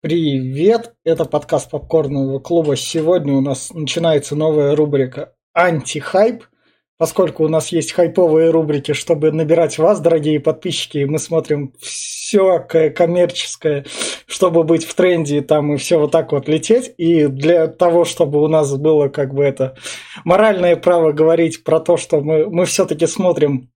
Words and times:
Привет, 0.00 0.94
это 1.04 1.24
подкаст 1.24 1.70
Попкорного 1.70 2.40
клуба. 2.40 2.76
Сегодня 2.76 3.34
у 3.34 3.40
нас 3.40 3.72
начинается 3.72 4.34
новая 4.34 4.74
рубрика 4.74 5.34
«Антихайп». 5.52 6.44
Поскольку 6.98 7.44
у 7.44 7.48
нас 7.48 7.68
есть 7.68 7.92
хайповые 7.92 8.50
рубрики, 8.50 8.92
чтобы 8.92 9.32
набирать 9.32 9.78
вас, 9.78 10.00
дорогие 10.00 10.38
подписчики, 10.38 11.04
мы 11.04 11.18
смотрим 11.18 11.72
все 11.80 12.60
коммерческое, 12.60 13.86
чтобы 14.26 14.64
быть 14.64 14.84
в 14.84 14.94
тренде 14.94 15.40
там 15.40 15.72
и 15.72 15.76
все 15.78 15.98
вот 15.98 16.10
так 16.12 16.32
вот 16.32 16.48
лететь. 16.48 16.94
И 16.98 17.26
для 17.26 17.66
того, 17.66 18.04
чтобы 18.04 18.42
у 18.42 18.48
нас 18.48 18.76
было 18.76 19.08
как 19.08 19.34
бы 19.34 19.42
это 19.44 19.76
моральное 20.24 20.76
право 20.76 21.12
говорить 21.12 21.64
про 21.64 21.80
то, 21.80 21.96
что 21.96 22.20
мы, 22.20 22.48
мы 22.48 22.66
все-таки 22.66 23.06
смотрим 23.06 23.70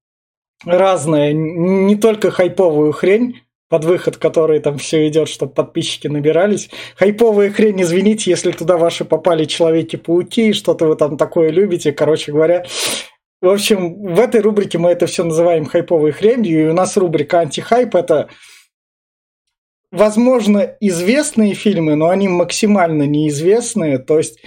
разное, 0.64 1.32
не 1.32 1.96
только 1.96 2.30
хайповую 2.30 2.92
хрень, 2.92 3.42
под 3.68 3.84
выход, 3.84 4.16
который 4.16 4.60
там 4.60 4.78
все 4.78 5.08
идет, 5.08 5.28
чтобы 5.28 5.52
подписчики 5.52 6.06
набирались. 6.06 6.70
Хайповая 6.96 7.50
хрень, 7.50 7.82
извините, 7.82 8.30
если 8.30 8.52
туда 8.52 8.76
ваши 8.76 9.04
попали 9.04 9.44
Человеки-пауки, 9.44 10.52
что-то 10.52 10.86
вы 10.86 10.96
там 10.96 11.16
такое 11.16 11.50
любите, 11.50 11.92
короче 11.92 12.32
говоря. 12.32 12.64
В 13.42 13.48
общем, 13.48 14.14
в 14.14 14.20
этой 14.20 14.40
рубрике 14.40 14.78
мы 14.78 14.90
это 14.90 15.06
все 15.06 15.24
называем 15.24 15.66
хайповой 15.66 16.12
хренью, 16.12 16.62
и 16.62 16.68
у 16.68 16.72
нас 16.72 16.96
рубрика 16.96 17.40
антихайп– 17.40 17.94
это 17.96 18.28
возможно, 19.90 20.76
известные 20.80 21.54
фильмы, 21.54 21.96
но 21.96 22.08
они 22.08 22.28
максимально 22.28 23.04
неизвестные. 23.04 23.98
То 23.98 24.18
есть 24.18 24.38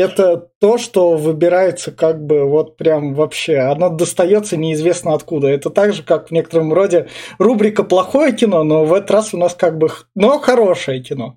это 0.00 0.50
то, 0.58 0.78
что 0.78 1.16
выбирается 1.16 1.92
как 1.92 2.24
бы 2.24 2.44
вот 2.44 2.76
прям 2.76 3.14
вообще. 3.14 3.58
Оно 3.58 3.90
достается 3.90 4.56
неизвестно 4.56 5.14
откуда. 5.14 5.48
Это 5.48 5.70
так 5.70 5.92
же, 5.92 6.02
как 6.02 6.28
в 6.28 6.30
некотором 6.30 6.72
роде 6.72 7.08
рубрика 7.38 7.84
«Плохое 7.84 8.32
кино», 8.32 8.64
но 8.64 8.84
в 8.84 8.94
этот 8.94 9.10
раз 9.10 9.34
у 9.34 9.38
нас 9.38 9.54
как 9.54 9.78
бы... 9.78 9.90
Но 10.14 10.38
хорошее 10.38 11.02
кино. 11.02 11.36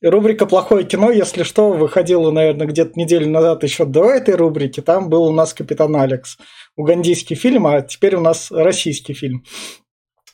И 0.00 0.06
рубрика 0.06 0.44
«Плохое 0.44 0.84
кино», 0.84 1.10
если 1.10 1.44
что, 1.44 1.70
выходила, 1.70 2.30
наверное, 2.30 2.66
где-то 2.66 2.98
неделю 2.98 3.30
назад 3.30 3.62
еще 3.62 3.84
до 3.84 4.10
этой 4.10 4.34
рубрики. 4.34 4.80
Там 4.80 5.08
был 5.08 5.24
у 5.24 5.32
нас 5.32 5.54
«Капитан 5.54 5.94
Алекс». 5.94 6.36
Угандийский 6.76 7.36
фильм, 7.36 7.66
а 7.68 7.80
теперь 7.80 8.16
у 8.16 8.20
нас 8.20 8.50
российский 8.50 9.14
фильм. 9.14 9.44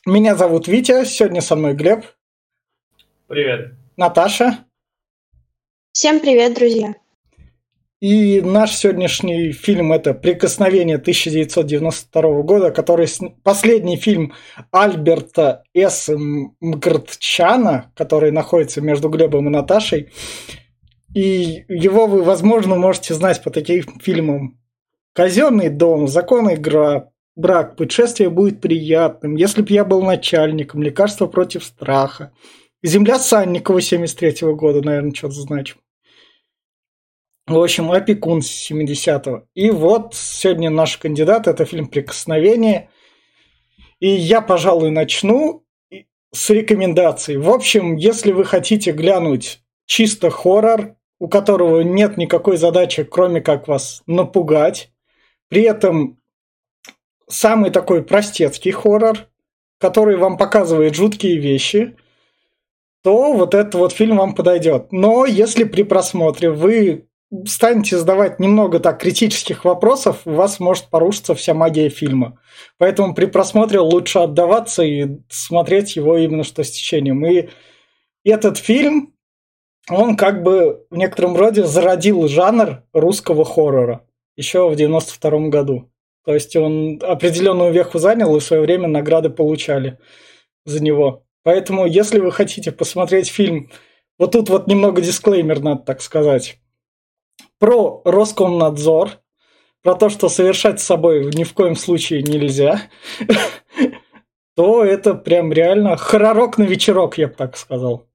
Меня 0.05 0.35
зовут 0.35 0.67
Витя, 0.67 1.05
сегодня 1.05 1.41
со 1.41 1.55
мной 1.55 1.75
Глеб. 1.75 2.03
Привет. 3.27 3.73
Наташа. 3.95 4.65
Всем 5.93 6.19
привет, 6.19 6.55
друзья. 6.55 6.95
И 8.01 8.41
наш 8.41 8.75
сегодняшний 8.77 9.51
фильм 9.51 9.93
это 9.93 10.15
«Прикосновение» 10.15 10.95
1992 10.95 12.41
года, 12.41 12.71
который 12.71 13.07
последний 13.43 13.95
фильм 13.95 14.33
Альберта 14.71 15.61
С. 15.75 16.09
Мгртчана, 16.59 17.91
который 17.95 18.31
находится 18.31 18.81
между 18.81 19.07
Глебом 19.07 19.45
и 19.45 19.51
Наташей. 19.51 20.09
И 21.13 21.63
его 21.69 22.07
вы, 22.07 22.23
возможно, 22.23 22.75
можете 22.75 23.13
знать 23.13 23.43
по 23.43 23.51
таким 23.51 23.83
фильмам 23.99 24.59
«Казенный 25.13 25.69
дом», 25.69 26.07
«Закон 26.07 26.51
игра», 26.51 27.11
«Брак», 27.35 27.75
«Путешествие 27.75 28.31
будет 28.31 28.61
приятным», 28.61 29.35
«Если 29.35 29.61
б 29.61 29.67
я 29.71 29.85
был 29.85 30.01
начальником», 30.01 30.81
«Лекарство 30.81 31.27
против 31.27 31.63
страха», 31.63 32.31
«Земля 32.81 33.19
Санникова» 33.19 33.79
73 33.79 34.53
года, 34.53 34.81
наверное, 34.81 35.13
что-то 35.13 35.35
значит. 35.35 35.77
В 37.51 37.61
общем, 37.61 37.91
опекун 37.91 38.39
70-го. 38.39 39.43
И 39.55 39.71
вот 39.71 40.15
сегодня 40.15 40.69
наш 40.69 40.97
кандидат– 40.97 41.47
это 41.49 41.65
фильм 41.65 41.87
«Прикосновение». 41.87 42.89
И 43.99 44.07
я, 44.07 44.41
пожалуй, 44.41 44.89
начну 44.89 45.65
с 46.31 46.49
рекомендаций. 46.49 47.37
В 47.37 47.49
общем, 47.49 47.97
если 47.97 48.31
вы 48.31 48.45
хотите 48.45 48.93
глянуть 48.93 49.61
чисто 49.85 50.29
хоррор, 50.29 50.95
у 51.19 51.27
которого 51.27 51.81
нет 51.81 52.15
никакой 52.15 52.55
задачи, 52.55 53.03
кроме 53.03 53.41
как 53.41 53.67
вас 53.67 54.01
напугать, 54.07 54.91
при 55.49 55.63
этом 55.63 56.19
самый 57.27 57.69
такой 57.69 58.01
простецкий 58.01 58.71
хоррор, 58.71 59.27
который 59.77 60.15
вам 60.15 60.37
показывает 60.37 60.95
жуткие 60.95 61.37
вещи, 61.37 61.97
то 63.03 63.33
вот 63.33 63.53
этот 63.55 63.75
вот 63.75 63.91
фильм 63.91 64.17
вам 64.17 64.35
подойдет. 64.35 64.91
Но 64.91 65.25
если 65.25 65.65
при 65.65 65.83
просмотре 65.83 66.49
вы 66.49 67.07
станете 67.45 67.97
задавать 67.97 68.39
немного 68.39 68.79
так 68.79 68.99
критических 68.99 69.63
вопросов, 69.63 70.21
у 70.25 70.31
вас 70.31 70.59
может 70.59 70.85
порушиться 70.85 71.33
вся 71.33 71.53
магия 71.53 71.89
фильма. 71.89 72.39
Поэтому 72.77 73.13
при 73.13 73.25
просмотре 73.25 73.79
лучше 73.79 74.19
отдаваться 74.19 74.83
и 74.83 75.17
смотреть 75.29 75.95
его 75.95 76.17
именно 76.17 76.43
что 76.43 76.63
с 76.63 76.71
течением. 76.71 77.25
И 77.25 77.49
этот 78.23 78.57
фильм, 78.57 79.13
он 79.89 80.17
как 80.17 80.43
бы 80.43 80.85
в 80.89 80.97
некотором 80.97 81.35
роде 81.35 81.63
зародил 81.63 82.27
жанр 82.27 82.83
русского 82.93 83.45
хоррора 83.45 84.05
еще 84.35 84.69
в 84.69 84.75
92 84.75 85.49
году. 85.49 85.91
То 86.25 86.33
есть 86.33 86.55
он 86.55 86.99
определенную 87.01 87.71
веху 87.71 87.97
занял 87.97 88.35
и 88.35 88.39
в 88.39 88.43
свое 88.43 88.61
время 88.61 88.87
награды 88.87 89.29
получали 89.29 89.97
за 90.65 90.83
него. 90.83 91.25
Поэтому, 91.43 91.85
если 91.85 92.19
вы 92.19 92.31
хотите 92.31 92.71
посмотреть 92.71 93.29
фильм, 93.29 93.71
вот 94.19 94.33
тут 94.33 94.49
вот 94.49 94.67
немного 94.67 95.01
дисклеймер 95.01 95.61
надо 95.61 95.81
так 95.83 96.01
сказать 96.01 96.59
про 97.61 98.01
Роскомнадзор, 98.05 99.19
про 99.83 99.93
то, 99.93 100.09
что 100.09 100.29
совершать 100.29 100.81
с 100.81 100.85
собой 100.85 101.25
ни 101.31 101.43
в 101.43 101.53
коем 101.53 101.75
случае 101.75 102.23
нельзя, 102.23 102.89
то 104.55 104.83
это 104.83 105.13
прям 105.13 105.53
реально 105.53 105.95
хоророк 105.95 106.57
на 106.57 106.63
вечерок, 106.63 107.19
я 107.19 107.27
бы 107.27 107.35
так 107.35 107.55
сказал. 107.55 108.07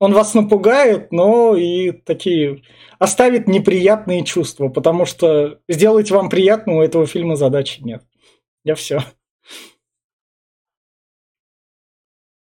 Он 0.00 0.12
вас 0.12 0.34
напугает, 0.34 1.12
но 1.12 1.54
и 1.54 1.92
такие 1.92 2.64
оставит 2.98 3.46
неприятные 3.46 4.24
чувства, 4.24 4.68
потому 4.68 5.04
что 5.06 5.60
сделать 5.68 6.10
вам 6.10 6.28
приятно 6.28 6.78
у 6.78 6.82
этого 6.82 7.06
фильма 7.06 7.36
задачи 7.36 7.80
нет. 7.82 8.02
Я 8.64 8.74
все. 8.74 9.04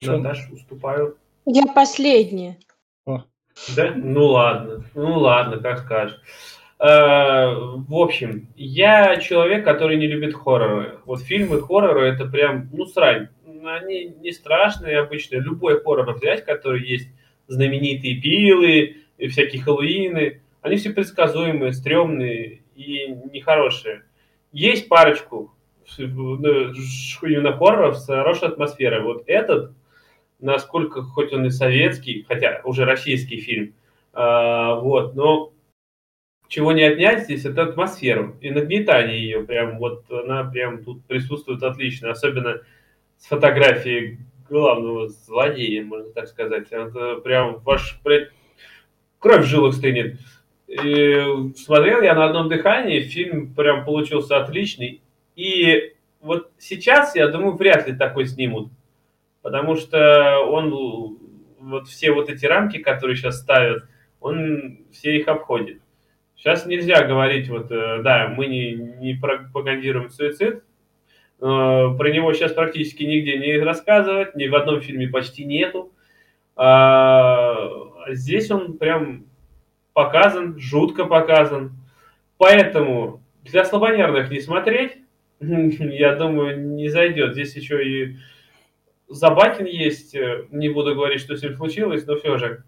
Наташ, 0.02 0.50
уступаю. 0.50 1.18
Я 1.46 1.66
последняя. 1.68 2.58
Да? 3.76 3.94
Ну 3.96 4.26
ладно, 4.26 4.84
ну 4.96 5.20
ладно, 5.20 5.58
как 5.58 5.80
скажешь. 5.80 6.20
Э, 6.80 7.54
в 7.56 7.96
общем, 7.96 8.50
я 8.56 9.18
человек, 9.18 9.66
который 9.66 9.98
не 9.98 10.08
любит 10.08 10.36
хорроры. 10.36 11.00
Вот 11.06 11.22
фильмы 11.22 11.62
хорроры 11.62 12.08
это 12.08 12.26
прям, 12.26 12.70
ну, 12.72 12.86
срань. 12.86 13.30
Они 13.66 14.06
не 14.22 14.32
страшные 14.32 15.00
обычно. 15.00 15.38
Любой 15.38 15.82
хоррор 15.82 16.14
взять, 16.14 16.46
который 16.46 16.88
есть 16.88 17.10
знаменитые 17.48 18.22
пилы 18.22 18.98
и 19.18 19.28
всякие 19.28 19.62
хэллоуины, 19.62 20.42
они 20.62 20.76
все 20.76 20.92
предсказуемые, 20.92 21.74
стрёмные 21.74 22.62
и 22.76 23.08
нехорошие. 23.32 24.04
Есть 24.52 24.88
парочку 24.88 25.54
ну, 25.98 26.36
именно 27.24 27.54
хорроров 27.54 27.98
с 27.98 28.06
хорошей 28.06 28.50
атмосферой. 28.50 29.02
Вот 29.02 29.24
этот 29.28 29.72
насколько, 30.40 31.02
хоть 31.02 31.34
он 31.34 31.46
и 31.46 31.50
советский, 31.50 32.26
хотя 32.28 32.62
уже 32.64 32.86
российский 32.86 33.38
фильм, 33.38 33.74
а, 34.14 34.76
вот, 34.76 35.16
но 35.16 35.54
чего 36.48 36.72
не 36.72 36.84
отнять 36.84 37.24
здесь, 37.24 37.46
это 37.46 37.64
атмосферу 37.64 38.36
и 38.42 38.52
нагнетание 38.52 39.22
ее, 39.22 39.44
прям 39.44 39.78
вот 39.80 40.10
она 40.10 40.44
прям 40.46 40.84
тут 40.84 41.04
присутствует 41.06 41.64
отлично, 41.64 42.12
особенно 42.12 42.62
с 43.18 43.26
фотографией 43.26 44.20
главного 44.50 45.10
злодея, 45.10 45.84
можно 45.84 46.12
так 46.12 46.28
сказать. 46.28 46.68
Это 46.72 47.16
прям 47.18 47.60
ваш 47.60 48.00
кровь 49.20 49.44
в 49.44 49.48
жилах 49.48 49.74
стынет. 49.74 50.20
И 50.68 51.54
смотрел 51.56 52.02
я 52.02 52.14
на 52.14 52.26
одном 52.26 52.50
дыхании, 52.50 53.02
фильм 53.02 53.54
прям 53.54 53.86
получился 53.86 54.38
отличный. 54.38 55.02
И 55.36 55.94
вот 56.22 56.52
сейчас, 56.58 57.16
я 57.16 57.28
думаю, 57.28 57.56
вряд 57.56 57.88
ли 57.88 57.96
такой 57.96 58.26
снимут 58.26 58.72
потому 59.48 59.78
что 59.78 60.40
он 60.42 61.18
вот 61.58 61.88
все 61.88 62.12
вот 62.12 62.30
эти 62.30 62.46
рамки, 62.46 62.80
которые 62.80 63.16
сейчас 63.16 63.40
ставят, 63.40 63.86
он 64.20 64.80
все 64.92 65.16
их 65.16 65.30
обходит. 65.30 65.80
Сейчас 66.36 66.66
нельзя 66.66 67.06
говорить, 67.06 67.48
вот, 67.48 67.72
э, 67.72 68.02
да, 68.04 68.28
мы 68.28 68.48
не, 68.48 68.74
не 68.74 69.14
пропагандируем 69.14 70.10
суицид, 70.10 70.64
про 71.40 72.10
него 72.10 72.34
сейчас 72.34 72.52
практически 72.52 73.04
нигде 73.04 73.38
не 73.38 73.58
рассказывать, 73.60 74.36
ни 74.36 74.48
в 74.48 74.56
одном 74.56 74.82
фильме 74.82 75.08
почти 75.08 75.46
нету. 75.46 75.94
А 76.58 77.70
здесь 78.10 78.52
он 78.52 78.78
прям 78.78 79.28
показан, 79.94 80.60
жутко 80.60 81.06
показан. 81.06 81.72
Поэтому 82.38 83.24
для 83.44 83.64
слабонервных 83.64 84.30
не 84.30 84.42
смотреть, 84.42 84.98
я 85.40 86.16
думаю, 86.16 86.60
не 86.76 86.90
зайдет. 86.90 87.32
Здесь 87.32 87.56
еще 87.56 87.88
и 87.88 88.18
Забакин 89.08 89.66
есть, 89.66 90.16
э, 90.16 90.48
не 90.52 90.70
буду 90.70 90.96
говорить, 90.96 91.22
что 91.22 91.36
с 91.36 91.44
ним 91.44 91.56
случилось, 91.56 92.06
но 92.06 92.18
все 92.18 92.38
же 92.38 92.64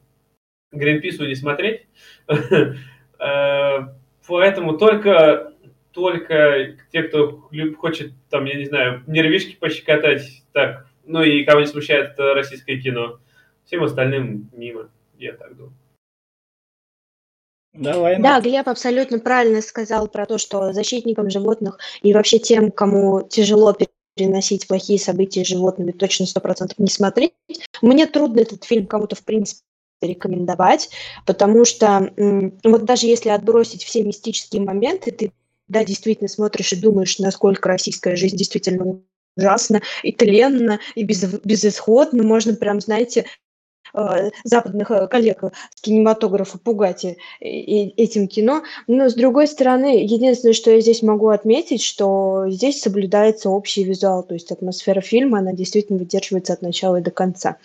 Гринпису 0.72 1.26
не 1.26 1.36
смотреть. 1.36 1.88
Э, 3.22 3.80
поэтому 4.26 4.78
только, 4.78 5.52
только 5.92 6.78
те, 6.90 7.04
кто 7.04 7.50
хочет, 7.78 8.14
там, 8.30 8.46
я 8.46 8.56
не 8.56 8.64
знаю, 8.64 9.04
нервишки 9.08 9.58
пощекотать, 9.58 10.46
так, 10.54 10.88
ну 11.04 11.22
и 11.22 11.44
кого 11.44 11.60
не 11.60 11.66
смущает 11.66 12.18
российское 12.18 12.80
кино, 12.80 13.20
Всем 13.70 13.84
остальным 13.84 14.50
мимо, 14.52 14.90
я 15.20 15.34
так 15.34 15.56
думаю. 15.56 15.76
Давай. 17.72 18.20
Да, 18.20 18.42
Глеб 18.42 18.68
абсолютно 18.68 19.20
правильно 19.20 19.62
сказал 19.62 20.08
про 20.08 20.26
то, 20.26 20.40
что 20.40 20.74
защитникам 20.74 21.30
животных 21.30 21.78
и 22.02 22.12
вообще 22.12 22.40
тем, 22.40 22.72
кому 22.72 23.22
тяжело 23.22 23.74
переносить 24.20 24.68
плохие 24.68 25.00
события 25.00 25.46
с 25.46 25.48
животными, 25.48 25.92
точно 25.92 26.26
сто 26.26 26.42
процентов 26.42 26.78
не 26.78 26.90
смотреть. 26.90 27.34
Мне 27.82 28.06
трудно 28.06 28.42
этот 28.42 28.66
фильм 28.66 28.86
кому-то, 28.86 29.16
в 29.16 29.24
принципе, 29.24 29.62
рекомендовать, 30.02 30.90
потому 31.26 31.64
что 31.66 32.12
вот 32.64 32.86
даже 32.86 33.08
если 33.08 33.30
отбросить 33.30 33.84
все 33.84 34.04
мистические 34.04 34.62
моменты, 34.62 35.12
ты 35.12 35.32
да, 35.68 35.86
действительно 35.86 36.28
смотришь 36.28 36.74
и 36.74 36.76
думаешь, 36.78 37.20
насколько 37.20 37.70
российская 37.70 38.16
жизнь 38.16 38.36
действительно 38.36 39.02
ужасна 39.38 39.82
и 40.04 40.12
тленна, 40.12 40.80
и 40.96 41.04
без, 41.04 41.24
безысходна. 41.24 42.24
Можно 42.24 42.56
прям, 42.56 42.82
знаете, 42.82 43.26
западных 44.44 44.92
э, 44.92 45.08
коллег 45.08 45.44
с 45.76 45.82
кинематографа 45.82 46.58
пугать 46.58 47.06
этим 47.40 48.28
кино. 48.28 48.64
Но, 48.88 49.10
с 49.10 49.14
другой 49.14 49.48
стороны, 49.48 50.04
единственное, 50.04 50.54
что 50.54 50.72
я 50.72 50.82
здесь 50.82 51.02
могу 51.02 51.30
отметить, 51.30 51.82
что 51.82 52.46
здесь 52.48 52.82
соблюдается 52.82 53.50
общий 53.50 53.84
визуал, 53.84 54.24
то 54.24 54.34
есть 54.34 54.52
атмосфера 54.52 55.02
фильма, 55.02 55.40
она 55.40 55.54
действительно 55.54 56.00
выдерживается 56.00 56.54
от 56.54 56.62
начала 56.62 56.98
и 56.98 57.02
до 57.02 57.12
конца. 57.12 57.58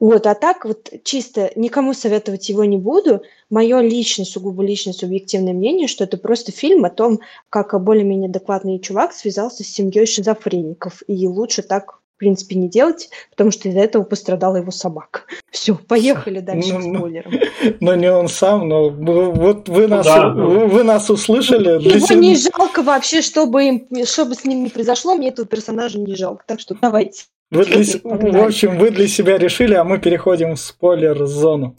Вот, 0.00 0.26
а 0.26 0.34
так 0.34 0.64
вот 0.64 0.92
чисто 1.04 1.50
никому 1.54 1.94
советовать 1.94 2.48
его 2.48 2.64
не 2.64 2.76
буду. 2.76 3.22
Мое 3.48 3.80
личное, 3.80 4.24
сугубо 4.24 4.62
личное 4.64 4.92
субъективное 4.92 5.52
мнение, 5.52 5.88
что 5.88 6.04
это 6.04 6.18
просто 6.18 6.52
фильм 6.52 6.84
о 6.84 6.90
том, 6.90 7.20
как 7.48 7.80
более-менее 7.82 8.28
адекватный 8.28 8.80
чувак 8.80 9.12
связался 9.12 9.62
с 9.62 9.68
семьей 9.68 10.06
шизофреников. 10.06 11.02
И 11.06 11.26
лучше 11.28 11.62
так, 11.62 12.00
принципе, 12.24 12.56
не 12.56 12.68
делать, 12.68 13.10
потому 13.30 13.50
что 13.50 13.68
из-за 13.68 13.80
этого 13.80 14.02
пострадала 14.02 14.56
его 14.56 14.70
собака. 14.70 15.20
Все, 15.50 15.74
поехали 15.74 16.40
дальше 16.40 16.72
ну, 16.72 16.88
ну 16.88 16.98
спойлером. 16.98 17.32
Ну, 17.80 17.94
не 17.94 18.10
он 18.10 18.28
сам, 18.28 18.66
но 18.66 18.88
вот 18.88 19.68
вы 19.68 19.86
нас, 19.86 20.06
да, 20.06 20.30
вы, 20.30 20.66
вы 20.66 20.82
нас 20.84 21.10
услышали. 21.10 21.82
Его 21.82 21.98
себя... 22.06 22.16
не 22.16 22.36
жалко 22.36 22.82
вообще, 22.82 23.20
чтобы, 23.20 23.64
им, 23.64 23.86
чтобы 24.06 24.34
с 24.34 24.44
ним 24.44 24.64
не 24.64 24.70
произошло, 24.70 25.14
мне 25.14 25.28
этого 25.28 25.46
персонажа 25.46 25.98
не 25.98 26.14
жалко. 26.14 26.44
Так 26.46 26.60
что 26.60 26.74
давайте. 26.80 27.24
Вы 27.50 27.66
для, 27.66 27.84
в 28.02 28.44
общем, 28.44 28.78
вы 28.78 28.90
для 28.90 29.06
себя 29.06 29.36
решили, 29.36 29.74
а 29.74 29.84
мы 29.84 29.98
переходим 29.98 30.54
в 30.54 30.60
спойлер-зону. 30.60 31.76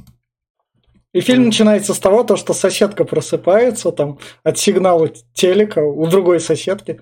И 1.16 1.22
фильм 1.22 1.46
начинается 1.46 1.94
с 1.94 2.00
того, 2.00 2.24
то, 2.24 2.36
что 2.36 2.54
соседка 2.54 3.06
просыпается 3.06 3.92
там 3.92 4.20
от 4.44 4.58
сигнала 4.58 5.10
телека 5.34 5.80
у 5.80 6.06
другой 6.08 6.40
соседки. 6.40 7.02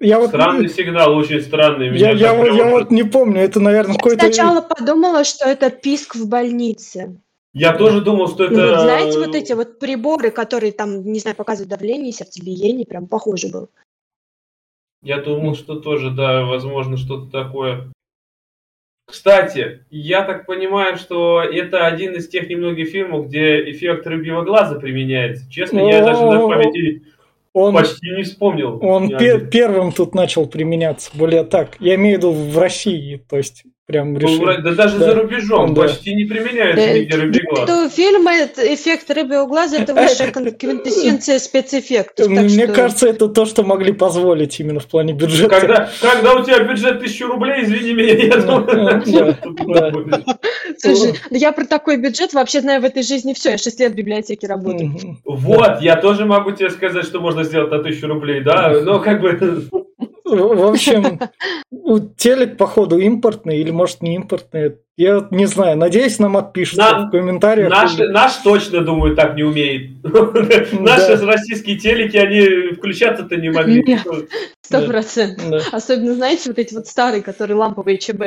Я 0.00 0.18
вот, 0.18 0.28
странный 0.28 0.68
сигнал, 0.68 1.16
очень 1.16 1.40
странный. 1.40 1.90
Меня 1.90 2.10
я, 2.10 2.34
я, 2.34 2.52
я 2.52 2.70
вот 2.70 2.90
не 2.90 3.04
помню, 3.04 3.40
это, 3.40 3.60
наверное, 3.60 3.96
какой-то... 3.96 4.26
сначала 4.26 4.60
подумала, 4.60 5.24
что 5.24 5.48
это 5.48 5.70
писк 5.70 6.14
в 6.16 6.28
больнице. 6.28 7.20
Я 7.52 7.72
тоже 7.72 8.02
думал, 8.02 8.28
что 8.28 8.44
это... 8.44 8.54
Ну, 8.54 8.80
знаете, 8.80 9.18
вот 9.18 9.34
эти 9.34 9.54
вот 9.54 9.78
приборы, 9.78 10.30
которые 10.30 10.72
там, 10.72 11.02
не 11.04 11.18
знаю, 11.18 11.36
показывают 11.36 11.70
давление, 11.70 12.12
сердцебиение, 12.12 12.84
прям 12.84 13.06
похоже 13.06 13.48
было. 13.48 13.68
Я 15.02 15.22
думал, 15.22 15.54
что 15.54 15.76
тоже, 15.76 16.10
да, 16.10 16.44
возможно, 16.44 16.96
что-то 16.96 17.30
такое. 17.30 17.90
Кстати, 19.06 19.86
я 19.88 20.22
так 20.22 20.46
понимаю, 20.46 20.96
что 20.96 21.40
это 21.40 21.86
один 21.86 22.14
из 22.16 22.28
тех 22.28 22.48
немногих 22.48 22.88
фильмов, 22.88 23.28
где 23.28 23.70
эффект 23.70 24.06
рыбьего 24.06 24.42
глаза 24.42 24.80
применяется. 24.80 25.48
Честно, 25.50 25.78
я 25.78 26.04
даже 26.04 26.24
на 26.24 26.40
памяти 26.40 27.04
он, 27.56 27.74
почти 27.74 28.10
не 28.10 28.22
вспомнил. 28.22 28.78
Он 28.82 29.08
пер- 29.08 29.48
первым 29.48 29.92
тут 29.92 30.14
начал 30.14 30.46
применяться. 30.46 31.10
Более 31.14 31.44
так, 31.44 31.76
я 31.80 31.94
имею 31.94 32.16
в 32.16 32.18
виду 32.18 32.32
в 32.32 32.58
России, 32.58 33.16
то 33.16 33.36
есть 33.36 33.64
Прям 33.86 34.14
ну, 34.14 34.18
решил. 34.18 34.44
да 34.64 34.72
даже 34.72 34.98
да. 34.98 35.04
за 35.06 35.14
рубежом 35.14 35.72
да. 35.72 35.82
почти 35.82 36.12
не 36.12 36.24
применяется 36.24 36.86
да. 36.86 36.92
нигде 36.92 37.16
рыбий 37.16 37.40
глаз. 37.48 37.62
Это 37.62 37.88
фильм, 37.88 38.26
эффект 38.26 39.08
рыбьего 39.12 39.46
глаза, 39.46 39.78
это 39.78 39.94
высшая 39.94 40.32
квинтэссенция 40.32 41.38
спецэффектов. 41.38 42.26
Мне 42.26 42.48
что... 42.48 42.72
кажется, 42.72 43.06
это 43.06 43.28
то, 43.28 43.44
что 43.44 43.62
могли 43.62 43.92
позволить 43.92 44.58
именно 44.58 44.80
в 44.80 44.86
плане 44.86 45.12
бюджета. 45.12 45.60
Когда, 45.60 45.88
когда 46.00 46.34
у 46.34 46.44
тебя 46.44 46.64
бюджет 46.64 46.98
тысячу 46.98 47.28
рублей, 47.28 47.62
извини 47.62 47.94
меня, 47.94 48.14
я 48.14 48.36
думаю... 48.38 49.04
Слушай, 50.78 51.14
я 51.30 51.52
про 51.52 51.64
такой 51.64 51.96
бюджет 51.96 52.32
вообще 52.34 52.62
знаю 52.62 52.80
в 52.82 52.84
этой 52.84 53.04
жизни 53.04 53.34
все. 53.34 53.50
Я 53.52 53.58
6 53.58 53.78
лет 53.78 53.92
в 53.92 53.94
библиотеке 53.94 54.48
работаю. 54.48 54.96
Вот, 55.24 55.80
я 55.80 55.94
тоже 55.94 56.26
могу 56.26 56.50
тебе 56.50 56.70
сказать, 56.70 57.04
что 57.04 57.20
можно 57.20 57.44
сделать 57.44 57.70
на 57.70 57.78
тысячу 57.84 58.08
рублей, 58.08 58.40
да, 58.40 58.80
но 58.82 58.98
как 58.98 59.20
бы... 59.20 59.68
В 60.26 60.68
общем, 60.68 61.20
телек, 62.16 62.56
походу, 62.56 62.98
импортный 62.98 63.58
или, 63.58 63.70
может, 63.70 64.02
не 64.02 64.16
импортный. 64.16 64.78
Я 64.96 65.28
не 65.30 65.44
знаю, 65.44 65.76
надеюсь, 65.76 66.18
нам 66.18 66.38
отпишут 66.38 66.78
на, 66.78 67.00
в 67.00 67.10
комментариях. 67.10 67.68
Наш, 67.68 67.98
или... 67.98 68.06
наш 68.06 68.36
точно, 68.36 68.80
думаю, 68.80 69.14
так 69.14 69.36
не 69.36 69.42
умеет. 69.42 69.90
Наши 70.72 71.16
российские 71.16 71.76
телеки, 71.76 72.16
они 72.16 72.74
включаться-то 72.76 73.36
не 73.36 73.50
могли. 73.50 73.98
Сто 74.62 74.82
процентов. 74.82 75.62
Особенно, 75.72 76.14
знаете, 76.14 76.48
вот 76.48 76.58
эти 76.58 76.74
вот 76.74 76.88
старые, 76.88 77.22
которые 77.22 77.56
ламповые 77.56 77.98
ЧБ. 77.98 78.22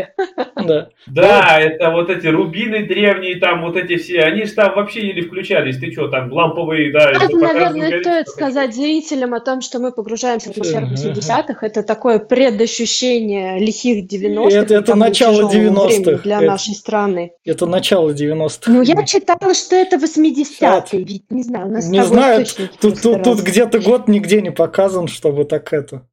Да. 0.55 0.89
Да, 1.07 1.59
это 1.59 1.89
вот 1.89 2.09
эти 2.09 2.27
рубины 2.27 2.85
древние, 2.85 3.37
там 3.39 3.61
вот 3.61 3.75
эти 3.75 3.97
все, 3.97 4.21
они 4.21 4.45
же 4.45 4.53
там 4.53 4.73
вообще 4.75 5.07
еле 5.07 5.23
включались. 5.23 5.79
Ты 5.79 5.91
что, 5.91 6.07
там 6.07 6.31
ламповые, 6.31 6.93
да. 6.93 7.11
Это, 7.11 7.35
наверное, 7.35 7.99
стоит 7.99 8.29
сказать 8.29 8.75
зрителям 8.75 9.33
о 9.33 9.39
том, 9.41 9.61
что 9.61 9.79
мы 9.79 9.91
погружаемся 9.91 10.49
в 10.49 10.51
атмосферу 10.51 10.87
80-х. 10.87 11.65
Это 11.65 11.83
такое 11.83 12.19
предощущение 12.19 13.59
лихих 13.59 14.05
90-х. 14.05 14.55
Это, 14.55 14.75
это 14.75 14.95
начало 14.95 15.51
90-х. 15.51 16.23
Для 16.23 16.39
нас 16.41 16.58
нашей 16.59 16.75
страны. 16.75 17.31
Это 17.45 17.65
начало 17.65 18.11
90-х. 18.11 18.71
Ну, 18.71 18.81
я 18.81 19.03
читала, 19.05 19.53
что 19.53 19.75
это 19.75 19.97
80-е, 19.97 21.03
ведь 21.03 21.31
не 21.31 21.43
знаю, 21.43 21.67
у 21.67 21.71
нас 21.71 21.87
Не 21.87 22.03
знаю, 22.03 22.45
тут, 22.79 23.01
тут, 23.01 23.23
тут 23.23 23.41
где-то 23.41 23.79
год 23.79 24.07
нигде 24.07 24.41
не 24.41 24.51
показан, 24.51 25.07
чтобы 25.07 25.45
так 25.45 25.73
это. 25.73 26.07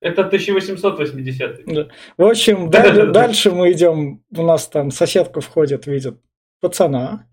Это 0.00 0.20
1880 0.22 1.64
да. 1.66 1.88
В 2.18 2.24
общем, 2.24 2.70
дальше 3.12 3.50
мы 3.52 3.72
идем, 3.72 4.22
у 4.36 4.42
нас 4.42 4.66
там 4.68 4.90
соседка 4.90 5.40
входит, 5.40 5.86
видит 5.86 6.18
пацана. 6.60 7.26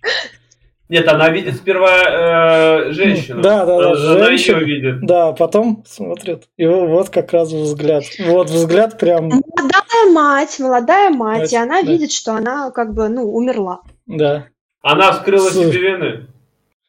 Нет, 0.91 1.07
она 1.07 1.29
видит 1.29 1.55
сперва 1.55 2.89
э, 2.89 2.91
женщину. 2.91 3.41
Да, 3.41 3.65
да, 3.65 3.77
да. 3.77 3.91
Она 3.91 4.25
женщину, 4.25 4.59
ее 4.59 4.65
видит. 4.65 5.05
Да, 5.05 5.31
потом 5.31 5.85
смотрит. 5.87 6.49
И 6.57 6.67
вот 6.67 7.09
как 7.09 7.31
раз 7.31 7.49
взгляд. 7.49 8.03
Вот 8.19 8.49
взгляд 8.49 8.99
прям. 8.99 9.29
Молодая 9.29 10.11
мать, 10.13 10.59
молодая 10.59 11.09
мать, 11.09 11.39
мать 11.39 11.53
и 11.53 11.55
она 11.55 11.81
да. 11.81 11.89
видит, 11.89 12.11
что 12.11 12.33
она 12.33 12.71
как 12.71 12.93
бы, 12.93 13.07
ну, 13.07 13.23
умерла. 13.23 13.79
Да. 14.05 14.47
Она 14.81 15.13
вскрыла 15.13 15.47
С... 15.47 15.53
себе 15.53 15.79
вены, 15.79 16.27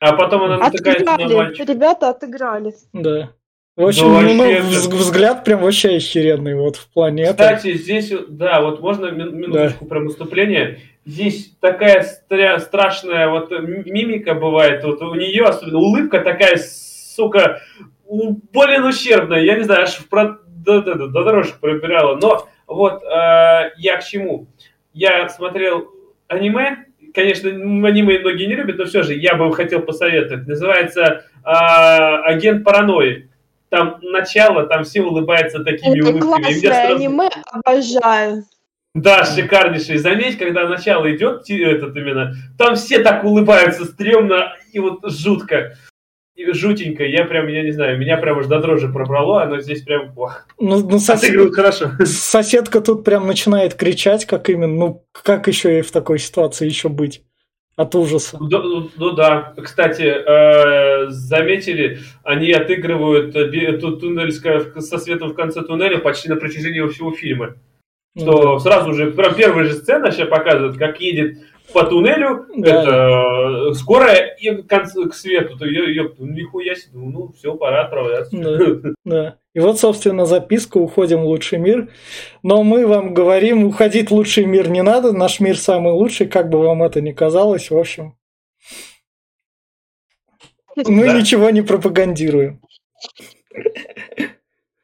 а 0.01 0.15
потом 0.15 0.43
она 0.43 0.59
натыкается 0.59 1.05
отыграли. 1.05 1.33
на 1.33 1.39
мальчика. 1.39 1.73
Ребята 1.73 2.09
отыграли. 2.09 2.75
Да. 2.93 3.31
В 3.75 3.87
общем, 3.87 4.05
ну, 4.05 4.21
ну, 4.21 4.35
ну 4.35 4.97
взгляд 4.99 5.45
прям 5.45 5.61
вообще 5.61 5.97
охеренный 5.97 6.55
вот 6.55 6.77
в 6.77 6.93
плане 6.93 7.25
Кстати, 7.31 7.73
здесь, 7.73 8.13
да, 8.29 8.61
вот 8.61 8.81
можно 8.81 9.07
минуточку 9.11 9.87
да. 9.87 9.89
про 9.89 10.01
наступление. 10.01 10.81
Здесь 11.07 11.57
такая 11.59 12.05
стра- 12.05 12.59
страшная 12.59 13.29
вот 13.29 13.51
мимика 13.51 14.35
бывает, 14.35 14.85
вот 14.85 15.01
у 15.01 15.15
нее 15.15 15.45
особенно 15.45 15.79
улыбка 15.79 16.21
такая, 16.21 16.59
сука, 16.59 17.63
более 18.05 18.85
ущербная, 18.85 19.43
я 19.43 19.57
не 19.57 19.65
знаю, 19.65 19.85
аж 19.85 19.97
в 19.97 20.09
про... 20.11 20.39
до, 20.47 20.83
до, 20.83 20.95
до, 20.95 21.09
до 21.09 21.25
дорожек 21.25 21.59
пробирала. 21.59 22.17
Но 22.17 22.47
вот 22.67 23.03
э, 23.03 23.71
я 23.79 23.97
к 23.97 24.05
чему? 24.05 24.49
Я 24.93 25.31
смотрел 25.31 25.89
аниме, 26.29 26.85
конечно, 27.15 27.49
аниме 27.49 28.19
многие 28.19 28.47
не 28.47 28.55
любят, 28.55 28.77
но 28.77 28.85
все 28.85 29.03
же 29.03 29.15
я 29.15 29.35
бы 29.35 29.51
хотел 29.55 29.81
посоветовать. 29.81 30.47
Называется 30.47 31.03
э, 31.03 31.41
«Агент 31.43 32.65
паранойи» 32.65 33.31
там 33.73 33.99
начало, 34.03 34.67
там 34.67 34.85
все 34.85 35.01
улыбаются 35.01 35.65
такими 35.65 35.99
Это 35.99 36.11
улыбками. 36.11 36.21
классное 36.21 36.61
сразу... 36.61 36.95
аниме, 36.95 37.31
обожаю. 37.51 38.45
Да, 38.95 39.25
шикарнейший. 39.25 39.97
Заметь, 39.97 40.37
когда 40.37 40.69
начало 40.69 41.11
идет, 41.17 41.49
этот 41.49 41.97
именно, 41.97 42.35
там 42.59 42.75
все 42.77 42.99
так 42.99 43.25
улыбаются 43.25 43.87
стрёмно 43.87 44.53
и 44.73 44.79
вот 44.79 45.01
жутко. 45.11 45.75
И 46.35 46.53
жутенько. 46.53 47.03
Я 47.03 47.25
прям, 47.25 47.49
я 47.49 47.63
не 47.63 47.71
знаю, 47.71 47.99
меня 47.99 48.19
прям 48.19 48.39
уж 48.39 48.47
до 48.47 48.61
дрожи 48.61 48.93
пробрало, 48.93 49.43
оно 49.43 49.61
здесь 49.61 49.83
прям... 49.83 50.13
Ох, 50.19 50.47
ну, 50.61 50.87
ну 50.87 50.99
сосед... 50.99 51.55
хорошо. 51.55 51.93
Соседка 52.05 52.83
тут 52.83 53.05
прям 53.05 53.27
начинает 53.27 53.75
кричать, 53.75 54.27
как 54.27 54.51
именно, 54.51 54.75
ну, 54.75 55.07
как 55.13 55.49
еще 55.49 55.79
и 55.79 55.83
в 55.83 55.91
такой 55.91 56.19
ситуации 56.19 56.67
еще 56.67 56.91
быть? 56.91 57.23
От 57.77 57.95
ужаса. 57.95 58.37
Ну, 58.39 58.49
ну, 58.49 58.91
ну 58.97 59.11
да. 59.13 59.55
Кстати, 59.57 60.03
э, 60.03 61.09
заметили, 61.09 62.01
они 62.23 62.53
отыгрывают 62.53 63.35
эту 63.35 63.97
туннель 63.97 64.33
со 64.33 64.99
светом 64.99 65.31
в 65.31 65.35
конце 65.35 65.63
туннеля 65.63 65.99
почти 65.99 66.29
на 66.29 66.37
протяжении 66.37 66.87
всего 66.89 67.13
фильма. 67.13 67.55
Что 68.17 68.59
сразу 68.59 68.93
же, 68.93 69.11
прям 69.11 69.35
первая 69.35 69.65
же 69.65 69.73
сцена 69.73 70.11
сейчас 70.11 70.29
показывает, 70.29 70.77
как 70.77 71.01
едет 71.01 71.39
по 71.73 71.85
туннелю, 71.85 72.47
Да. 72.57 72.83
это 72.83 73.71
э, 73.71 73.75
скорая 73.75 74.37
и 74.39 74.63
к, 74.63 74.69
к 75.11 75.15
свету, 75.15 75.57
то 75.59 75.67
я, 75.67 75.85
я, 75.91 76.09
нихуя 76.19 76.75
себе, 76.75 76.93
ну, 76.95 77.11
ну 77.11 77.33
все, 77.33 77.55
пора 77.55 77.85
отправляться. 77.85 78.37
Да. 78.37 78.91
Да. 79.05 79.37
И 79.55 79.61
вот, 79.61 79.79
собственно, 79.79 80.25
записка 80.27 80.79
«Уходим 80.79 81.23
в 81.23 81.27
лучший 81.27 81.59
мир». 81.59 81.91
Но 82.43 82.63
мы 82.63 82.87
вам 82.87 83.13
говорим, 83.15 83.65
уходить 83.65 84.11
в 84.11 84.15
лучший 84.15 84.45
мир 84.47 84.69
не 84.71 84.83
надо, 84.83 85.13
наш 85.13 85.41
мир 85.41 85.59
самый 85.59 85.93
лучший, 85.93 86.27
как 86.27 86.49
бы 86.49 86.59
вам 86.59 86.83
это 86.83 87.01
ни 87.01 87.13
казалось, 87.13 87.71
в 87.71 87.77
общем. 87.77 88.17
Мы 90.77 91.05
Да. 91.07 91.19
ничего 91.21 91.51
не 91.51 91.63
пропагандируем. 91.63 92.61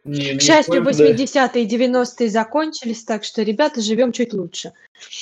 Не- 0.04 0.30
К 0.30 0.34
не 0.34 0.40
счастью, 0.40 0.84
понял. 0.84 0.90
80-е 0.90 1.62
и 1.64 1.66
90-е 1.66 2.28
закончились, 2.30 3.04
так 3.04 3.24
что, 3.24 3.42
ребята, 3.42 3.80
живем 3.80 4.12
чуть 4.12 4.32
лучше. 4.32 4.72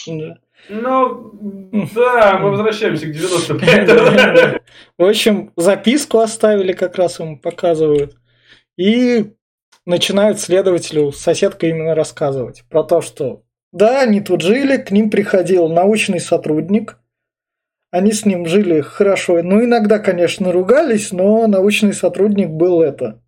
Да. 0.07 0.39
Ну, 0.69 1.33
да, 1.95 2.39
мы 2.41 2.51
возвращаемся 2.51 3.07
к 3.07 3.11
90-м. 3.11 3.61
поэтому- 3.61 4.61
В 4.99 5.05
общем, 5.05 5.53
записку 5.57 6.19
оставили, 6.19 6.73
как 6.73 6.97
раз 6.97 7.21
ему 7.21 7.39
показывают. 7.39 8.17
И 8.77 9.33
начинают 9.85 10.41
следователю 10.41 11.13
соседка 11.13 11.67
именно 11.67 11.95
рассказывать 11.95 12.65
про 12.69 12.83
то, 12.83 13.01
что 13.01 13.43
да, 13.73 14.01
они 14.03 14.21
тут 14.21 14.41
жили, 14.43 14.77
к 14.79 14.91
ним 14.91 15.11
приходил 15.11 15.69
научный 15.69 16.21
сотрудник, 16.21 16.99
они 17.91 18.13
с 18.13 18.25
ним 18.25 18.47
жили 18.47 18.81
хорошо. 18.81 19.43
Ну, 19.43 19.65
иногда, 19.65 19.99
конечно, 19.99 20.53
ругались, 20.53 21.13
но 21.13 21.47
научный 21.47 21.93
сотрудник 21.93 22.49
был 22.51 22.83
это. 22.83 23.23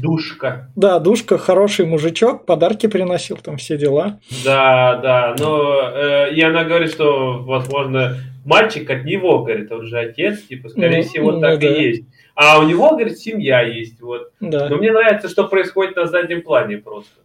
Душка. 0.00 0.70
Да, 0.76 0.98
Душка 0.98 1.36
хороший 1.36 1.84
мужичок, 1.84 2.46
подарки 2.46 2.86
приносил, 2.86 3.36
там 3.36 3.58
все 3.58 3.76
дела. 3.76 4.18
Да, 4.44 4.96
да, 4.96 5.36
но 5.38 5.90
э, 5.94 6.34
и 6.34 6.40
она 6.40 6.64
говорит, 6.64 6.90
что, 6.90 7.42
возможно, 7.42 8.16
мальчик 8.44 8.88
от 8.88 9.04
него, 9.04 9.42
говорит, 9.42 9.70
он 9.70 9.86
же 9.86 9.98
отец, 9.98 10.42
типа, 10.42 10.70
скорее 10.70 11.02
Ну, 11.02 11.08
всего, 11.08 11.32
ну 11.32 11.40
так 11.40 11.60
да. 11.60 11.66
и 11.66 11.82
есть. 11.82 12.04
А 12.34 12.58
у 12.58 12.62
него, 12.62 12.90
говорит, 12.90 13.18
семья 13.18 13.60
есть, 13.60 14.00
вот. 14.00 14.32
Да. 14.40 14.68
Но 14.70 14.76
мне 14.76 14.92
нравится, 14.92 15.28
что 15.28 15.46
происходит 15.46 15.96
на 15.96 16.06
заднем 16.06 16.42
плане 16.42 16.78
просто. 16.78 17.20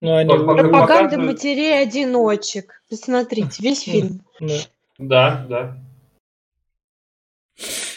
Ну, 0.00 0.14
они... 0.14 0.30
Пропаганда 0.30 0.72
показывают. 0.72 1.32
матерей-одиночек. 1.32 2.82
Посмотрите, 2.88 3.62
весь 3.62 3.82
фильм. 3.82 4.22
Да, 4.96 5.44
да. 5.48 5.76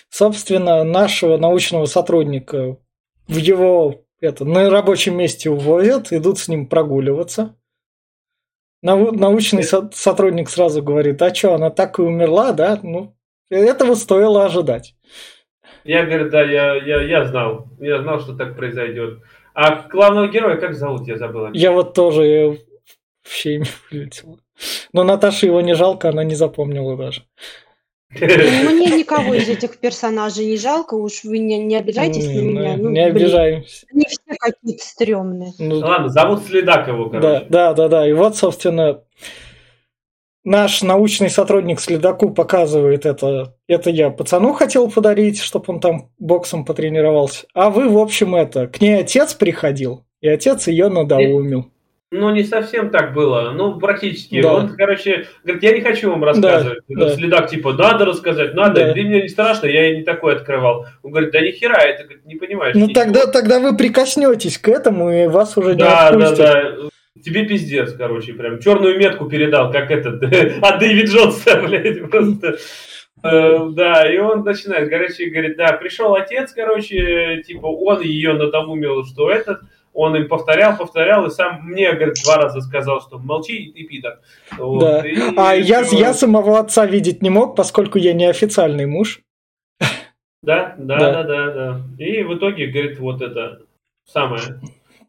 Собственно, 0.09 0.83
нашего 0.83 1.37
научного 1.37 1.85
сотрудника 1.85 2.77
в 3.27 3.37
его 3.37 4.01
это, 4.19 4.45
на 4.45 4.69
рабочем 4.69 5.17
месте 5.17 5.49
увозят, 5.49 6.13
идут 6.13 6.39
с 6.39 6.47
ним 6.47 6.67
прогуливаться. 6.67 7.55
Нау- 8.81 9.11
научный 9.11 9.63
со- 9.63 9.89
сотрудник 9.93 10.49
сразу 10.49 10.81
говорит, 10.81 11.21
а 11.21 11.33
что, 11.33 11.53
она 11.53 11.69
так 11.69 11.99
и 11.99 12.01
умерла, 12.01 12.51
да? 12.51 12.79
Ну, 12.81 13.15
этого 13.49 13.95
стоило 13.95 14.45
ожидать. 14.45 14.95
Я, 15.83 16.05
говорю, 16.05 16.29
да, 16.29 16.41
я, 16.41 16.75
я, 16.75 17.01
я 17.01 17.25
знал. 17.25 17.67
Я 17.79 18.01
знал, 18.01 18.19
что 18.21 18.35
так 18.35 18.55
произойдет. 18.55 19.19
А 19.53 19.87
главного 19.89 20.27
героя 20.27 20.57
как 20.57 20.73
зовут, 20.73 21.07
я 21.07 21.17
забыл. 21.17 21.51
Я 21.53 21.71
вот 21.71 21.93
тоже 21.93 22.57
вообще 23.23 23.55
имя 23.55 23.65
вылетело. 23.91 24.37
Но 24.93 25.03
Наташе 25.03 25.47
его 25.47 25.61
не 25.61 25.75
жалко, 25.75 26.09
она 26.09 26.23
не 26.23 26.35
запомнила 26.35 26.95
даже. 26.95 27.23
Мне 28.15 28.87
никого 28.97 29.33
из 29.33 29.49
этих 29.49 29.77
персонажей 29.77 30.45
не 30.45 30.57
жалко, 30.57 30.93
уж 30.95 31.23
вы 31.23 31.39
не, 31.39 31.57
не 31.59 31.75
обижайтесь 31.75 32.25
на 32.25 32.31
Не, 32.31 32.41
меня. 32.41 32.77
Ну, 32.77 32.89
не 32.89 33.11
блин, 33.11 33.25
обижаемся. 33.25 33.85
Они 33.93 34.05
все 34.07 34.37
какие-то 34.39 34.83
стрёмные. 34.85 35.53
Ну, 35.59 35.79
Ладно, 35.79 36.09
зовут 36.09 36.43
Следак 36.43 36.87
его, 36.87 37.05
Да, 37.05 37.19
короче. 37.19 37.45
да, 37.49 37.73
да, 37.73 37.87
да. 37.87 38.07
И 38.07 38.13
вот, 38.13 38.35
собственно, 38.37 39.01
наш 40.43 40.81
научный 40.81 41.29
сотрудник 41.29 41.79
Следаку 41.79 42.31
показывает 42.31 43.05
это. 43.05 43.55
Это 43.67 43.89
я 43.89 44.09
пацану 44.09 44.53
хотел 44.53 44.89
подарить, 44.89 45.39
чтобы 45.39 45.65
он 45.67 45.79
там 45.79 46.11
боксом 46.19 46.65
потренировался. 46.65 47.47
А 47.53 47.69
вы, 47.69 47.89
в 47.89 47.97
общем, 47.97 48.35
это, 48.35 48.67
к 48.67 48.81
ней 48.81 48.99
отец 48.99 49.33
приходил, 49.33 50.05
и 50.21 50.27
отец 50.27 50.67
ее 50.67 50.89
надоумил. 50.89 51.71
Ну, 52.15 52.29
не 52.29 52.43
совсем 52.43 52.91
так 52.91 53.13
было. 53.13 53.53
Ну, 53.55 53.79
практически. 53.79 54.39
Да. 54.39 54.53
Он, 54.53 54.75
короче, 54.75 55.25
говорит, 55.43 55.63
я 55.63 55.71
не 55.71 55.81
хочу 55.81 56.11
вам 56.11 56.23
рассказывать. 56.23 56.79
Да, 56.87 57.07
да. 57.07 57.15
Следак, 57.15 57.49
типа, 57.49 57.73
надо 57.73 58.05
рассказать, 58.05 58.53
надо. 58.53 58.81
Да. 58.81 58.87
Да 58.93 59.01
мне 59.01 59.23
не 59.23 59.27
страшно, 59.27 59.65
я 59.65 59.95
не 59.95 60.03
такой 60.03 60.35
открывал. 60.35 60.85
Он 61.01 61.11
говорит, 61.11 61.31
да 61.31 61.41
ни 61.41 61.49
хера, 61.49 61.81
это 61.81 62.03
говорит, 62.03 62.25
не 62.25 62.35
понимаешь. 62.35 62.75
Ну, 62.75 62.85
ничего». 62.87 63.01
тогда, 63.01 63.25
тогда 63.25 63.59
вы 63.59 63.75
прикоснетесь 63.75 64.59
к 64.59 64.67
этому, 64.67 65.11
и 65.11 65.27
вас 65.27 65.57
уже 65.57 65.71
не 65.71 65.79
Да, 65.79 66.11
да, 66.11 66.27
отпустят. 66.27 66.37
да. 66.37 66.89
Тебе 67.23 67.45
пиздец, 67.45 67.93
короче, 67.93 68.33
прям 68.33 68.59
черную 68.59 68.99
метку 68.99 69.25
передал, 69.25 69.71
как 69.71 69.89
этот, 69.89 70.21
от 70.61 70.79
Дэвид 70.79 71.09
Джонса, 71.09 71.61
блядь, 71.61 72.09
просто. 72.11 72.57
Э, 73.23 73.69
Да, 73.71 74.07
и 74.13 74.17
он 74.19 74.43
начинает, 74.43 74.89
короче, 74.89 75.31
говорит, 75.31 75.57
да, 75.57 75.73
пришел 75.73 76.13
отец, 76.13 76.51
короче, 76.53 77.41
типа, 77.47 77.65
он 77.65 78.01
ее 78.01 78.33
надоумил, 78.33 79.03
что 79.05 79.31
этот, 79.31 79.61
он 79.93 80.15
им 80.15 80.27
повторял, 80.27 80.75
повторял, 80.77 81.25
и 81.25 81.29
сам 81.29 81.61
мне, 81.63 81.91
говорит, 81.93 82.15
два 82.23 82.37
раза 82.37 82.61
сказал, 82.61 83.01
что 83.01 83.17
молчи 83.19 83.55
и 83.57 83.83
пидор. 83.85 84.19
Вот, 84.57 84.79
Да. 84.81 84.99
и 85.07 85.15
А 85.37 85.53
я, 85.55 85.83
всё. 85.83 85.97
я 85.97 86.13
самого 86.13 86.59
отца 86.59 86.85
видеть 86.85 87.21
не 87.21 87.29
мог, 87.29 87.55
поскольку 87.55 87.97
я 87.99 88.13
не 88.13 88.25
официальный 88.25 88.85
муж. 88.85 89.21
Да, 90.41 90.75
да, 90.77 90.99
Да. 90.99 91.11
да, 91.11 91.23
да, 91.23 91.51
да. 91.53 91.81
И 92.03 92.23
в 92.23 92.35
итоге, 92.37 92.67
говорит, 92.67 92.99
вот 92.99 93.21
это 93.21 93.59
самое. 94.05 94.41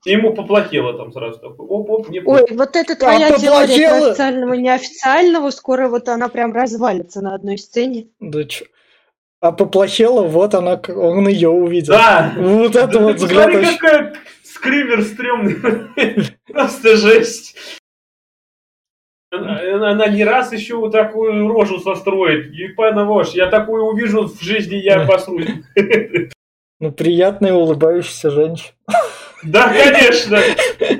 Ему 0.06 0.34
поплохело 0.34 0.92
там 0.98 1.12
сразу 1.12 1.38
такой, 1.40 1.66
оп-оп, 1.66 2.08
не 2.10 2.20
Ой, 2.20 2.44
вот 2.50 2.76
эта 2.76 2.94
твоя 2.94 3.30
теория 3.30 3.48
поплохело. 3.50 3.98
про 4.00 4.06
официального 4.10 4.52
неофициального, 4.54 5.50
скоро 5.50 5.88
вот 5.88 6.08
она 6.10 6.28
прям 6.28 6.52
развалится 6.52 7.22
на 7.22 7.34
одной 7.34 7.56
сцене. 7.58 8.08
Да 8.20 8.44
чё. 8.44 8.66
А 9.40 9.50
поплохело, 9.52 10.22
вот 10.22 10.54
она, 10.54 10.80
он 10.88 11.26
ее 11.28 11.48
увидел. 11.48 11.94
Да, 11.94 12.32
Вот 12.36 12.76
это 12.76 12.86
Да 12.92 12.98
вот 13.00 13.16
ты 13.18 13.24
взгляд. 13.24 13.46
Посмотри, 13.46 13.68
очень- 13.68 13.78
какой 13.78 14.12
скример 14.64 15.02
стрёмный. 15.02 15.56
Просто 16.46 16.96
жесть. 16.96 17.56
Она, 19.30 19.90
она 19.90 20.06
не 20.08 20.24
раз 20.24 20.52
еще 20.52 20.76
вот 20.76 20.92
такую 20.92 21.48
рожу 21.48 21.80
состроит. 21.80 22.52
Ебана 22.52 23.04
вошь, 23.04 23.30
я 23.32 23.48
такую 23.48 23.84
увижу 23.84 24.28
в 24.28 24.40
жизни, 24.40 24.76
я 24.76 24.96
Да. 24.98 25.04
обосрусь. 25.04 25.48
Ну, 26.80 26.92
приятная 26.92 27.52
улыбающаяся 27.54 28.30
женщина. 28.30 28.72
Да, 29.42 29.68
конечно. 29.72 30.38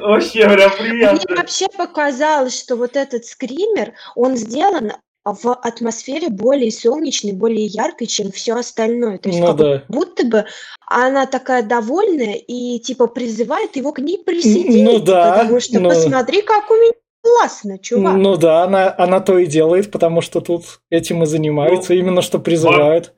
Вообще 0.01 0.45
прям 0.49 0.71
Мне 0.81 0.91
приятно. 0.91 1.37
вообще 1.37 1.67
показалось, 1.77 2.59
что 2.59 2.77
вот 2.77 2.97
этот 2.97 3.25
скример, 3.25 3.93
он 4.15 4.37
сделан 4.37 4.93
в 5.25 5.55
атмосфере 5.55 6.29
более 6.29 6.71
солнечной, 6.71 7.33
более 7.33 7.65
яркой, 7.65 8.07
чем 8.07 8.31
все 8.31 8.57
остальное. 8.57 9.19
То 9.19 9.31
есть 9.31 9.41
Ну 9.41 9.47
как 9.47 9.57
да. 9.57 9.83
будто 9.89 10.27
бы 10.27 10.45
она 10.87 11.27
такая 11.27 11.63
довольная 11.63 12.35
и 12.35 12.79
типа 12.79 13.07
призывает 13.07 13.75
его 13.77 13.93
к 13.93 14.01
ней 14.01 14.19
присоединиться. 14.19 14.85
Ну 14.85 14.99
да, 15.01 15.33
Потому 15.33 15.61
что 15.61 15.81
ну. 15.81 15.89
посмотри, 15.89 16.43
как 16.43 16.71
у 16.71 16.75
меня 16.75 16.93
классно, 17.23 17.79
чувак. 17.79 18.17
Ну 18.17 18.37
да, 18.37 18.65
она, 18.65 18.95
она 18.99 19.21
то 19.21 19.39
и 19.39 19.47
делает, 19.47 19.91
потому 19.91 20.21
что 20.21 20.41
тут 20.41 20.81
этим 20.91 21.23
и 21.23 21.27
занимаются, 21.27 21.95
Ну, 21.95 21.99
именно 22.01 22.23
что 22.23 22.39
призывают. 22.39 23.15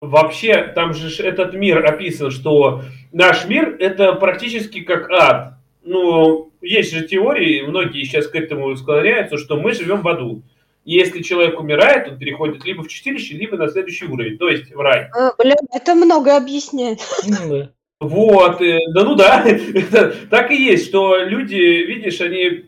Вообще, 0.00 0.62
там 0.74 0.94
же 0.94 1.22
этот 1.22 1.54
мир 1.54 1.84
описан, 1.84 2.30
что 2.30 2.82
наш 3.12 3.46
мир 3.46 3.76
это 3.78 4.12
практически 4.14 4.80
как 4.80 5.10
ад. 5.10 5.54
Ну, 5.84 6.52
есть 6.60 6.92
же 6.92 7.06
теории, 7.06 7.62
многие 7.62 8.04
сейчас 8.04 8.28
к 8.28 8.34
этому 8.36 8.76
склоняются, 8.76 9.38
что 9.38 9.56
мы 9.56 9.72
живем 9.72 10.02
в 10.02 10.08
аду. 10.08 10.42
И 10.84 10.94
если 10.94 11.22
человек 11.22 11.60
умирает, 11.60 12.08
он 12.08 12.18
переходит 12.18 12.64
либо 12.64 12.82
в 12.82 12.88
чистилище, 12.88 13.36
либо 13.36 13.56
на 13.56 13.68
следующий 13.68 14.06
уровень, 14.06 14.36
то 14.38 14.48
есть 14.48 14.74
в 14.74 14.80
рай. 14.80 15.08
А, 15.16 15.32
бля, 15.38 15.54
это 15.72 15.94
много 15.94 16.36
объясняет. 16.36 17.00
Ну. 17.26 17.68
Вот, 18.00 18.60
э, 18.60 18.80
да 18.92 19.04
ну 19.04 19.14
да, 19.14 19.44
так 20.30 20.50
и 20.50 20.56
есть, 20.56 20.88
что 20.88 21.18
люди, 21.18 21.54
видишь, 21.54 22.20
они 22.20 22.64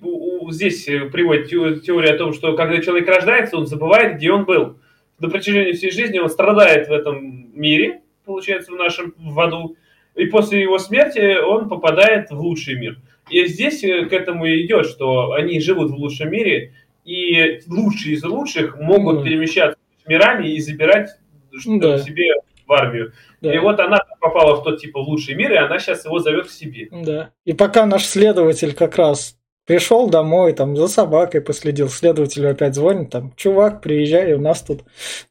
здесь 0.52 0.86
э, 0.86 1.06
приводят 1.06 1.48
те- 1.48 1.80
теорию 1.80 2.14
о 2.14 2.18
том, 2.18 2.32
что 2.32 2.54
когда 2.54 2.80
человек 2.80 3.08
рождается, 3.08 3.56
он 3.56 3.66
забывает, 3.66 4.16
где 4.16 4.30
он 4.30 4.44
был. 4.44 4.76
На 5.18 5.28
протяжении 5.28 5.72
всей 5.72 5.90
жизни 5.90 6.20
он 6.20 6.30
страдает 6.30 6.86
в 6.86 6.92
этом 6.92 7.50
мире, 7.52 8.02
получается, 8.24 8.70
в 8.70 8.76
нашем 8.76 9.12
в 9.18 9.40
аду, 9.40 9.76
и 10.14 10.26
после 10.26 10.62
его 10.62 10.78
смерти 10.78 11.36
он 11.36 11.68
попадает 11.68 12.30
в 12.30 12.40
лучший 12.40 12.76
мир. 12.76 12.98
И 13.28 13.44
здесь 13.46 13.82
э, 13.82 14.06
к 14.06 14.12
этому 14.12 14.44
и 14.44 14.64
идет, 14.64 14.86
что 14.86 15.32
они 15.32 15.58
живут 15.58 15.90
в 15.90 15.96
лучшем 15.96 16.30
мире, 16.30 16.74
и 17.04 17.60
лучшие 17.68 18.14
из 18.14 18.24
лучших 18.24 18.76
могут 18.78 19.16
Ну. 19.18 19.24
перемещаться 19.24 19.78
мирами 20.06 20.48
и 20.48 20.60
забирать 20.60 21.10
что- 21.58 21.78
Да. 21.78 21.98
себе 21.98 22.24
в 22.66 22.72
армию. 22.72 23.12
Да. 23.40 23.54
И 23.54 23.58
вот 23.58 23.78
она 23.78 23.98
попала 24.20 24.56
в 24.56 24.64
тот 24.64 24.80
типа 24.80 25.02
в 25.02 25.08
лучший 25.08 25.34
мир, 25.34 25.52
и 25.52 25.56
она 25.56 25.78
сейчас 25.78 26.04
его 26.04 26.18
зовет 26.18 26.46
к 26.46 26.50
себе. 26.50 26.88
Да. 26.90 27.30
И 27.44 27.52
пока 27.52 27.84
наш 27.86 28.04
следователь 28.06 28.74
как 28.74 28.96
раз 28.96 29.36
пришел 29.66 30.08
домой, 30.08 30.52
там 30.54 30.76
за 30.76 30.88
собакой 30.88 31.40
последил, 31.42 31.88
следователю 31.88 32.50
опять 32.50 32.74
звонит, 32.74 33.10
там, 33.10 33.34
чувак, 33.36 33.82
приезжай, 33.82 34.32
у 34.34 34.40
нас 34.40 34.62
тут 34.62 34.82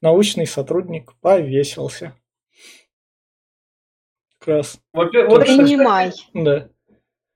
научный 0.02 0.46
сотрудник 0.48 1.14
повесился. 1.22 2.14
Как 4.40 4.48
раз, 4.48 4.80
Во-первых, 4.94 5.30
вот, 5.38 5.42
Принимай. 5.46 6.12
да. 6.34 6.68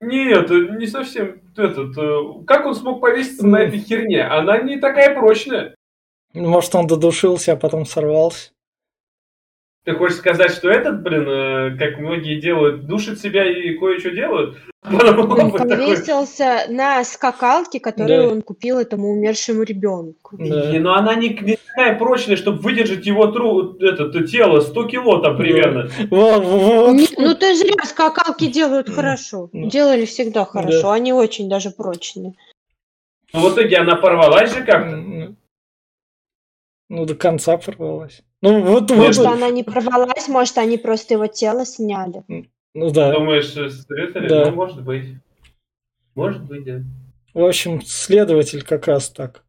Нет, 0.02 0.50
не 0.50 0.86
совсем 0.88 1.42
этот. 1.58 1.98
Э, 1.98 2.44
как 2.46 2.66
он 2.66 2.76
смог 2.76 3.02
повеситься 3.02 3.46
на 3.46 3.58
этой 3.58 3.80
херне? 3.80 4.24
Она 4.24 4.60
не 4.60 4.78
такая 4.78 5.14
прочная. 5.14 5.76
Может, 6.34 6.76
он 6.76 6.88
додушился, 6.88 7.54
а 7.54 7.56
потом 7.56 7.86
сорвался. 7.86 8.52
Ты 9.88 9.96
хочешь 9.96 10.18
сказать, 10.18 10.52
что 10.52 10.70
этот, 10.70 11.02
блин, 11.02 11.26
э, 11.30 11.78
как 11.78 11.98
многие 12.00 12.42
делают, 12.42 12.86
душит 12.88 13.22
себя 13.22 13.50
и 13.50 13.74
кое-что 13.78 14.10
делают? 14.10 14.58
Он 14.84 15.50
повесился 15.50 16.66
на 16.68 17.06
скакалке, 17.06 17.80
которую 17.80 18.24
да. 18.24 18.28
он 18.28 18.42
купил 18.42 18.80
этому 18.80 19.12
умершему 19.12 19.64
ребенку. 19.64 20.36
Да. 20.38 20.74
Но 20.78 20.94
она 20.94 21.16
не, 21.16 21.30
не 21.30 21.56
такая 21.56 21.98
прочная, 21.98 22.36
чтобы 22.36 22.60
выдержать 22.60 23.06
его 23.06 23.28
тру, 23.28 23.78
это, 23.80 24.28
тело, 24.28 24.60
100 24.60 24.84
кило 24.90 25.20
там 25.20 25.38
примерно. 25.38 25.90
Да. 26.00 26.38
Ну 27.18 27.36
ты 27.36 27.56
зря, 27.56 27.86
скакалки 27.86 28.48
делают 28.48 28.90
хорошо. 28.90 29.50
Делали 29.54 30.04
всегда 30.04 30.44
хорошо, 30.44 30.92
они 30.92 31.14
очень 31.14 31.48
даже 31.48 31.72
прочные. 31.72 32.34
Ну 33.32 33.40
в 33.40 33.54
итоге 33.54 33.78
она 33.78 33.96
порвалась 33.96 34.54
же 34.54 34.66
как-то. 34.66 35.34
Ну, 36.90 37.06
до 37.06 37.16
конца 37.16 37.58
порвалась. 37.58 38.22
Ну, 38.42 38.62
вот, 38.62 38.92
может, 38.92 39.24
вот... 39.24 39.34
она 39.34 39.50
не 39.50 39.64
порвалась, 39.64 40.28
может, 40.28 40.58
они 40.58 40.78
просто 40.78 41.16
его 41.16 41.28
тело 41.28 41.66
сняли. 41.66 42.24
Ну 42.74 42.92
да. 42.92 43.12
Думаешь, 43.12 43.52
следователь? 43.52 44.28
Да. 44.30 44.50
Ну, 44.50 44.56
может 44.56 44.84
быть. 44.84 45.16
Может 46.14 46.44
быть, 46.44 46.64
да. 46.64 46.82
В 47.34 47.44
общем, 47.44 47.82
следователь 47.84 48.64
как 48.64 48.88
раз 48.88 49.10
так. 49.10 49.44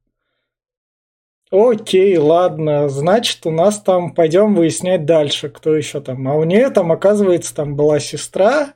Окей, 1.50 2.16
ладно, 2.18 2.88
значит, 2.88 3.47
у 3.47 3.50
нас 3.50 3.80
там 3.80 4.14
пойдем 4.14 4.54
выяснять 4.54 5.07
дальше, 5.07 5.49
кто 5.49 5.75
еще 5.75 6.00
там. 6.00 6.28
А 6.28 6.35
у 6.35 6.45
нее 6.45 6.68
там, 6.71 6.92
оказывается, 6.92 7.54
там 7.54 7.75
была 7.75 8.00
сестра. 8.00 8.75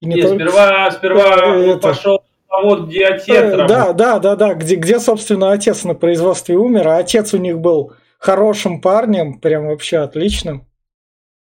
И 0.00 0.06
не, 0.06 0.14
не 0.14 0.22
только... 0.22 0.36
сперва, 0.36 0.90
сперва 0.92 1.56
э, 1.56 1.70
это... 1.72 1.88
пошел 1.88 2.22
а 2.48 2.62
вот 2.62 2.88
где 2.88 3.06
отец 3.06 3.28
э. 3.28 3.66
Да, 3.68 3.92
да, 3.92 4.18
да, 4.18 4.36
да, 4.36 4.54
где, 4.54 4.76
где, 4.76 4.98
собственно, 4.98 5.52
отец 5.52 5.84
на 5.84 5.94
производстве 5.94 6.56
умер, 6.56 6.88
а 6.88 6.96
отец 6.96 7.34
у 7.34 7.38
них 7.38 7.58
был 7.58 7.92
хорошим 8.18 8.80
парнем, 8.80 9.40
прям 9.40 9.66
вообще 9.68 9.98
отличным. 9.98 10.64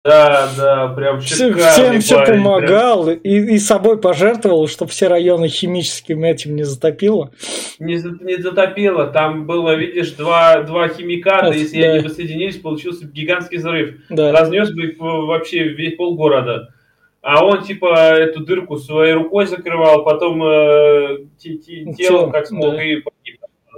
Да, 0.05 0.49
да, 0.57 0.88
прям 0.88 1.21
Всем 1.21 1.52
парень, 1.52 2.00
все 2.00 2.25
помогал 2.26 3.05
прям. 3.05 3.19
и, 3.19 3.55
и 3.55 3.59
собой 3.61 4.00
пожертвовал, 4.00 4.67
чтобы 4.67 4.91
все 4.91 5.07
районы 5.07 5.47
химическим 5.47 6.25
этим 6.25 6.57
не 6.57 6.64
затопило. 6.64 7.31
Не, 7.79 7.95
не 8.25 8.43
затопило, 8.43 9.07
там 9.07 9.47
было, 9.47 9.76
видишь, 9.76 10.11
два, 10.12 10.62
два 10.62 10.88
химиката, 10.88 11.47
Это, 11.47 11.57
если 11.57 11.81
да. 11.81 11.93
они 11.93 12.02
бы 12.02 12.09
соединились, 12.09 12.57
получился 12.57 13.07
гигантский 13.07 13.59
взрыв. 13.59 14.00
Да. 14.11 14.33
Разнес 14.33 14.73
бы 14.73 14.97
вообще 14.99 15.69
весь 15.69 15.95
полгорода 15.95 16.75
а 17.23 17.45
он 17.45 17.62
типа 17.62 18.17
эту 18.17 18.45
дырку 18.45 18.76
своей 18.76 19.12
рукой 19.12 19.47
закрывал, 19.47 20.02
потом 20.02 20.43
э, 20.43 21.19
тело 21.38 22.31
как 22.31 22.47
смог 22.47 22.75
да. 22.75 22.83
и. 22.83 23.02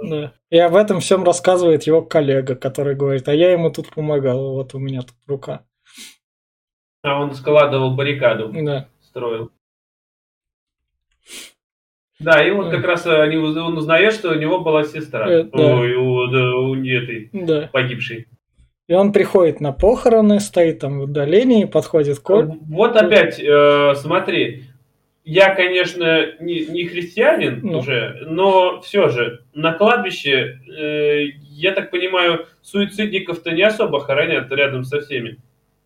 Да. 0.03 0.33
И 0.49 0.57
об 0.57 0.75
этом 0.75 0.99
всем 0.99 1.23
рассказывает 1.23 1.83
его 1.83 2.01
коллега, 2.01 2.55
который 2.55 2.95
говорит, 2.95 3.27
а 3.27 3.33
я 3.33 3.51
ему 3.51 3.71
тут 3.71 3.89
помогал, 3.89 4.53
вот 4.53 4.73
у 4.73 4.79
меня 4.79 5.01
тут 5.01 5.15
рука. 5.27 5.65
А 7.01 7.21
он 7.21 7.33
складывал 7.33 7.95
баррикаду, 7.95 8.51
да. 8.51 8.87
строил. 9.01 9.51
Да, 12.19 12.45
и 12.45 12.51
вот 12.51 12.71
как 12.71 12.83
раз 12.85 13.05
они, 13.05 13.35
он 13.37 13.77
узнает, 13.77 14.13
что 14.13 14.31
у 14.31 14.35
него 14.35 14.61
была 14.61 14.85
сестра, 14.85 15.29
э, 15.29 15.43
да. 15.43 15.75
у, 15.75 15.81
у, 15.81 16.71
у 16.71 16.85
этой 16.85 17.29
да. 17.33 17.69
погибшей. 17.71 18.27
И 18.87 18.93
он 18.93 19.11
приходит 19.11 19.61
на 19.61 19.73
похороны, 19.73 20.39
стоит 20.39 20.79
там 20.79 20.99
в 20.99 21.03
удалении, 21.03 21.65
подходит 21.65 22.19
к... 22.19 22.29
Вот 22.29 22.95
опять, 22.95 23.39
э, 23.39 23.95
смотри, 23.95 24.63
я, 25.25 25.55
конечно, 25.55 26.33
не, 26.39 26.67
не 26.67 26.85
христианин 26.85 27.59
ну. 27.63 27.79
уже, 27.79 28.19
но 28.27 28.79
все 28.81 29.09
же 29.09 29.43
на 29.53 29.73
кладбище, 29.73 30.59
э, 30.69 31.25
я 31.49 31.71
так 31.71 31.89
понимаю, 31.89 32.47
суицидников-то 32.61 33.51
не 33.51 33.63
особо 33.63 33.99
хоронят 33.99 34.51
рядом 34.51 34.83
со 34.83 35.01
всеми. 35.01 35.39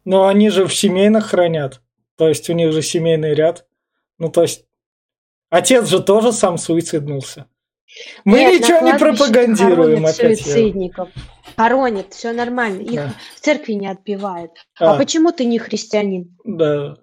Но 0.04 0.28
они 0.28 0.50
же 0.50 0.66
в 0.66 0.74
семейных 0.74 1.28
хранят. 1.28 1.82
То 2.18 2.28
есть 2.28 2.50
у 2.50 2.54
них 2.54 2.74
же 2.74 2.82
семейный 2.82 3.34
ряд. 3.34 3.66
Ну, 4.18 4.30
то 4.30 4.42
есть 4.42 4.66
отец 5.50 5.88
же 5.88 6.04
тоже 6.04 6.34
сам 6.34 6.58
суициднулся. 6.58 7.48
Мы 8.26 8.40
Нет, 8.40 8.62
ничего 8.62 8.82
не 8.82 9.00
пропагандируем 9.00 10.06
опять. 10.06 10.42
Суицидников. 10.42 11.10
Хоронят, 11.56 12.14
все 12.14 12.34
нормально. 12.34 12.82
Их 12.82 12.96
да. 12.96 13.14
в 13.36 13.40
церкви 13.40 13.74
не 13.74 13.88
отбивают. 13.88 14.52
А. 14.80 14.94
а 14.94 14.98
почему 14.98 15.32
ты 15.32 15.46
не 15.46 15.60
христианин? 15.60 16.38
Да. 16.44 16.98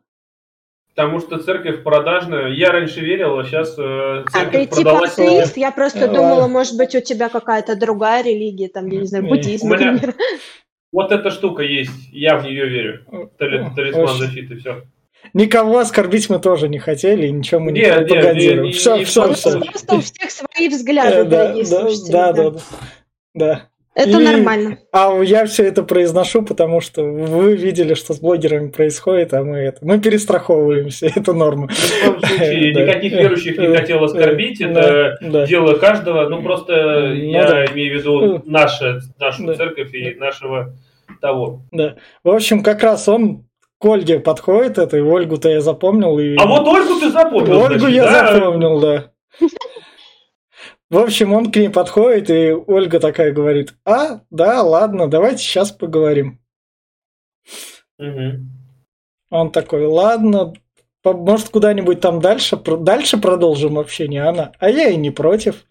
Потому 0.96 1.20
что 1.20 1.38
церковь 1.38 1.82
продажная. 1.82 2.48
Я 2.48 2.72
раньше 2.72 3.00
верил, 3.00 3.38
а 3.38 3.44
сейчас 3.44 3.74
э, 3.78 4.24
церковь 4.32 4.32
А 4.32 4.50
ты 4.50 4.66
типа 4.66 4.98
атеист? 5.00 5.56
Я 5.58 5.70
просто 5.70 6.06
а. 6.06 6.08
думала, 6.08 6.48
может 6.48 6.78
быть, 6.78 6.94
у 6.94 7.00
тебя 7.02 7.28
какая-то 7.28 7.76
другая 7.76 8.24
религия, 8.24 8.68
там, 8.68 8.86
я 8.86 9.00
не 9.00 9.06
знаю, 9.06 9.26
буддизм, 9.26 9.66
меня... 9.66 9.92
например. 9.92 10.14
Вот 10.92 11.12
эта 11.12 11.30
штука 11.30 11.62
есть, 11.62 11.92
я 12.12 12.38
в 12.38 12.44
нее 12.44 12.66
верю. 12.66 13.04
Талисман 13.36 14.16
защиты, 14.16 14.56
все. 14.56 14.84
Никого 15.34 15.80
оскорбить 15.80 16.30
мы 16.30 16.38
тоже 16.38 16.68
не 16.68 16.78
хотели, 16.78 17.28
ничего 17.28 17.60
мы 17.60 17.72
не 17.72 17.80
нет, 17.80 18.08
пропагандируем. 18.08 18.64
Нет, 18.66 18.76
все, 18.76 19.04
все, 19.04 19.34
все. 19.34 19.60
Просто 19.60 19.96
у 19.96 20.00
всех 20.00 20.30
свои 20.30 20.68
взгляды, 20.70 21.24
дорогие 21.24 21.64
да, 21.64 21.80
слушатели. 21.80 22.12
Да, 22.12 22.32
да, 22.32 22.50
да. 22.50 22.60
да. 23.34 23.68
Это 23.96 24.20
и, 24.20 24.24
нормально. 24.24 24.78
А 24.92 25.10
я 25.22 25.46
все 25.46 25.64
это 25.64 25.82
произношу, 25.82 26.42
потому 26.42 26.82
что 26.82 27.02
вы 27.02 27.56
видели, 27.56 27.94
что 27.94 28.12
с 28.12 28.20
блогерами 28.20 28.68
происходит, 28.68 29.32
а 29.32 29.42
мы 29.42 29.56
это. 29.56 29.78
Мы 29.80 29.98
перестраховываемся, 29.98 31.06
это 31.16 31.32
норма. 31.32 31.68
В 31.68 32.04
любом 32.04 32.20
случае, 32.20 32.74
никаких 32.74 33.12
верующих 33.12 33.56
не 33.56 33.74
хотел 33.74 34.04
оскорбить, 34.04 34.60
это 34.60 35.16
дело 35.48 35.78
каждого. 35.78 36.28
Ну 36.28 36.42
просто 36.42 36.74
ну 37.08 37.14
я 37.14 37.64
имею 37.72 37.96
в 37.96 37.98
виду 37.98 38.42
нашу 38.44 39.00
церковь 39.56 39.94
и 39.94 40.14
нашего 40.16 40.74
того. 41.22 41.62
Да. 41.72 41.96
В 42.22 42.28
общем, 42.28 42.62
как 42.62 42.82
раз 42.82 43.08
он 43.08 43.46
к 43.78 43.84
Ольге 43.86 44.20
подходит 44.20 44.76
это, 44.76 44.98
и 44.98 45.00
Ольгу-то 45.00 45.48
я 45.48 45.62
запомнил. 45.62 46.18
И... 46.18 46.36
А 46.36 46.46
вот 46.46 46.68
Ольгу 46.68 47.00
ты 47.00 47.10
запомнил. 47.10 47.62
Ольгу 47.62 47.78
значит, 47.78 47.96
я 47.96 48.04
да? 48.04 48.34
запомнил, 48.34 48.78
да. 48.78 49.10
В 50.88 50.98
общем, 50.98 51.32
он 51.32 51.50
к 51.50 51.56
ней 51.56 51.68
подходит, 51.68 52.30
и 52.30 52.52
Ольга 52.52 53.00
такая 53.00 53.32
говорит, 53.32 53.74
а, 53.84 54.20
да, 54.30 54.62
ладно, 54.62 55.08
давайте 55.08 55.38
сейчас 55.38 55.72
поговорим. 55.72 56.40
Угу. 57.98 58.46
Он 59.30 59.50
такой, 59.50 59.86
ладно, 59.86 60.52
может, 61.04 61.48
куда-нибудь 61.48 62.00
там 62.00 62.20
дальше, 62.20 62.56
дальше 62.56 63.18
продолжим 63.18 63.78
общение, 63.78 64.28
она, 64.28 64.52
а 64.58 64.70
я 64.70 64.88
и 64.88 64.96
не 64.96 65.10
против. 65.10 65.64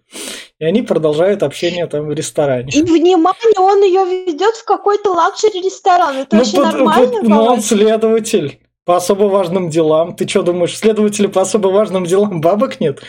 И 0.60 0.64
они 0.64 0.82
продолжают 0.82 1.44
общение 1.44 1.86
там 1.88 2.06
в 2.06 2.14
ресторане. 2.14 2.70
И 2.74 2.82
внимание, 2.82 3.60
он 3.60 3.84
ее 3.84 4.06
ведет 4.26 4.56
в 4.56 4.64
какой-то 4.64 5.12
luxury 5.12 5.62
ресторан. 5.62 6.18
Это 6.18 6.36
ну, 6.36 6.40
вообще 6.40 6.58
под, 6.58 6.66
нормально? 6.66 7.20
Под, 7.20 7.28
ну, 7.28 7.44
он 7.44 7.62
следователь 7.62 8.60
по 8.86 8.96
особо 8.96 9.24
важным 9.24 9.70
делам. 9.70 10.16
Ты 10.16 10.28
что 10.28 10.44
думаешь, 10.44 10.78
следователю 10.78 11.30
по 11.30 11.42
особо 11.42 11.68
важным 11.68 12.06
делам 12.06 12.40
бабок 12.40 12.80
нет? 12.80 13.02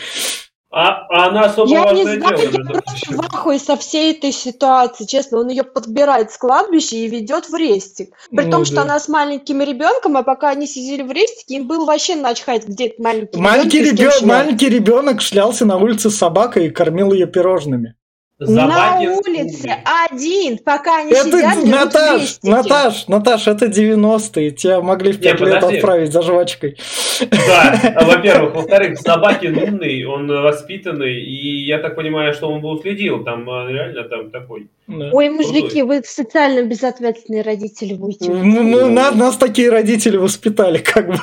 А, 0.69 1.07
а 1.09 1.27
она 1.29 1.45
особо 1.45 1.69
я 1.69 1.93
не 1.93 2.03
знаю, 2.03 2.19
дело, 2.19 2.51
я 2.51 2.63
просто 2.65 3.13
в 3.13 3.19
ахуе 3.21 3.57
со 3.57 3.77
всей 3.77 4.13
этой 4.13 4.33
ситуации, 4.33 5.05
честно. 5.05 5.39
Он 5.39 5.47
ее 5.47 5.63
подбирает 5.63 6.31
с 6.31 6.37
кладбища 6.37 6.97
и 6.97 7.07
ведет 7.07 7.47
в 7.47 7.55
рестик. 7.55 8.13
При 8.31 8.45
ну, 8.45 8.51
том, 8.51 8.61
да. 8.61 8.65
что 8.65 8.81
она 8.81 8.99
с 8.99 9.07
маленьким 9.07 9.61
ребенком, 9.61 10.17
а 10.17 10.23
пока 10.23 10.49
они 10.49 10.67
сидели 10.67 11.03
в 11.03 11.11
рестике, 11.11 11.55
им 11.55 11.67
было 11.67 11.85
вообще 11.85 12.15
начхать, 12.15 12.67
где 12.67 12.87
этот 12.87 12.99
маленький, 12.99 13.39
маленький 13.39 13.81
ребенок. 13.81 14.21
Маленький 14.23 14.69
ребенок 14.69 15.21
шлялся 15.21 15.65
на 15.65 15.77
улице 15.77 16.09
с 16.09 16.17
собакой 16.17 16.67
и 16.67 16.69
кормил 16.69 17.13
ее 17.13 17.27
пирожными. 17.27 17.95
На 18.39 18.99
улице 18.99 19.77
один, 19.83 20.59
пока 20.59 20.99
они 20.99 21.11
это 21.11 21.23
сидят, 21.23 21.63
Наташ, 21.65 22.37
Наташ, 22.43 23.07
Наташ, 23.07 23.47
это 23.47 23.65
90-е. 23.65 24.51
Тебя 24.51 24.79
могли 24.81 25.11
в 25.11 25.19
5 25.19 25.39
лет 25.41 25.63
отправить 25.63 26.11
за 26.13 26.21
жвачкой. 26.21 26.77
Да, 27.19 27.95
во-первых. 28.05 28.53
Во-вторых, 28.53 28.99
собаки 28.99 29.47
умный, 29.47 30.05
он 30.05 30.27
воспитанный, 30.27 31.19
и 31.19 31.65
я 31.65 31.79
так 31.79 31.95
понимаю, 31.95 32.33
что 32.35 32.51
он 32.51 32.61
бы 32.61 32.69
уследил. 32.69 33.23
Там 33.23 33.49
а, 33.49 33.71
реально 33.71 34.03
там 34.03 34.29
такой. 34.29 34.67
Да. 34.87 35.09
Ой, 35.11 35.29
мужики, 35.29 35.81
вы 35.81 36.01
социально 36.05 36.63
безответственные 36.63 37.41
родители 37.41 37.93
будете. 37.93 38.31
Ну, 38.31 38.63
ну 38.63 38.87
нас, 38.87 39.15
нас 39.15 39.35
такие 39.35 39.69
родители 39.69 40.15
воспитали, 40.15 40.77
как 40.77 41.07
бы. 41.07 41.15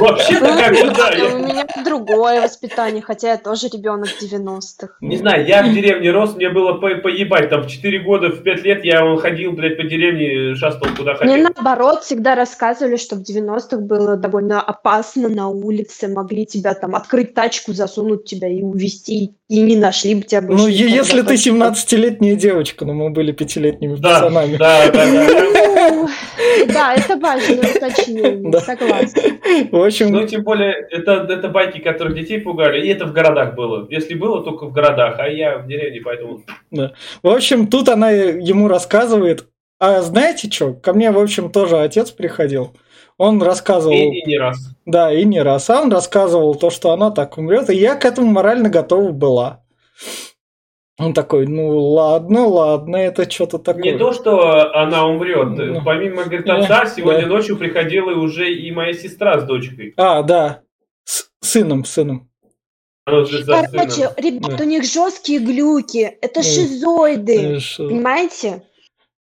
Вообще-то 0.00 0.46
как 0.56 0.72
бы, 0.72 0.90
да. 0.90 1.36
У 1.36 1.38
меня 1.38 1.66
другое 1.84 2.40
воспитание, 2.40 3.02
хотя 3.02 3.32
я 3.32 3.36
тоже 3.36 3.68
ребенок 3.68 4.08
90-х. 4.20 4.96
Не 5.00 5.18
знаю, 5.18 5.46
я 5.46 5.62
в 5.62 5.81
деревне 5.82 6.10
рос, 6.10 6.34
мне 6.36 6.48
было 6.48 6.74
по 6.74 6.94
поебать. 6.96 7.50
Там 7.50 7.62
в 7.62 7.66
4 7.66 7.98
года, 8.00 8.28
в 8.28 8.42
5 8.42 8.64
лет 8.64 8.84
я 8.84 9.04
он 9.04 9.18
ходил, 9.18 9.52
блядь, 9.52 9.76
по 9.76 9.82
деревне, 9.82 10.54
шастал 10.54 10.88
куда 10.96 11.14
хотел. 11.14 11.32
Мне 11.32 11.42
наоборот 11.42 12.02
всегда 12.02 12.34
рассказывали, 12.34 12.96
что 12.96 13.16
в 13.16 13.20
90-х 13.20 13.78
было 13.78 14.16
довольно 14.16 14.60
опасно 14.60 15.28
на 15.28 15.48
улице, 15.48 16.08
могли 16.08 16.46
тебя 16.46 16.74
там 16.74 16.94
открыть 16.94 17.34
тачку, 17.34 17.72
засунуть 17.72 18.24
тебя 18.24 18.48
и 18.48 18.62
увезти, 18.62 19.34
и 19.48 19.60
не 19.60 19.76
нашли 19.76 20.14
бы 20.14 20.22
тебя 20.22 20.42
больше. 20.42 20.64
Ну, 20.64 20.68
если 20.68 21.22
ты 21.22 21.34
17-летняя 21.34 22.36
девочка, 22.36 22.84
но 22.84 22.94
мы 22.94 23.10
были 23.10 23.32
пятилетними 23.32 23.96
да, 23.96 24.20
пацанами. 24.20 24.56
Да, 24.56 24.90
да, 24.92 25.06
да. 25.10 25.61
Ну, 25.90 26.08
да, 26.72 26.94
это 26.94 27.16
важное 27.18 27.58
уточнение, 27.76 28.50
Да. 28.50 28.60
согласна. 28.60 29.22
В 29.70 29.84
общем, 29.84 30.12
Ну, 30.12 30.26
тем 30.26 30.42
более, 30.42 30.74
это, 30.90 31.26
это 31.28 31.48
байки, 31.48 31.78
которые 31.78 32.14
детей 32.20 32.40
пугали, 32.40 32.86
и 32.86 32.88
это 32.90 33.06
в 33.06 33.12
городах 33.12 33.54
было. 33.54 33.86
Если 33.90 34.14
было, 34.14 34.42
только 34.42 34.66
в 34.66 34.72
городах, 34.72 35.16
а 35.18 35.28
я 35.28 35.58
в 35.58 35.66
деревне, 35.66 36.00
поэтому... 36.04 36.42
В 36.70 37.28
общем, 37.28 37.66
тут 37.66 37.88
она 37.88 38.10
ему 38.10 38.68
рассказывает. 38.68 39.46
А 39.78 40.00
знаете 40.02 40.48
что? 40.50 40.74
Ко 40.74 40.92
мне, 40.92 41.10
в 41.10 41.18
общем, 41.18 41.50
тоже 41.50 41.78
отец 41.78 42.10
приходил. 42.12 42.72
Он 43.18 43.42
рассказывал, 43.42 43.94
И, 43.94 44.20
и 44.20 44.26
не 44.26 44.38
раз. 44.38 44.58
да, 44.86 45.12
и 45.12 45.24
не 45.24 45.42
раз. 45.42 45.68
А 45.70 45.82
он 45.82 45.92
рассказывал 45.92 46.54
то, 46.54 46.70
что 46.70 46.92
она 46.92 47.10
так 47.10 47.36
умрет, 47.36 47.68
и 47.70 47.74
я 47.76 47.94
к 47.96 48.04
этому 48.04 48.28
морально 48.30 48.68
готова 48.68 49.10
была. 49.10 49.60
Он 50.98 51.14
такой, 51.14 51.46
ну 51.46 51.78
ладно, 51.78 52.46
ладно, 52.46 52.96
это 52.96 53.28
что-то 53.30 53.58
такое. 53.58 53.82
Не 53.82 53.98
то, 53.98 54.12
что 54.12 54.74
она 54.74 55.06
умрет. 55.06 55.48
Ну. 55.56 55.82
Помимо, 55.84 56.24
говорит, 56.24 56.44
Да, 56.44 56.58
отца, 56.58 56.86
сегодня 56.86 57.22
да. 57.22 57.28
ночью 57.28 57.56
приходила 57.56 58.10
уже 58.12 58.52
и 58.52 58.70
моя 58.72 58.92
сестра 58.92 59.40
с 59.40 59.44
дочкой. 59.44 59.94
А, 59.96 60.22
да, 60.22 60.60
с 61.04 61.30
сыном, 61.40 61.84
сыном. 61.84 62.28
Короче, 63.04 63.38
ребят, 63.38 64.56
Да. 64.58 64.62
у 64.62 64.66
них 64.66 64.84
жесткие 64.84 65.40
глюки. 65.40 66.18
Это 66.20 66.40
Да. 66.40 66.42
шизоиды. 66.42 67.56
Э, 67.56 67.58
шо- 67.58 67.88
Понимаете? 67.88 68.62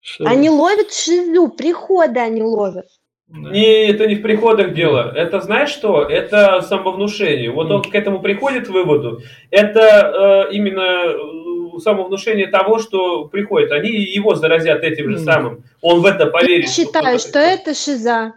шо- 0.02 0.26
Они 0.26 0.50
ловят 0.50 0.92
шизу, 0.94 1.48
приходы 1.48 2.20
они 2.20 2.44
ловят. 2.44 2.86
Да. 3.28 3.52
Не, 3.52 3.88
это 3.90 4.06
не 4.06 4.16
в 4.16 4.22
приходах 4.22 4.74
дело. 4.74 5.12
Это 5.16 5.42
знаешь 5.42 5.70
что? 5.70 6.04
Это 6.04 6.62
самовнушение. 6.62 7.50
Вот 7.50 7.72
он 7.72 7.82
к 7.82 7.94
этому 7.94 8.22
приходит 8.22 8.68
выводу. 8.68 9.22
Это 9.50 10.48
э, 10.50 10.54
именно 10.54 11.76
э, 11.76 11.80
самовнушение 11.80 12.48
того, 12.48 12.78
что 12.78 13.26
приходит. 13.26 13.72
Они 13.72 13.90
его 13.90 14.36
заразят 14.36 14.84
этим 14.84 15.10
же 15.10 15.18
самым. 15.18 15.64
Он 15.82 16.02
в 16.02 16.06
это 16.06 16.28
поверит. 16.28 16.66
Я 16.66 16.72
считаю, 16.72 17.20
что 17.20 17.40
это 17.40 17.74
шиза. 17.74 18.34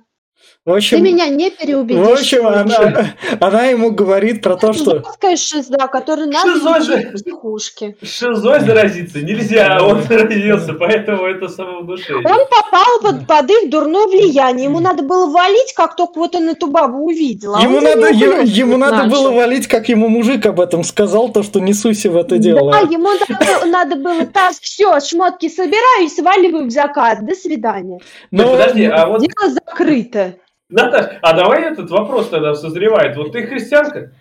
В 0.69 0.71
Ты 0.73 0.77
общем, 0.77 1.03
меня 1.03 1.29
не 1.29 1.49
переубедишь. 1.51 2.05
в 2.07 2.13
общем 2.13 2.47
она, 2.47 3.15
она 3.41 3.65
ему 3.69 3.91
говорит 3.91 4.43
про 4.43 4.55
то, 4.57 4.75
что... 4.75 4.99
Жесткая 4.99 5.37
шиза, 5.39 5.79
которую 5.91 6.29
надо 6.31 6.83
же. 6.83 7.09
в 7.09 7.13
психушке. 7.15 7.97
Шизой 8.03 8.61
заразиться 8.61 9.23
нельзя, 9.23 9.79
он 9.83 10.03
заразился, 10.03 10.75
поэтому 10.75 11.25
это 11.25 11.49
самовнушение. 11.49 12.23
Он 12.23 12.41
попал 12.51 13.01
под, 13.01 13.27
под 13.27 13.51
их 13.51 13.71
дурное 13.71 14.09
влияние. 14.09 14.65
Ему 14.67 14.81
надо 14.81 15.03
было 15.03 15.31
валить, 15.31 15.73
как 15.75 15.97
только 15.97 16.19
вот 16.19 16.35
он 16.35 16.51
эту 16.51 16.67
бабу 16.67 16.99
увидел. 17.07 17.55
А 17.55 17.63
Ему 17.63 17.81
надо, 17.81 18.09
е- 18.11 18.43
ему 18.45 18.77
надо 18.77 19.05
начал. 19.05 19.11
было 19.23 19.31
валить, 19.31 19.69
как 19.69 19.89
ему 19.89 20.09
мужик 20.09 20.45
об 20.45 20.61
этом 20.61 20.85
сказал, 20.85 21.31
то, 21.31 21.43
что 21.43 21.61
не 21.61 21.73
суйся 21.73 22.11
в 22.11 22.17
это 22.19 22.37
дело. 22.37 22.73
Да, 22.73 22.81
ему 22.81 23.09
надо, 23.31 23.67
надо 23.67 23.97
было 23.97 24.27
так, 24.27 24.53
все, 24.61 25.01
шмотки 25.01 25.49
собираю 25.49 26.05
и 26.05 26.09
сваливаю 26.11 26.67
в 26.67 26.71
закат. 26.71 27.25
До 27.25 27.35
свидания. 27.35 28.01
Но- 28.31 28.51
подожди, 28.53 28.85
а 28.85 29.07
вот, 29.07 29.23
Дело 29.23 29.55
закрыто. 29.67 30.35
Наташ, 30.69 31.19
а 31.23 31.33
давай 31.33 31.63
этот 31.73 31.91
вопрос 31.91 32.29
тогда 32.29 32.55
созревает. 32.55 33.17
Вот 33.17 33.33
ты 33.33 33.47
христианка? 33.47 34.13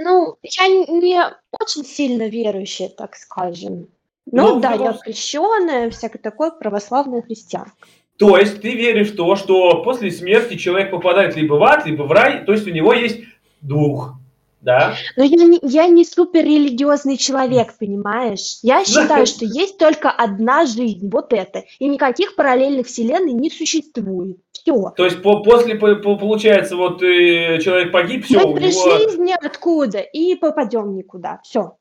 Ну, 0.00 0.36
я 0.42 0.68
не 0.68 1.18
очень 1.60 1.84
сильно 1.84 2.28
верующая, 2.28 2.88
так 2.88 3.14
скажем. 3.16 3.88
Ну, 4.30 4.54
Ну, 4.54 4.60
да, 4.60 4.76
ну, 4.76 4.84
я 4.84 4.92
крещенная, 4.94 5.90
всякое 5.90 6.18
такое, 6.18 6.50
православная 6.50 7.22
христианка. 7.22 7.72
То 8.18 8.38
есть 8.38 8.62
ты 8.62 8.74
веришь 8.74 9.10
в 9.10 9.16
то, 9.16 9.36
что 9.36 9.82
после 9.82 10.10
смерти 10.10 10.56
человек 10.56 10.90
попадает 10.90 11.36
либо 11.36 11.54
в 11.54 11.62
ад, 11.64 11.86
либо 11.86 12.04
в 12.04 12.12
рай, 12.12 12.44
то 12.44 12.52
есть 12.52 12.66
у 12.66 12.70
него 12.70 12.92
есть 12.92 13.20
дух, 13.60 14.14
да? 14.60 14.94
Но 15.16 15.24
я 15.24 15.44
не, 15.44 15.58
я 15.62 15.88
не 15.88 16.04
супер 16.04 16.44
религиозный 16.44 17.16
человек, 17.16 17.74
понимаешь? 17.78 18.58
Я 18.62 18.84
считаю, 18.84 19.26
что 19.26 19.44
есть 19.44 19.76
только 19.76 20.08
одна 20.10 20.66
жизнь, 20.66 21.10
вот 21.10 21.32
это. 21.32 21.64
И 21.80 21.88
никаких 21.88 22.36
параллельных 22.36 22.86
вселенной 22.86 23.32
не 23.32 23.50
существует. 23.50 24.38
Все. 24.62 24.92
То 24.96 25.04
есть 25.04 25.22
по- 25.22 25.42
после, 25.42 25.74
по- 25.74 25.96
по- 25.96 26.16
получается, 26.16 26.76
вот 26.76 27.02
э, 27.02 27.58
человек 27.60 27.90
погиб, 27.92 28.24
все, 28.24 28.38
Мы 28.40 28.52
у 28.52 28.54
пришли 28.54 28.70
него... 28.70 28.96
из 29.10 29.18
ниоткуда 29.18 29.98
и 29.98 30.34
попадем 30.36 30.94
никуда. 30.94 31.40
Все. 31.42 31.76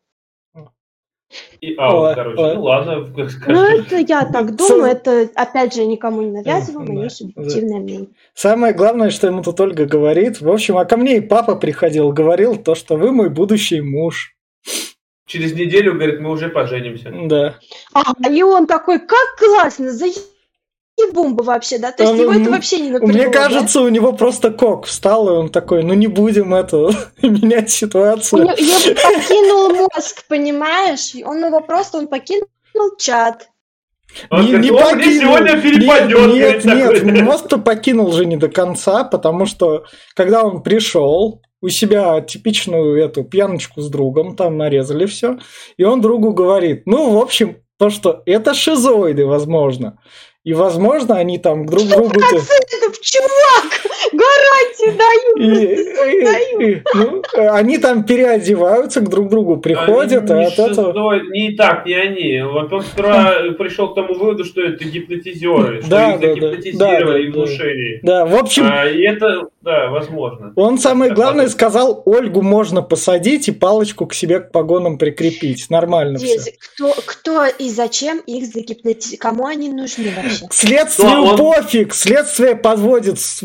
И- 1.62 1.76
а, 1.78 1.96
Ой, 2.10 2.16
короче, 2.16 2.42
ой. 2.42 2.56
ну 2.56 2.64
ладно. 2.64 3.08
Ну, 3.48 3.62
это 3.64 3.98
я 3.98 4.26
так 4.26 4.56
думаю, 4.56 4.92
это, 4.92 5.30
опять 5.36 5.74
же, 5.74 5.86
никому 5.86 6.22
не 6.24 6.32
навязываю, 6.32 6.86
Да, 6.88 6.92
мое 6.94 7.04
да. 7.04 7.10
субъективное 7.10 7.80
мнение. 7.80 8.08
Самое 8.34 8.74
главное, 8.74 9.12
что 9.12 9.28
ему 9.28 9.42
тут 9.42 9.60
Ольга 9.62 9.86
говорит, 9.86 10.42
в 10.42 10.50
общем, 10.50 10.78
а 10.78 10.84
ко 10.86 10.98
мне 10.98 11.18
и 11.18 11.22
папа 11.22 11.56
приходил, 11.56 12.12
говорил 12.12 12.58
то, 12.58 12.76
что 12.76 12.98
вы 12.98 13.12
мой 13.12 13.30
будущий 13.30 13.80
муж. 13.80 14.36
Через 15.26 15.54
неделю, 15.54 15.94
говорит, 15.94 16.20
мы 16.20 16.32
уже 16.32 16.50
поженимся. 16.50 17.14
Да. 17.26 17.56
А, 17.94 18.02
и 18.30 18.42
он 18.44 18.68
такой, 18.68 19.00
как 19.00 19.38
классно, 19.38 19.92
бомба 21.12 21.44
вообще, 21.44 21.78
да? 21.78 21.92
То 21.92 22.04
есть 22.04 22.14
Он- 22.14 22.20
его 22.20 22.32
это 22.34 22.50
вообще 22.52 22.80
не 22.80 22.92
напрягло, 22.92 23.14
Мне 23.14 23.26
да? 23.26 23.32
кажется, 23.32 23.82
у 23.82 23.90
него 23.90 24.14
просто 24.14 24.52
кок 24.52 24.86
встал, 24.86 25.30
и 25.30 25.32
он 25.32 25.50
такой, 25.50 25.84
ну 25.84 25.94
не 25.94 26.08
будем 26.08 26.54
это 26.54 26.90
менять 27.22 27.70
ситуацию. 27.72 28.44
Его 28.44 28.96
покинул 28.96 29.88
мозг, 29.94 30.24
понимаешь? 30.28 31.14
Он 31.26 31.44
его 31.46 31.62
просто, 31.62 31.98
он 31.98 32.08
покинул 32.08 32.48
чат. 32.98 33.48
Он 34.30 34.46
говорит, 34.46 34.72
«О, 34.72 34.96
мне 34.96 35.20
сегодня 35.20 35.62
перепадет. 35.62 36.34
Нет, 36.34 36.66
нет, 36.66 37.00
такой. 37.00 37.22
мозг-то 37.22 37.58
покинул 37.58 38.12
же 38.12 38.26
не 38.26 38.36
до 38.36 38.50
конца, 38.50 39.06
потому 39.06 39.46
что 39.46 39.86
когда 40.16 40.44
он 40.44 40.64
пришел, 40.64 41.42
у 41.62 41.70
себя 41.70 42.20
типичную 42.22 42.98
эту 43.04 43.24
пьяночку 43.24 43.82
с 43.82 43.90
другом, 43.90 44.36
там 44.36 44.58
нарезали 44.58 45.06
все, 45.06 45.38
и 45.78 45.84
он 45.84 46.02
другу 46.02 46.34
говорит, 46.34 46.84
ну, 46.86 47.12
в 47.12 47.22
общем, 47.22 47.58
то, 47.78 47.90
что 47.90 48.22
это 48.26 48.54
шизоиды, 48.54 49.26
возможно. 49.26 50.00
И, 50.44 50.54
возможно, 50.54 51.18
они 51.18 51.38
там 51.38 51.66
друг 51.66 51.84
другу... 51.88 52.10
Процентов, 52.10 53.00
чувак! 53.02 53.81
Гарантии 54.12 54.98
даю! 54.98 56.72
И- 56.72 56.82
ну, 56.94 57.22
они 57.52 57.78
там 57.78 58.04
переодеваются, 58.04 59.02
к 59.02 59.10
друг 59.10 59.30
другу 59.30 59.58
приходят, 59.58 60.30
Они 60.30 60.44
и 60.44 60.46
не 60.46 60.54
от 60.54 60.60
этого... 60.60 61.14
Не 61.32 61.52
так, 61.56 61.86
не 61.86 61.94
они. 61.94 62.42
Вот 62.44 62.72
он 62.74 62.82
сперва 62.84 63.36
пришел 63.58 63.90
к 63.90 63.96
тому 63.96 64.14
выводу, 64.14 64.44
что 64.44 64.62
это 64.62 64.84
гипнотизеры, 64.84 65.82
что 65.82 65.90
Да, 65.90 66.14
их 66.14 66.20
да, 66.20 66.28
загипнотизировали 66.28 67.04
Да, 67.06 67.20
и 67.20 67.28
внушили. 67.32 68.00
Да, 68.04 68.26
в 68.26 68.36
общем, 68.36 68.64
А, 68.70 68.86
и 68.88 69.02
это, 69.04 69.48
да, 69.62 69.90
возможно. 69.90 70.54
он 70.56 70.78
самое 70.78 71.14
главное 71.14 71.48
сказал, 71.50 72.02
Ольгу 72.06 72.42
можно 72.42 72.82
посадить 72.82 73.48
и 73.48 73.52
палочку 73.52 74.06
к 74.08 74.14
себе 74.14 74.40
к 74.40 74.52
погонам 74.52 74.98
прикрепить. 74.98 75.70
Нормально 75.70 76.18
все. 76.20 76.40
Кто, 76.76 76.94
кто 77.06 77.46
и 77.46 77.70
зачем 77.70 78.20
их 78.20 78.46
загипнотизировать? 78.46 79.20
Кому 79.20 79.46
они 79.46 79.70
нужны 79.70 80.12
вообще? 80.16 80.46
Следствию 80.52 81.38
пофиг. 81.38 81.94
Следствие 81.94 82.56
подводит 82.56 83.20
с- 83.20 83.42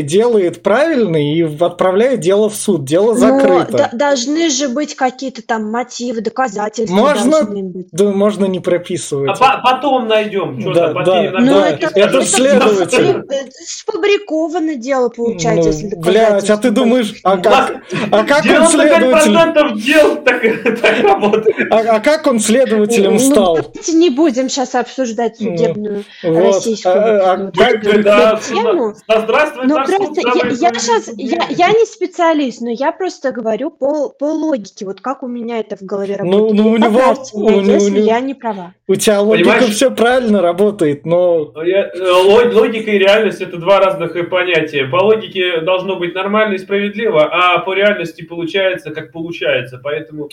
выводы, 0.00 0.02
делает 0.02 0.62
правильные 0.62 1.36
и 1.36 1.42
отправляет 1.64 2.20
дело 2.20 2.48
в 2.48 2.54
суд. 2.54 2.84
Дело 2.84 3.12
Но 3.14 3.18
закрыто. 3.18 3.72
да- 3.76 3.90
должны 3.92 4.48
же 4.50 4.68
быть 4.68 4.94
какие-то 4.94 5.42
там 5.42 5.70
мотивы, 5.70 6.20
доказательства. 6.20 6.94
Можно. 6.94 7.48
Да 7.92 8.04
можно 8.10 8.44
не 8.46 8.60
прописывать. 8.60 9.30
А 9.40 9.56
по- 9.58 9.62
потом 9.62 10.08
найдем, 10.08 10.60
что 10.60 10.72
Да, 10.72 10.92
да, 10.92 11.30
Ну, 11.40 11.46
да, 11.54 11.62
карточку, 11.72 11.98
это, 11.98 12.08
это 12.08 12.20
ж 12.22 12.24
следователь. 12.26 13.24
это 13.28 13.50
Сфабриковано 13.66 14.74
дело 14.76 15.08
получается, 15.08 15.70
Ну, 15.70 15.74
если 15.76 15.96
блядь, 15.96 16.50
а 16.50 16.56
ты 16.56 16.70
думаешь, 16.70 17.14
а 17.24 17.36
как, 17.38 17.82
а 18.10 18.24
как 18.24 18.44
он 18.46 18.66
следователем, 18.68 19.52
95% 19.52 19.76
дел 19.80 20.16
так, 20.22 20.42
так 20.80 21.02
работает. 21.04 21.72
а, 21.72 21.96
а 21.96 22.00
как 22.00 22.26
он 22.26 22.40
следователем 22.40 23.12
Ну, 23.14 23.18
стал? 23.18 23.56
давайте 23.56 23.92
не 23.92 24.10
будем 24.10 24.48
сейчас 24.48 24.74
обсуждать 24.74 25.36
Ну, 25.40 25.56
судебную 25.56 26.04
Вот. 26.22 26.38
российскую 26.54 26.94
А- 26.94 27.32
а 27.32 27.36
как- 27.56 28.02
Да, 28.02 28.40
тему. 28.46 28.94
да, 29.08 29.26
Ну 29.64 29.76
наш 29.76 29.86
суд, 29.86 29.89
просто 29.98 30.20
я, 30.20 30.48
я 30.70 30.74
сейчас, 30.80 31.10
я, 31.16 31.46
я 31.50 31.68
не 31.72 31.86
специалист, 31.86 32.60
но 32.60 32.70
я 32.70 32.92
просто 32.92 33.32
говорю 33.32 33.70
по, 33.70 34.08
по 34.10 34.24
логике, 34.24 34.84
вот 34.84 35.00
как 35.00 35.22
у 35.22 35.26
меня 35.28 35.58
это 35.60 35.76
в 35.76 35.82
голове 35.82 36.16
Ну, 36.20 36.48
работает. 36.48 36.54
ну, 36.56 36.70
у 36.72 36.76
него- 36.76 36.98
Поправьте 36.98 37.38
меня, 37.38 37.56
у 37.56 37.60
если 37.60 38.00
у 38.00 38.04
я 38.04 38.20
не 38.20 38.34
права. 38.34 38.74
У 38.88 38.94
тебя 38.96 39.20
логика 39.20 39.50
Понимаешь? 39.50 39.74
все 39.74 39.90
правильно 39.90 40.42
работает, 40.42 41.06
но 41.06 41.52
Я- 41.64 41.88
э, 41.88 41.98
лог- 41.98 42.52
Логика 42.54 42.90
и 42.90 42.98
реальность 42.98 43.40
это 43.40 43.56
два 43.58 43.78
разных 43.80 44.16
э, 44.16 44.24
понятия. 44.24 44.84
По 44.86 44.96
логике 44.96 45.60
должно 45.60 45.96
быть 45.96 46.14
нормально 46.14 46.54
и 46.54 46.58
справедливо, 46.58 47.24
а 47.30 47.58
по 47.60 47.72
реальности 47.74 48.22
получается 48.22 48.90
как 48.90 49.12
получается. 49.12 49.80
Поэтому 49.82 50.28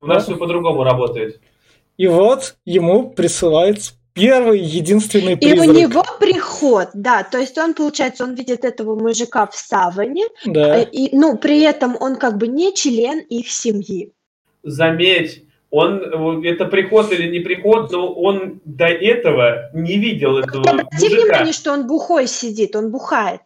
у 0.00 0.06
нас 0.06 0.24
все 0.24 0.36
по-другому 0.36 0.84
работает. 0.84 1.40
и 1.96 2.06
вот 2.08 2.56
ему 2.64 3.08
присылается 3.10 3.94
первый 4.12 4.58
единственный 4.60 5.32
И 5.32 5.36
у 5.36 5.38
призрак. 5.38 5.76
него 5.76 6.04
приход, 6.64 6.88
да, 6.94 7.22
то 7.22 7.38
есть 7.38 7.58
он, 7.58 7.74
получается, 7.74 8.24
он 8.24 8.34
видит 8.34 8.64
этого 8.64 8.98
мужика 8.98 9.46
в 9.46 9.54
саване, 9.54 10.24
Да. 10.44 10.78
э, 10.78 10.84
и, 10.92 11.16
ну, 11.16 11.36
при 11.36 11.60
этом 11.62 11.96
он 12.00 12.16
как 12.16 12.36
бы 12.38 12.48
не 12.48 12.74
член 12.74 13.20
их 13.20 13.50
семьи. 13.50 14.12
Заметь, 14.62 15.44
он 15.70 16.00
э, 16.44 16.48
это 16.48 16.64
приход 16.66 17.12
или 17.12 17.28
не 17.28 17.40
приход, 17.40 17.92
но 17.92 18.12
он 18.12 18.60
до 18.64 18.86
этого 18.86 19.70
не 19.74 19.98
видел 19.98 20.38
этого 20.38 20.62
Обрати 20.62 20.88
мужика. 20.92 21.22
внимание, 21.22 21.52
что 21.52 21.72
он 21.72 21.86
бухой 21.86 22.26
сидит, 22.26 22.76
он 22.76 22.90
бухает. 22.90 23.40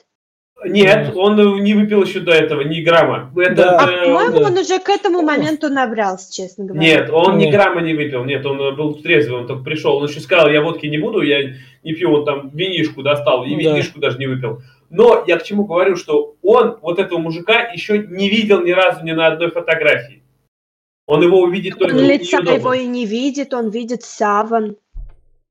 Нет, 0.65 1.13
он 1.15 1.63
не 1.63 1.75
выпил 1.75 2.03
еще 2.03 2.21
до 2.21 2.33
этого 2.33 2.63
ни 2.63 2.81
грамма. 2.81 3.31
Это, 3.37 3.55
Да. 3.55 3.79
А 3.79 3.91
э, 3.91 4.05
по-моему, 4.07 4.41
да. 4.41 4.47
он 4.47 4.59
уже 4.59 4.79
к 4.81 4.89
этому 4.89 5.23
моменту 5.23 5.69
набрался, 5.69 6.33
честно 6.33 6.65
говоря. 6.65 6.81
Нет, 6.81 7.11
он 7.11 7.39
ни 7.39 7.45
Нет. 7.45 7.55
грамма 7.55 7.81
не 7.81 7.95
выпил. 7.95 8.25
Нет, 8.25 8.45
он 8.45 8.61
э, 8.61 8.73
был 8.73 8.95
трезвый, 8.95 9.41
он 9.41 9.47
только 9.47 9.63
пришел. 9.63 9.97
Он 9.97 10.09
еще 10.09 10.21
сказал, 10.21 10.49
я 10.51 10.61
водки 10.61 10.87
не 10.87 10.99
буду, 10.99 11.23
я 11.23 11.55
не 11.85 11.93
пью. 11.93 12.13
Он 12.13 12.25
там 12.25 12.51
винишку 12.51 13.03
достал, 13.03 13.45
и 13.45 13.51
Да. 13.51 13.57
винишку 13.57 14.01
даже 14.01 14.19
не 14.19 14.27
выпил. 14.27 14.61
Но 14.91 15.23
я 15.27 15.39
к 15.39 15.45
чему 15.45 15.65
говорю, 15.65 15.95
что 15.95 16.35
он 16.43 16.79
вот 16.83 16.99
этого 16.99 17.19
мужика 17.19 17.61
еще 17.73 17.99
не 17.99 18.29
видел 18.29 18.63
ни 18.63 18.73
разу 18.73 19.05
ни 19.05 19.13
на 19.13 19.29
одной 19.29 19.51
фотографии. 19.51 20.23
Он 21.07 21.23
его 21.23 21.41
увидит 21.41 21.79
только 21.79 21.97
лица 21.97 22.37
нее 22.37 22.45
дома. 22.45 22.57
его 22.57 22.73
и 22.75 22.87
не 22.87 23.07
видит, 23.07 23.55
он 23.55 23.71
видит 23.71 24.03
саван. 24.03 24.77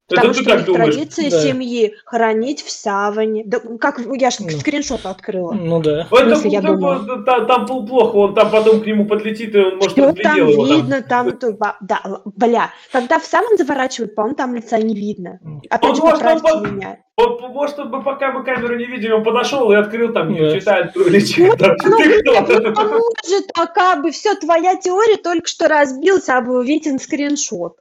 Это 0.10 0.22
Потому 0.22 0.34
ты 0.36 0.42
что 0.42 0.50
так 0.52 0.60
их 0.62 0.66
думаешь? 0.68 0.96
традиция 0.96 1.30
Да. 1.32 1.40
семьи 1.42 1.94
хранить 2.06 2.62
в 2.62 2.72
саване. 2.72 3.44
Да, 3.46 3.60
как 3.80 4.00
я 4.14 4.32
ж 4.32 4.38
Ну. 4.40 4.50
скриншот 4.52 5.06
открыла. 5.06 5.52
Ну 5.52 5.82
да. 5.82 6.08
Ну, 6.10 6.18
это- 6.18 6.30
смысле, 6.36 6.50
я 6.52 6.62
там, 6.62 6.76
думала? 6.76 7.24
там, 7.26 7.46
там 7.46 7.66
был 7.66 7.86
плохо, 7.86 8.16
он 8.16 8.34
там 8.34 8.50
потом 8.50 8.80
к 8.82 8.86
нему 8.86 9.06
подлетит, 9.06 9.54
и 9.54 9.60
он, 9.60 9.76
может, 9.76 9.92
Что 9.92 10.14
там 10.14 10.38
его 10.38 10.66
там. 10.66 10.76
видно, 10.78 11.02
там, 11.02 11.38
то- 11.38 11.52
ба- 11.52 11.76
да, 11.82 12.00
бля, 12.24 12.72
когда 12.94 13.20
в 13.20 13.26
саван 13.26 13.58
заворачивают, 13.58 14.16
по-моему, 14.16 14.36
там 14.38 14.56
лица 14.56 14.78
не 14.78 14.96
видно. 14.96 15.40
Опять 15.70 15.96
же, 15.98 16.02
поправьте 16.02 16.54
он 16.54 16.76
меня. 16.78 17.00
Он, 17.18 17.38
может, 17.52 17.78
он 17.80 17.90
бы 17.92 18.02
пока 18.02 18.32
мы 18.32 18.46
камеру 18.46 18.78
не 18.78 18.86
видели, 18.86 19.12
он 19.12 19.24
подошел 19.26 19.70
и 19.72 19.76
открыл 19.76 20.14
там, 20.14 20.34
Да. 20.34 20.58
читает 20.58 20.96
личик. 20.96 21.58
там, 21.58 21.72
Ну, 21.84 21.98
кто? 21.98 22.84
Ну, 22.84 23.00
может, 23.00 23.46
а 23.56 23.66
как 23.66 24.04
бы 24.04 24.12
все, 24.12 24.36
твоя 24.36 24.76
теория 24.76 25.18
только 25.18 25.48
что 25.48 25.68
разбился, 25.68 26.38
а 26.38 26.42
был 26.42 26.62
виден 26.62 26.98
скриншот. 27.00 27.74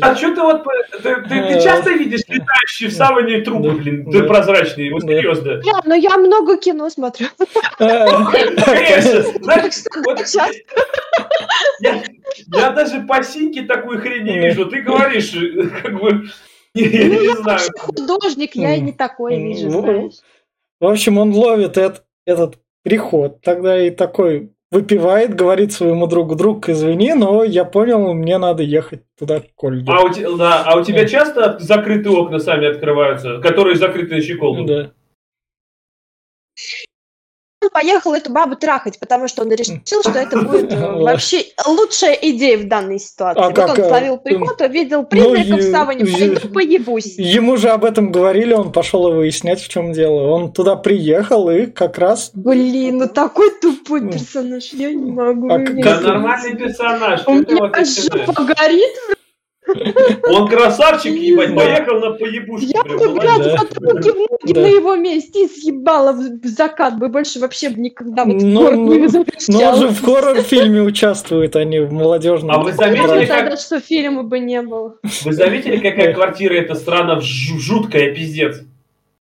А 0.00 0.16
что 0.16 0.34
ты 0.34 0.40
вот, 0.42 0.64
ты, 0.64 0.98
ты- 1.02 1.22
ты 1.28 1.34
Э, 1.36 1.62
часто 1.62 1.90
видишь 1.92 2.22
летающие 2.26 2.88
в 2.88 2.92
саване 2.92 3.40
трупы, 3.42 3.68
Да. 3.68 3.74
блин, 3.74 4.04
Да. 4.10 4.24
прозрачные, 4.24 4.92
вот 4.92 5.02
серьезно. 5.02 5.58
Бля, 5.58 5.80
но 5.84 5.94
я 5.94 6.16
много 6.18 6.56
кино 6.58 6.90
смотрю. 6.90 7.28
Конечно, 7.78 9.22
знаешь, 9.42 9.74
вот 10.04 10.18
Сейчас. 10.26 10.50
я, 11.80 12.02
я 12.48 12.70
даже 12.70 13.00
по 13.02 13.22
синьке 13.22 13.62
такую 13.62 14.00
хрень 14.00 14.24
не 14.24 14.38
вижу. 14.38 14.66
Ты 14.66 14.80
говоришь, 14.82 15.32
как 15.82 16.00
бы, 16.00 16.24
я 16.74 16.86
Ну, 17.08 17.20
не 17.20 17.24
я 17.26 17.36
знаю. 17.36 17.60
художник, 17.78 18.56
я 18.56 18.74
и 18.74 18.80
не 18.80 18.92
такое 18.92 19.34
М, 19.34 19.44
вижу, 19.44 19.70
ну, 19.70 19.82
знаешь. 19.82 20.14
В 20.80 20.86
общем, 20.86 21.18
он 21.18 21.32
ловит 21.32 21.76
эт- 21.78 22.02
этот 22.26 22.58
приход, 22.82 23.40
тогда 23.42 23.78
и 23.80 23.90
такой 23.90 24.50
выпивает, 24.76 25.34
говорит 25.34 25.72
своему 25.72 26.06
другу, 26.06 26.34
друг, 26.36 26.68
извини, 26.68 27.14
но 27.14 27.44
я 27.44 27.64
понял, 27.64 28.12
мне 28.12 28.36
надо 28.36 28.62
ехать 28.62 29.02
туда 29.18 29.40
к 29.40 29.64
Ольге. 29.64 29.90
А 29.90 30.02
у, 30.02 30.10
те- 30.10 30.36
да, 30.36 30.62
а 30.64 30.76
у 30.78 30.84
тебя 30.84 31.02
Да. 31.02 31.08
часто 31.08 31.58
закрытые 31.58 32.14
окна 32.14 32.38
сами 32.38 32.66
открываются, 32.66 33.38
которые 33.38 33.76
закрыты 33.76 34.16
на 34.16 34.20
щеколду? 34.20 34.64
Да. 34.66 34.90
Поехал 37.72 38.14
эту 38.14 38.32
бабу 38.32 38.56
трахать, 38.56 38.98
потому 38.98 39.28
что 39.28 39.42
он 39.42 39.50
решил, 39.50 39.80
что 40.00 40.18
это 40.18 40.38
будет 40.40 40.72
э, 40.72 40.76
вообще 40.76 41.44
лучшая 41.66 42.14
идея 42.14 42.58
в 42.58 42.68
данной 42.68 42.98
ситуации. 42.98 43.40
А 43.40 43.46
вот 43.46 43.56
как, 43.56 43.78
он 43.78 43.84
а, 43.84 43.88
словил 43.88 44.18
приход, 44.18 44.60
увидел 44.60 45.00
ну, 45.00 45.06
призраков 45.06 45.62
саване, 45.62 46.04
е- 46.04 46.40
пойду 46.40 46.48
поебусь. 46.48 47.18
Ему 47.18 47.56
же 47.56 47.68
об 47.70 47.84
этом 47.84 48.12
говорили, 48.12 48.52
он 48.54 48.72
пошел 48.72 49.08
и 49.08 49.12
выяснять, 49.14 49.60
в 49.60 49.68
чем 49.68 49.92
дело. 49.92 50.28
Он 50.28 50.52
туда 50.52 50.76
приехал 50.76 51.50
и 51.50 51.66
как 51.66 51.98
раз... 51.98 52.30
Блин, 52.34 52.98
ну 52.98 53.08
такой 53.08 53.50
тупой 53.60 54.00
Ну. 54.00 54.12
персонаж, 54.12 54.64
я 54.72 54.92
не 54.92 55.12
могу. 55.12 55.48
А 55.50 55.58
Да 55.58 56.00
нормальный 56.00 56.56
персонаж. 56.56 57.22
У 57.26 57.34
меня 57.34 57.84
жопа 57.84 58.42
горит, 58.42 58.92
Он 60.30 60.48
красавчик, 60.48 61.12
ебать, 61.12 61.54
Да. 61.54 61.60
поехал 61.60 62.00
на 62.00 62.10
поебушку. 62.12 62.66
я 62.66 62.82
бы, 62.84 63.14
блядь, 63.14 63.58
вот 63.58 63.78
руки 63.94 64.10
в 64.10 64.16
ноги 64.16 64.52
Да. 64.52 64.60
на 64.60 64.66
его 64.66 64.94
месте 64.96 65.44
и 65.44 65.48
съебала 65.48 66.12
в 66.12 66.46
закат 66.46 66.98
бы 66.98 67.08
больше 67.08 67.40
вообще 67.40 67.70
никогда 67.70 68.24
в 68.24 68.28
этот 68.28 68.42
Ну, 68.42 68.60
город 68.60 68.76
ну, 68.78 68.94
не 68.94 69.08
Но 69.48 69.70
он 69.70 69.76
же 69.78 69.88
в 69.88 70.02
хоррор-фильме 70.04 70.82
участвует, 70.82 71.56
а 71.56 71.64
не 71.64 71.80
в 71.80 71.92
молодежном. 71.92 72.50
А 72.52 72.58
вы 72.62 72.72
заметили, 72.72 73.06
Ну, 73.06 73.26
как- 73.26 73.28
тогда 73.28 73.56
что 73.56 73.80
фильма 73.80 74.22
бы 74.22 74.38
не 74.38 74.62
было. 74.62 74.96
Вы 75.24 75.32
заметили, 75.32 75.76
какая 75.78 76.12
квартира 76.14 76.54
эта 76.54 76.74
страна 76.74 77.18
жу- 77.18 77.58
жуткая, 77.58 78.14
пиздец? 78.14 78.60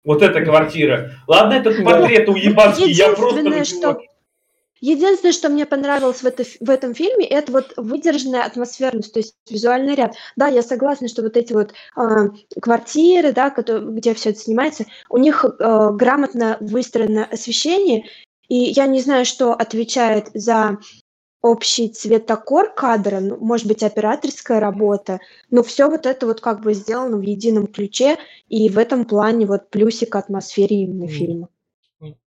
Вот 0.03 0.23
эта 0.23 0.41
квартира. 0.41 1.11
Ладно, 1.27 1.53
этот 1.53 1.77
Да. 1.77 1.83
портрет 1.83 2.27
уебанский, 2.29 2.91
я 2.91 3.09
просто... 3.09 3.39
Единственное, 3.41 3.65
что 3.65 4.01
Единственное, 4.81 5.31
что 5.31 5.49
мне 5.49 5.67
понравилось 5.67 6.23
в, 6.23 6.25
это, 6.25 6.43
в 6.43 6.69
этом 6.69 6.95
фильме, 6.95 7.25
это 7.25 7.51
вот 7.51 7.73
выдержанная 7.77 8.43
атмосферность, 8.43 9.13
то 9.13 9.19
есть 9.19 9.35
визуальный 9.47 9.93
ряд. 9.93 10.15
Да, 10.35 10.47
я 10.47 10.63
согласна, 10.63 11.07
что 11.07 11.21
вот 11.21 11.37
эти 11.37 11.53
вот 11.53 11.73
а, 11.95 12.29
квартиры, 12.59 13.31
да, 13.31 13.51
которые, 13.51 13.91
где 13.91 14.15
все 14.15 14.31
это 14.31 14.39
снимается, 14.39 14.85
у 15.09 15.17
них 15.17 15.45
а, 15.45 15.91
грамотно 15.91 16.57
выстроено 16.59 17.25
освещение, 17.25 18.05
и 18.49 18.55
я 18.55 18.87
не 18.87 19.01
знаю, 19.01 19.25
что 19.25 19.53
отвечает 19.53 20.29
за 20.33 20.79
общий 21.43 21.89
цветокор 21.89 22.73
кадра, 22.73 23.19
ну, 23.19 23.37
может 23.37 23.67
быть, 23.67 23.83
операторская 23.83 24.59
работа, 24.59 25.19
но 25.51 25.61
все 25.61 25.89
вот 25.89 26.07
это 26.07 26.25
вот 26.25 26.41
как 26.41 26.61
бы 26.61 26.73
сделано 26.73 27.17
в 27.17 27.21
едином 27.21 27.67
ключе, 27.67 28.17
и 28.47 28.67
в 28.67 28.79
этом 28.79 29.05
плане 29.05 29.45
вот 29.45 29.69
плюсик 29.69 30.15
атмосфере 30.15 30.83
именно 30.83 31.07
фильма. 31.07 31.49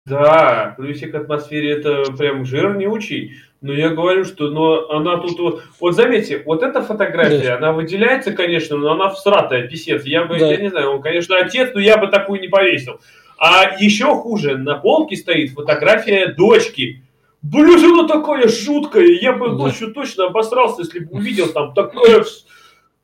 Да, 0.06 0.74
плюсик 0.78 1.16
атмосфере 1.16 1.72
это 1.72 2.04
прям 2.18 2.46
жир 2.46 2.76
неучий. 2.76 3.38
Но 3.62 3.72
я 3.72 3.90
говорю, 3.90 4.26
что 4.26 4.50
но 4.50 4.90
она 4.90 5.18
тут 5.18 5.40
вот... 5.40 5.64
Вот 5.80 5.96
заметьте, 5.96 6.44
вот 6.46 6.62
эта 6.62 6.82
фотография, 6.82 7.48
Да. 7.52 7.56
она 7.58 7.72
выделяется, 7.72 8.34
конечно, 8.34 8.76
но 8.76 8.92
она 8.92 9.10
всратая, 9.10 9.66
писец. 9.70 10.04
Я 10.04 10.26
бы, 10.26 10.38
Да. 10.38 10.48
я 10.48 10.58
не 10.58 10.70
знаю, 10.70 10.92
он, 10.92 11.02
конечно, 11.02 11.38
отец, 11.38 11.72
но 11.74 11.80
я 11.80 11.98
бы 11.98 12.08
такую 12.08 12.42
не 12.42 12.50
повесил. 12.50 13.00
А 13.38 13.78
еще 13.80 14.08
хуже, 14.16 14.58
на 14.58 14.76
полке 14.76 15.16
стоит 15.16 15.52
фотография 15.52 16.34
дочки. 16.34 17.02
Блин, 17.42 18.00
она 18.00 18.06
такая 18.08 18.50
жуткая. 18.50 19.08
Я 19.08 19.32
бы 19.32 19.52
Да. 19.52 19.56
дочь 19.56 19.80
точно 19.96 20.26
обосрался, 20.26 20.82
если 20.82 21.00
бы 21.00 21.12
увидел 21.16 21.48
там 21.54 21.74
такое... 21.74 22.26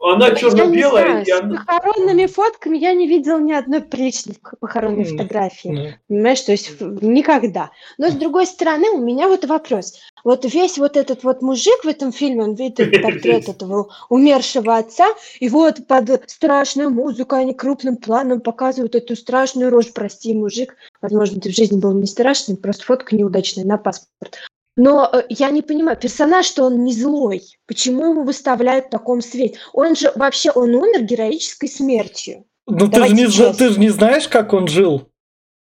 Она 0.02 0.32
черно-белая, 0.32 1.24
и 1.24 1.26
с 1.26 1.66
похоронными 1.66 2.26
фотками 2.26 2.78
я 2.78 2.94
не 2.94 3.06
видела 3.06 3.38
ни 3.40 3.52
одной 3.52 3.82
приличной 3.82 4.38
похоронной 4.62 5.04
М, 5.04 5.18
фотографии. 5.18 5.68
Ну, 5.68 5.90
Понимаешь, 6.08 6.42
то 6.42 6.54
есть 6.54 6.80
никогда. 6.80 7.72
Но 7.98 8.10
с 8.10 8.14
другой 8.14 8.48
стороны, 8.48 8.90
у 8.92 9.00
меня 9.00 9.28
вот 9.28 9.44
вопрос. 9.46 10.00
Вот 10.24 10.46
весь 10.46 10.78
вот 10.78 10.96
этот 10.96 11.24
вот 11.24 11.42
мужик 11.42 11.84
в 11.84 11.88
этом 11.88 12.14
фильме, 12.14 12.44
он 12.44 12.54
видит 12.56 13.02
портрет 13.02 13.50
этого 13.50 13.90
умершего 14.10 14.78
отца, 14.78 15.08
и 15.42 15.50
вот 15.50 15.86
под 15.86 16.30
страшную 16.30 16.90
музыку 16.92 17.36
они 17.36 17.54
крупным 17.54 17.98
планом 17.98 18.40
показывают 18.40 18.96
эту 18.96 19.18
страшную 19.18 19.70
рожь. 19.70 19.92
Прости, 19.94 20.34
мужик, 20.34 20.78
возможно, 21.02 21.42
ты 21.42 21.52
в 21.52 21.56
жизни 21.56 21.78
был 21.78 21.92
не 21.92 22.08
страшный, 22.08 22.56
просто 22.56 22.86
фотка 22.86 23.18
неудачная 23.18 23.66
на 23.66 23.78
паспорт. 23.78 24.38
Но 24.80 25.10
э, 25.12 25.24
я 25.28 25.50
не 25.50 25.62
понимаю, 25.62 25.98
персонаж, 25.98 26.46
что 26.46 26.64
он 26.64 26.86
не 26.86 26.94
злой. 26.94 27.42
Почему 27.68 28.12
его 28.14 28.24
выставляют 28.24 28.86
в 28.86 28.90
таком 28.90 29.20
свете? 29.20 29.60
Он 29.74 29.94
же 29.94 30.10
вообще, 30.16 30.52
он 30.52 30.74
умер 30.74 31.04
героической 31.04 31.68
смертью. 31.68 32.46
Ну, 32.66 32.88
ты 32.88 33.06
же, 33.06 33.14
не, 33.14 33.26
честно. 33.26 33.54
ты 33.54 33.70
же 33.72 33.80
не 33.80 33.90
знаешь, 33.90 34.30
как 34.30 34.54
он 34.54 34.70
жил. 34.70 35.10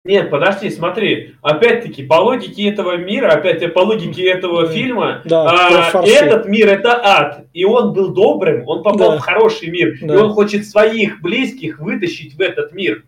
Нет, 0.03 0.29
подожди, 0.29 0.71
смотри. 0.71 1.37
Опять-таки, 1.41 2.03
по 2.05 2.15
логике 2.15 2.69
этого 2.69 2.97
мира, 2.97 3.31
опять 3.31 3.73
по 3.73 3.79
логике 3.81 4.29
этого 4.29 4.67
фильма, 4.67 5.23
Да, 5.25 5.51
а, 5.51 6.05
этот 6.05 6.49
мир 6.49 6.67
это 6.69 7.01
ад. 7.01 7.45
И 7.53 7.65
он 7.65 7.93
был 7.93 8.09
добрым, 8.09 8.67
он 8.67 8.83
попал 8.83 9.13
Да. 9.13 9.19
в 9.19 9.21
хороший 9.21 9.71
мир. 9.71 9.95
И 10.03 10.05
Да. 10.05 10.25
он 10.25 10.33
хочет 10.33 10.67
своих 10.67 11.21
близких 11.21 11.79
вытащить 11.79 12.35
в 12.35 12.41
этот 12.41 12.73
мир. 12.73 13.05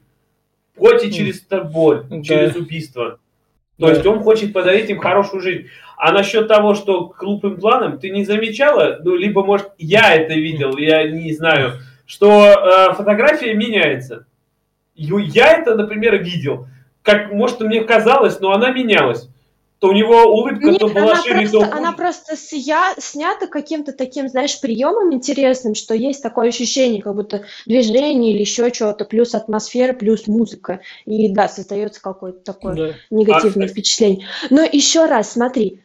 Хоть 0.78 1.02
и 1.02 1.10
через 1.10 1.40
боль, 1.72 2.04
Да. 2.08 2.22
через 2.22 2.54
убийство. 2.54 3.18
То 3.78 3.86
Да. 3.86 3.92
есть 3.92 4.06
он 4.06 4.20
хочет 4.20 4.52
подарить 4.52 4.90
им 4.90 4.98
хорошую 4.98 5.40
жизнь. 5.40 5.66
А 6.00 6.12
насчет 6.12 6.46
того, 6.46 6.74
что 6.74 7.06
крупным 7.08 7.56
планом, 7.58 7.98
ты 7.98 8.10
не 8.10 8.24
замечала, 8.24 8.98
ну, 9.02 9.16
либо, 9.16 9.44
может, 9.44 9.70
я 9.78 10.14
это 10.14 10.34
видел, 10.34 10.76
я 10.78 11.10
не 11.10 11.32
знаю, 11.32 11.72
что 12.06 12.30
э, 12.30 12.94
фотография 12.94 13.54
меняется. 13.54 14.24
Я 14.94 15.52
это, 15.58 15.74
например, 15.74 16.22
видел. 16.22 16.66
Как, 17.02 17.32
может, 17.32 17.60
мне 17.60 17.82
казалось, 17.82 18.38
но 18.40 18.52
она 18.52 18.70
менялась. 18.70 19.28
То 19.80 19.88
у 19.88 19.92
него 19.92 20.24
улыбка 20.24 20.70
Нет, 20.70 20.80
то 20.80 20.88
была 20.88 21.12
она 21.12 21.22
шире, 21.22 21.34
просто, 21.48 21.58
то 21.58 21.76
она 21.76 21.86
хуже. 21.92 21.96
просто 21.96 22.36
ся- 22.36 22.94
снята 22.98 23.46
каким-то 23.46 23.92
таким, 23.92 24.28
знаешь, 24.28 24.60
приемом 24.60 25.12
интересным, 25.14 25.76
что 25.76 25.94
есть 25.94 26.20
такое 26.20 26.48
ощущение, 26.48 27.00
как 27.00 27.14
будто 27.14 27.42
движение 27.64 28.32
или 28.34 28.40
еще 28.40 28.68
чего-то, 28.72 29.04
плюс 29.04 29.36
атмосфера, 29.36 29.92
плюс 29.92 30.26
музыка. 30.26 30.80
И 31.06 31.28
да, 31.28 31.48
создается 31.48 32.02
какое-то 32.02 32.40
такое 32.40 32.74
Да. 32.74 32.94
негативное 33.10 33.66
А, 33.66 33.70
впечатление. 33.70 34.26
Но 34.50 34.62
еще 34.62 35.06
раз, 35.06 35.32
смотри, 35.32 35.80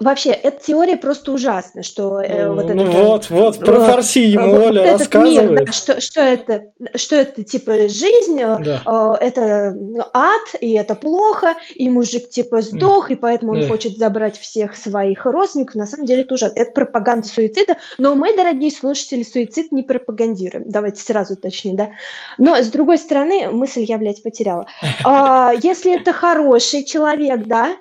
Вообще, 0.00 0.30
эта 0.30 0.60
теория 0.60 0.96
просто 0.96 1.30
ужасна, 1.30 1.84
что 1.84 2.20
э, 2.20 2.48
вот 2.52 2.64
это... 2.64 2.74
Ну 2.74 2.84
вот, 2.90 3.30
вот, 3.30 3.60
про 3.60 3.78
фарси 3.78 4.18
ему 4.26 4.50
вот 4.50 4.66
Оля 4.66 4.82
этот 4.82 5.00
рассказывает. 5.02 5.50
мир, 5.50 5.64
да, 5.66 5.72
что, 5.72 6.00
что 6.00 6.20
это, 6.20 6.64
что 6.96 7.14
это 7.14 7.44
типа 7.44 7.88
жизнь, 7.88 8.40
э, 8.40 8.58
Да. 8.58 8.82
э, 9.20 9.24
это 9.24 9.76
ад, 10.12 10.60
и 10.60 10.72
это 10.72 10.96
плохо, 10.96 11.54
и 11.76 11.88
мужик 11.88 12.28
типа 12.28 12.60
сдох, 12.60 13.12
и 13.12 13.14
поэтому 13.14 13.52
он 13.52 13.60
Да. 13.60 13.68
хочет 13.68 13.96
забрать 13.96 14.36
всех 14.36 14.76
своих 14.76 15.26
родственников. 15.26 15.76
На 15.76 15.86
самом 15.86 16.06
деле 16.06 16.22
это 16.22 16.34
ужасно. 16.34 16.58
Это 16.58 16.72
пропаганда 16.72 17.28
суицида, 17.28 17.76
но 17.96 18.16
мы, 18.16 18.34
дорогие 18.36 18.72
слушатели, 18.72 19.22
суицид 19.22 19.70
не 19.70 19.84
пропагандируем. 19.84 20.64
Давайте 20.68 21.02
сразу 21.02 21.34
уточним, 21.34 21.76
да. 21.76 21.90
Но, 22.36 22.56
с 22.56 22.66
другой 22.66 22.98
стороны, 22.98 23.48
мысль 23.52 23.84
я, 23.84 23.96
блядь, 23.98 24.22
потеряла. 24.24 24.66
А, 25.04 25.52
Если 25.62 25.94
это 26.00 26.12
хороший 26.12 26.82
человек, 26.82 27.44
да, 27.46 27.76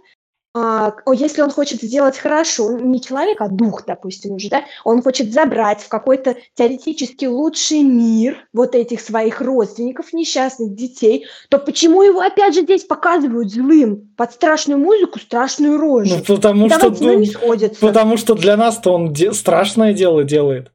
а, 0.55 0.93
о, 1.05 1.13
если 1.13 1.41
он 1.41 1.49
хочет 1.49 1.81
сделать 1.81 2.17
хорошо, 2.17 2.77
не 2.77 3.01
человек, 3.01 3.41
а 3.41 3.47
дух, 3.47 3.85
допустим, 3.87 4.35
уже, 4.35 4.49
да, 4.49 4.63
он 4.83 5.01
хочет 5.01 5.33
забрать 5.33 5.81
в 5.81 5.89
какой-то 5.89 6.35
теоретически 6.53 7.25
лучший 7.25 7.81
мир 7.81 8.37
вот 8.53 8.75
этих 8.75 9.01
своих 9.01 9.41
родственников, 9.41 10.13
несчастных 10.13 10.75
детей, 10.75 11.25
то 11.49 11.57
почему 11.57 12.03
его 12.03 12.21
опять 12.21 12.53
же 12.53 12.61
здесь 12.61 12.83
показывают 12.83 13.51
злым? 13.51 14.13
Под 14.15 14.31
страшную 14.31 14.79
музыку, 14.79 15.17
страшную 15.19 15.79
рожу. 15.79 16.17
Ну, 16.17 16.35
потому 16.35 16.69
что, 16.69 16.79
Давайте, 16.79 17.03
ну, 17.03 17.13
ну, 17.13 17.19
не 17.19 17.25
сходится. 17.25 17.81
потому 17.81 18.17
что 18.17 18.35
для 18.35 18.55
нас-то 18.55 18.93
он 18.93 19.11
де- 19.11 19.33
страшное 19.33 19.93
дело 19.93 20.23
делает. 20.23 20.71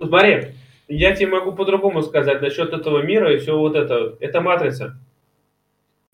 Смотри, 0.00 0.54
я 0.88 1.14
тебе 1.14 1.28
могу 1.28 1.52
по-другому 1.52 2.02
сказать 2.02 2.42
насчет 2.42 2.72
этого 2.72 3.02
мира 3.02 3.32
и 3.32 3.38
все 3.38 3.56
вот 3.56 3.76
это. 3.76 4.16
Это 4.20 4.40
матрица. 4.40 4.98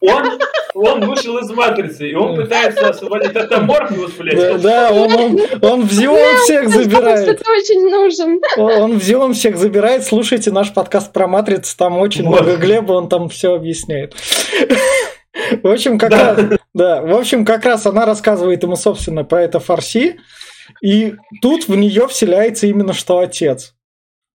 Он, 0.01 0.39
он 0.75 1.01
вышел 1.09 1.39
из 1.39 1.49
матрицы, 1.51 2.11
и 2.11 2.15
он 2.15 2.37
пытается 2.37 2.91
освободить 2.91 3.33
это 3.35 3.61
Морфеус, 3.63 4.13
Да, 4.13 4.23
блядь. 4.23 4.61
да, 4.61 4.93
он, 4.93 5.13
он, 5.15 5.41
он 5.63 5.83
в 5.87 5.93
Зион 5.93 6.37
всех 6.45 6.69
забирает. 6.69 7.29
Это 7.29 7.51
очень 7.51 7.89
нужен. 7.89 8.41
Он 8.59 8.99
в 8.99 9.03
Зион 9.03 9.33
всех 9.33 9.57
забирает. 9.57 10.05
Слушайте 10.05 10.51
наш 10.51 10.75
подкаст 10.75 11.13
про 11.13 11.27
матрицу, 11.27 11.75
там 11.79 11.97
очень 11.99 12.25
Вот. 12.27 12.43
много 12.43 12.57
Глеба, 12.57 12.93
он 12.93 13.09
там 13.09 13.29
все 13.31 13.55
объясняет. 13.55 14.15
В 15.63 15.69
общем, 15.69 15.99
как 15.99 16.11
Да. 16.11 16.35
раз, 16.35 16.45
да, 16.75 17.01
в 17.03 17.15
общем, 17.17 17.45
как 17.45 17.65
раз 17.65 17.87
она 17.87 18.05
рассказывает 18.05 18.63
ему, 18.63 18.77
собственно, 18.77 19.25
про 19.25 19.43
это 19.43 19.59
фарси, 19.61 20.21
и 20.83 21.15
тут 21.43 21.67
в 21.69 21.75
нее 21.77 22.07
вселяется 22.09 22.67
именно 22.67 22.93
что 22.93 23.19
отец, 23.19 23.75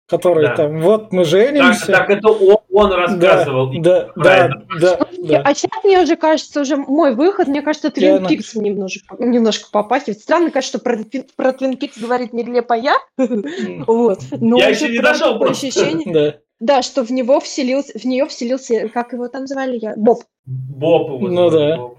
который 0.08 0.48
Да. 0.48 0.56
там, 0.56 0.82
вот 0.82 1.12
мы 1.14 1.24
Так, 1.24 1.32
женимся. 1.32 1.86
так 1.88 2.10
это 2.10 2.30
он, 2.30 2.58
он 2.80 2.92
рассказывал. 2.94 3.72
Да, 3.82 4.10
да, 4.16 4.50
да, 4.80 5.00
да. 5.18 5.42
А 5.44 5.54
сейчас 5.54 5.84
мне 5.84 6.02
уже 6.02 6.16
кажется, 6.16 6.62
уже 6.62 6.76
мой 6.78 7.16
выход, 7.16 7.48
мне 7.48 7.62
кажется, 7.62 7.92
Твин 7.92 8.16
Диана. 8.16 8.30
Пикс 8.30 8.56
немножко, 8.56 9.16
немножко 9.20 9.70
попахивает. 9.72 10.20
Странно, 10.20 10.52
конечно, 10.52 10.70
что 10.70 10.80
про, 10.80 10.98
Твин- 10.98 11.28
про 11.36 11.54
Твин 11.54 11.78
Пикс 11.78 11.98
говорит 11.98 12.34
не 12.34 12.44
глепо 12.44 12.74
я. 12.74 12.96
Вот. 13.88 14.20
Но 14.32 14.58
Я 14.58 14.70
еще 14.70 14.90
не 14.90 15.00
дошел 15.00 15.42
ощущение. 15.44 16.14
Да. 16.14 16.36
Да, 16.60 16.82
что 16.82 17.04
в 17.06 17.12
него 17.12 17.40
вселился, 17.40 17.98
в 17.98 18.04
нее 18.04 18.26
вселился, 18.26 18.90
как 18.90 19.14
его 19.14 19.30
там 19.30 19.48
звали 19.48 19.78
я? 19.82 19.94
Боб. 19.96 20.24
Боб 20.46 21.22
его 21.22 21.28
Ну 21.30 21.50
да. 21.50 21.78
Боб. 21.78 21.99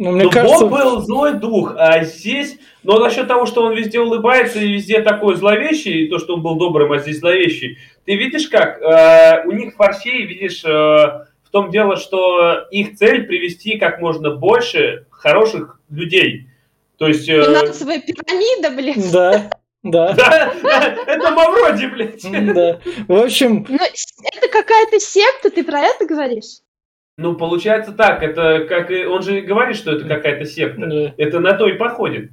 Ну, 0.00 0.12
мне 0.12 0.24
Ну, 0.24 0.30
кажется, 0.30 0.64
Боб 0.64 0.80
был 0.80 1.00
злой 1.02 1.34
дух, 1.34 1.74
а 1.76 2.02
здесь... 2.04 2.58
Но 2.82 2.98
насчет 2.98 3.28
того, 3.28 3.44
что 3.44 3.64
он 3.64 3.74
везде 3.74 4.00
улыбается 4.00 4.58
и 4.58 4.72
везде 4.72 5.02
такой 5.02 5.36
зловещий, 5.36 6.04
и 6.04 6.08
то, 6.08 6.18
что 6.18 6.36
он 6.36 6.42
был 6.42 6.54
добрым, 6.54 6.90
а 6.92 6.98
здесь 7.00 7.18
зловещий, 7.18 7.76
ты 8.06 8.16
видишь 8.16 8.48
как? 8.48 8.80
Э, 8.80 9.46
у 9.46 9.52
них 9.52 9.74
фарсей, 9.74 10.24
видишь, 10.24 10.64
э, 10.64 10.68
в 10.70 11.50
том 11.50 11.70
дело, 11.70 11.96
что 11.96 12.64
их 12.70 12.96
цель 12.96 13.24
привести 13.24 13.76
как 13.76 14.00
можно 14.00 14.30
больше 14.34 15.04
хороших 15.10 15.78
людей. 15.90 16.46
То 16.96 17.06
есть... 17.06 17.28
э, 17.28 17.42
Финансовая 17.42 18.00
пирамида, 18.00 18.70
блин. 18.70 18.94
да, 19.12 19.52
да, 19.82 20.14
да, 20.62 20.96
это 21.06 21.30
Мавроди, 21.30 21.84
блядь. 21.84 22.54
да. 22.54 22.80
В 23.06 23.22
общем, 23.22 23.66
Но 23.68 23.76
это 23.76 24.48
какая-то 24.50 24.98
секта, 24.98 25.50
ты 25.50 25.62
про 25.62 25.80
это 25.80 26.06
говоришь? 26.06 26.62
Ну, 27.20 27.34
получается 27.36 27.92
так, 27.92 28.22
это 28.22 28.64
как... 28.66 28.90
и- 28.90 29.04
Он 29.04 29.22
же 29.22 29.42
говорит, 29.42 29.76
что 29.76 29.92
это 29.92 30.06
какая-то 30.08 30.46
секта. 30.46 30.86
да. 30.86 31.14
Это 31.18 31.38
на 31.38 31.52
то 31.52 31.68
и 31.68 31.74
походит. 31.74 32.30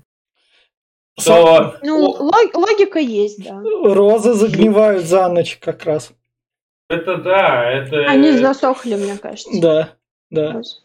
Что... 1.20 1.76
Ну, 1.82 2.16
лог- 2.20 2.56
логика 2.56 3.00
есть, 3.00 3.44
да. 3.44 3.62
розы 3.62 4.34
загнивают 4.34 5.04
за 5.04 5.28
ночь 5.28 5.58
как 5.60 5.84
раз. 5.84 6.14
Это 6.90 7.18
да, 7.18 7.70
это... 7.70 8.06
Они 8.06 8.32
засохли, 8.32 8.96
мне 8.96 9.18
кажется. 9.18 9.50
Да, 9.62 9.90
да. 10.30 10.52
Просто. 10.52 10.84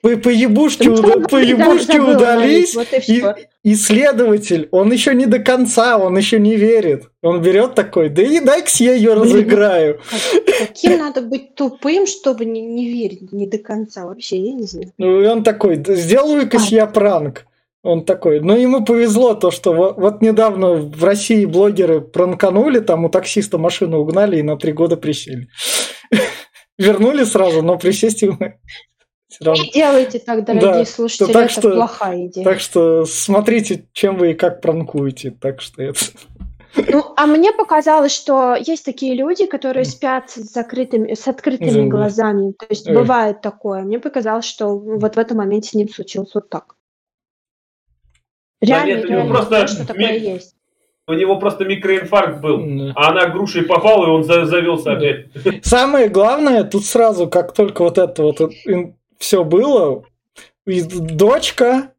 По, 0.00 0.16
по 0.16 0.28
ебушке, 0.28 0.88
Ну, 0.88 0.94
уда- 0.94 1.16
да, 1.18 1.28
по 1.28 1.36
я 1.36 1.48
ебушке 1.50 1.92
забыла 1.94 2.14
удались, 2.14 2.74
вот 2.76 2.86
и 2.92 3.24
и 3.64 3.72
исследователь, 3.72 4.68
он 4.70 4.92
еще 4.92 5.12
не 5.14 5.26
до 5.26 5.40
конца, 5.40 5.98
он 5.98 6.16
еще 6.16 6.38
не 6.38 6.54
верит. 6.54 7.10
Он 7.22 7.42
берет 7.42 7.74
такой, 7.74 8.08
да 8.08 8.22
и 8.22 8.38
дай-ка 8.38 8.70
я 8.78 8.92
ее 8.94 9.14
разыграю. 9.14 10.00
Как- 10.08 10.68
Каким 10.68 10.98
надо 10.98 11.20
быть 11.22 11.56
тупым, 11.56 12.06
чтобы 12.06 12.44
не, 12.44 12.60
не 12.60 12.88
верить 12.88 13.32
не 13.32 13.48
до 13.48 13.58
конца 13.58 14.06
вообще, 14.06 14.36
я 14.36 14.52
не 14.52 14.62
знаю. 14.66 14.92
Ну, 14.98 15.20
и 15.20 15.26
он 15.26 15.42
такой, 15.42 15.76
«Да 15.76 15.94
сделаю-ка 15.96 16.58
я 16.68 16.86
пранк. 16.86 17.44
Он 17.82 18.04
такой, 18.04 18.40
ну 18.40 18.56
ему 18.56 18.84
повезло 18.84 19.34
то, 19.34 19.50
что 19.52 19.72
вот, 19.72 19.96
вот 19.96 20.20
недавно 20.22 20.72
в 20.74 21.04
России 21.04 21.44
блогеры 21.44 22.00
пранканули, 22.00 22.80
там 22.80 23.04
у 23.04 23.08
таксиста 23.08 23.58
машину 23.58 23.98
угнали 24.00 24.38
и 24.38 24.42
на 24.42 24.56
три 24.56 24.72
года 24.72 24.96
присели. 24.96 25.48
Вернули 26.78 27.24
сразу, 27.24 27.62
но 27.62 27.78
присесть 27.78 28.22
ему 28.22 28.38
всё 29.28 29.44
равно. 29.44 29.62
Не 29.62 29.70
делайте 29.70 30.18
так, 30.18 30.44
дорогие 30.44 30.72
Да, 30.72 30.84
слушатели, 30.84 31.32
так 31.32 31.44
это 31.50 31.52
что- 31.60 31.70
плохая 31.72 32.26
идея. 32.26 32.44
Так 32.44 32.60
что 32.60 33.04
смотрите, 33.06 33.86
чем 33.92 34.16
вы 34.18 34.32
и 34.32 34.34
как 34.34 34.60
пранкуете. 34.60 35.30
Так 35.30 35.60
что 35.60 35.82
это... 35.82 36.00
Ну, 36.88 37.02
а 37.16 37.26
мне 37.26 37.52
показалось, 37.52 38.12
что 38.14 38.54
есть 38.54 38.84
такие 38.84 39.14
люди, 39.14 39.46
которые 39.46 39.86
спят 39.86 40.28
с 40.30 40.36
закрытыми, 40.52 41.14
с 41.14 41.26
открытыми 41.26 41.70
Зомби. 41.70 41.88
глазами. 41.88 42.52
То 42.52 42.66
есть 42.68 42.86
Ой. 42.86 42.94
бывает 42.94 43.40
такое. 43.40 43.82
Мне 43.82 43.98
показалось, 43.98 44.44
что 44.44 44.78
вот 44.78 45.16
в 45.16 45.18
этом 45.18 45.38
моменте 45.38 45.70
с 45.70 45.74
ним 45.74 45.88
случилось 45.88 46.34
вот 46.34 46.50
так. 46.50 46.74
Да 48.60 48.66
Реально, 48.84 48.88
нет, 48.88 49.04
у 49.04 49.08
него 49.08 49.16
реально, 49.20 49.34
просто 49.34 49.66
что 49.68 49.86
такое 49.86 50.12
ми- 50.12 50.18
есть. 50.18 50.54
У 51.08 51.12
него 51.14 51.38
просто 51.38 51.64
микроинфаркт 51.64 52.40
был. 52.40 52.58
Да. 52.58 52.92
А 52.96 53.10
она 53.10 53.28
грушей 53.28 53.62
попала, 53.62 54.06
и 54.06 54.10
он 54.10 54.24
за- 54.24 54.44
завелся 54.44 54.84
Да. 54.90 54.92
опять. 54.96 55.64
Самое 55.64 56.08
главное, 56.08 56.64
тут 56.64 56.84
сразу, 56.84 57.28
как 57.28 57.54
только 57.54 57.82
вот 57.84 57.96
это 57.96 58.22
вот 58.22 58.40
все 59.18 59.44
было, 59.44 60.04
и 60.66 60.82
дочка 60.82 61.92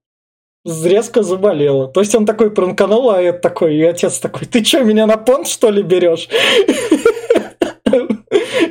резко 0.66 1.24
заболела. 1.24 1.88
То 1.88 2.02
есть 2.02 2.14
он 2.16 2.26
такой 2.26 2.52
пранканул, 2.52 3.10
а 3.10 3.22
это 3.22 3.40
такой, 3.40 3.76
и 3.76 3.84
отец 3.84 4.20
такой, 4.20 4.48
ты 4.48 4.64
что, 4.64 4.84
меня 4.84 5.06
на 5.06 5.18
понт, 5.18 5.48
что 5.48 5.70
ли, 5.70 5.82
берешь? 5.82 6.28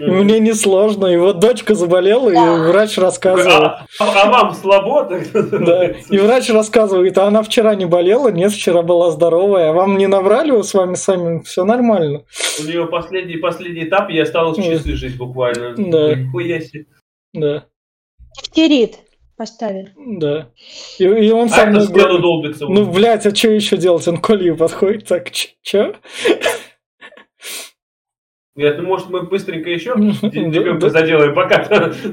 Мне 0.00 0.38
несложно. 0.40 1.06
И 1.06 1.16
вот 1.16 1.40
дочка 1.40 1.74
заболела, 1.74 2.30
и 2.30 2.68
врач 2.70 2.96
рассказывал. 2.98 3.64
А, 3.64 3.86
а- 3.98 4.22
а 4.22 4.30
вам 4.30 4.54
слабо? 4.54 5.08
Да. 5.34 5.84
И 6.10 6.18
врач 6.18 6.48
рассказывает, 6.50 7.16
а 7.18 7.26
она 7.26 7.42
вчера 7.42 7.74
не 7.74 7.86
болела, 7.86 8.28
нет, 8.28 8.52
вчера 8.52 8.82
была 8.82 9.10
здоровая. 9.10 9.70
А 9.70 9.72
вам 9.72 9.98
не 9.98 10.06
набрали 10.06 10.50
вот 10.52 10.66
с 10.66 10.74
вами 10.74 10.94
сами? 10.94 11.42
Все 11.42 11.64
нормально. 11.64 12.22
У 12.60 12.64
нее 12.64 12.86
последний, 12.86 13.36
последний 13.36 13.84
этап, 13.84 14.10
и 14.10 14.18
осталось 14.18 14.58
Ой. 14.58 14.64
часы 14.64 14.94
жить 14.94 15.16
буквально. 15.16 15.74
Да. 15.76 16.14
Нихуя 16.14 16.60
себе. 16.60 16.86
Да, 17.32 17.64
Дифтерит 18.36 18.98
поставили. 19.36 19.92
да. 19.96 20.50
И, 20.98 21.04
и 21.04 21.30
он 21.30 21.46
А 21.46 21.48
сам 21.50 21.76
это 21.76 21.86
говорит, 21.92 22.20
долбится. 22.22 22.66
ну, 22.66 22.90
блядь, 22.90 23.26
а 23.26 23.34
что 23.34 23.50
еще 23.50 23.76
делать? 23.76 24.06
Он 24.08 24.18
к 24.18 24.56
подходит, 24.56 25.06
так, 25.06 25.30
че? 25.30 25.94
Говорят, 28.54 28.78
ну 28.78 28.84
может 28.84 29.10
мы 29.10 29.22
быстренько 29.22 29.68
еще 29.68 29.94
заделаем 30.90 31.34
пока. 31.34 31.64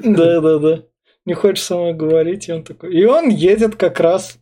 Да, 0.03 0.41
да, 0.41 0.57
да. 0.59 0.83
Не 1.25 1.33
хочешь 1.35 1.63
со 1.63 1.77
мной 1.77 1.93
говорить, 1.93 2.49
и 2.49 2.51
он 2.51 2.63
такой. 2.63 2.93
И 2.93 3.05
он 3.05 3.29
едет 3.29 3.77
как 3.77 4.01
раз 4.01 4.37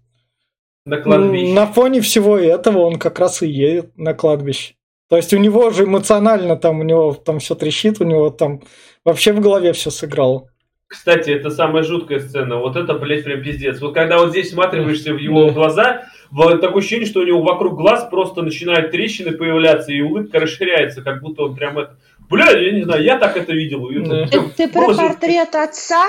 На 0.85 0.97
кладбище. 0.97 1.53
на 1.53 1.67
фоне 1.67 2.01
всего 2.01 2.39
этого, 2.39 2.79
он 2.79 2.97
как 2.97 3.19
раз 3.19 3.43
и 3.43 3.47
едет 3.47 3.95
на 3.97 4.15
кладбище. 4.15 4.73
То 5.09 5.17
есть 5.17 5.31
у 5.33 5.37
него 5.37 5.69
же 5.69 5.83
эмоционально 5.83 6.55
там, 6.55 6.79
у 6.79 6.83
него 6.83 7.13
там 7.13 7.37
все 7.37 7.53
трещит, 7.53 8.01
у 8.01 8.03
него 8.05 8.31
там 8.31 8.63
вообще 9.05 9.33
в 9.33 9.39
голове 9.41 9.73
все 9.73 9.91
сыграло. 9.91 10.49
Кстати, 10.91 11.29
это 11.29 11.49
самая 11.49 11.83
жуткая 11.83 12.19
сцена. 12.19 12.57
Вот 12.57 12.75
это, 12.75 12.95
блядь, 12.95 13.23
прям 13.23 13.41
пиздец. 13.41 13.79
Вот 13.79 13.93
когда 13.93 14.17
вот 14.17 14.31
здесь 14.31 14.49
всматриваешься 14.49 15.13
в 15.13 15.17
его 15.17 15.49
глаза, 15.49 16.03
вот 16.31 16.59
такое 16.59 16.79
ощущение, 16.79 17.07
что 17.07 17.21
у 17.21 17.23
него 17.23 17.41
вокруг 17.41 17.77
глаз 17.77 18.09
просто 18.11 18.41
начинают 18.41 18.91
трещины 18.91 19.31
появляться, 19.31 19.93
и 19.93 20.01
улыбка 20.01 20.41
расширяется, 20.41 21.01
как 21.01 21.21
будто 21.21 21.43
он 21.43 21.55
прям 21.55 21.79
это... 21.79 21.95
Бля, 22.29 22.51
я 22.51 22.73
не 22.73 22.83
знаю, 22.83 23.01
я 23.03 23.17
так 23.17 23.37
это 23.37 23.53
видел. 23.53 23.89
Это. 23.89 24.49
Ты, 24.57 24.67
про 24.67 24.93
портрет 24.93 25.55
отца? 25.55 26.03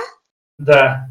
Да. 0.59 1.09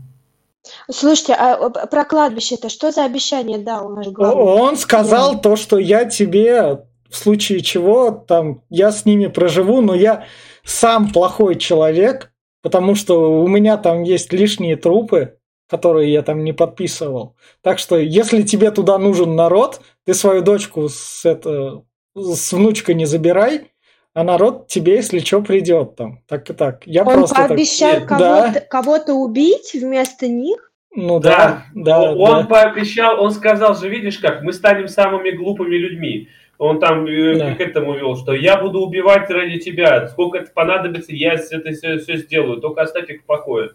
Слушайте, 0.92 1.34
а 1.40 1.58
э, 1.58 1.88
про 1.88 2.04
кладбище 2.04 2.56
это 2.56 2.68
что 2.68 2.92
за 2.92 3.06
обещание 3.06 3.58
дал 3.58 3.88
наш 3.88 4.08
главный? 4.08 4.44
Он 4.44 4.76
сказал 4.76 5.40
то, 5.40 5.56
что 5.56 5.78
я 5.78 6.04
тебе 6.04 6.84
в 7.10 7.16
случае 7.16 7.62
чего 7.62 8.12
там 8.12 8.64
я 8.70 8.92
с 8.92 9.06
ними 9.06 9.28
проживу, 9.28 9.80
но 9.80 9.96
я 9.96 10.26
сам 10.66 11.12
плохой 11.14 11.56
человек, 11.56 12.31
потому 12.62 12.95
что 12.95 13.41
у 13.41 13.47
меня 13.47 13.78
там 13.78 14.04
есть 14.04 14.32
лишние 14.34 14.76
трупы, 14.76 15.38
которые 15.69 16.12
я 16.12 16.21
там 16.21 16.43
не 16.43 16.52
подписывал. 16.52 17.36
Так 17.62 17.80
что, 17.80 17.97
если 17.97 18.41
тебе 18.41 18.71
туда 18.71 18.97
нужен 18.97 19.36
народ, 19.36 19.82
ты 20.06 20.13
свою 20.13 20.41
дочку 20.41 20.89
с, 20.89 21.26
это, 21.26 21.84
с 22.13 22.52
внучкой 22.52 22.95
не 22.95 23.06
забирай, 23.06 23.71
а 24.13 24.24
народ 24.24 24.67
тебе, 24.67 24.95
если 24.95 25.19
что, 25.19 25.41
придет 25.41 25.95
там. 25.95 26.19
Так 26.28 26.50
и 26.50 26.54
так. 26.54 26.86
Я 26.86 27.04
Он 27.04 27.13
просто 27.13 27.36
пообещал 27.36 27.91
так... 27.91 28.08
кого-то, 28.08 28.51
да. 28.53 28.59
кого-то 28.59 29.14
убить 29.14 29.72
вместо 29.74 30.28
них? 30.28 30.72
Ну 30.93 31.22
да, 31.22 31.68
да. 31.74 32.01
да 32.01 32.12
он 32.12 32.41
да. 32.41 32.47
пообещал, 32.47 33.24
он 33.24 33.32
сказал 33.32 33.76
же, 33.76 33.88
видишь 33.88 34.20
как, 34.20 34.41
мы 34.41 34.51
станем 34.51 34.89
самыми 34.89 35.32
глупыми 35.32 35.76
людьми. 35.76 36.28
Он 36.62 36.80
там 36.80 37.07
э, 37.07 37.39
да. 37.39 37.55
к 37.55 37.59
этому 37.59 37.95
вел, 37.95 38.16
что 38.16 38.34
я 38.34 38.55
буду 38.62 38.82
убивать 38.82 39.28
ради 39.32 39.57
тебя, 39.57 40.07
сколько 40.09 40.38
это 40.38 40.51
понадобится, 40.51 41.12
я 41.12 41.34
это 41.34 41.72
все, 41.72 41.97
все 41.97 42.18
сделаю, 42.18 42.62
только 42.62 42.84
оставь 42.84 43.09
их 43.09 43.24
в 43.24 43.26
покое. 43.26 43.72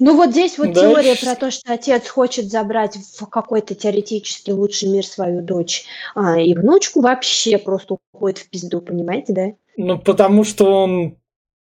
Ну 0.00 0.16
вот 0.16 0.30
здесь 0.30 0.58
вот 0.58 0.72
да. 0.72 0.80
теория 0.80 1.14
про 1.14 1.36
то, 1.36 1.52
что 1.52 1.72
отец 1.72 2.08
хочет 2.08 2.46
забрать 2.46 2.96
в 2.96 3.26
какой-то 3.26 3.76
теоретически 3.76 4.50
лучший 4.50 4.88
мир 4.88 5.06
свою 5.06 5.40
дочь 5.40 5.84
а, 6.16 6.40
и 6.40 6.52
внучку, 6.52 7.00
вообще 7.00 7.58
просто 7.58 7.98
уходит 8.12 8.38
в 8.38 8.50
пизду, 8.50 8.80
понимаете, 8.80 9.32
да? 9.32 9.46
Ну 9.76 9.96
потому 9.96 10.42
что 10.42 10.64
он 10.64 11.16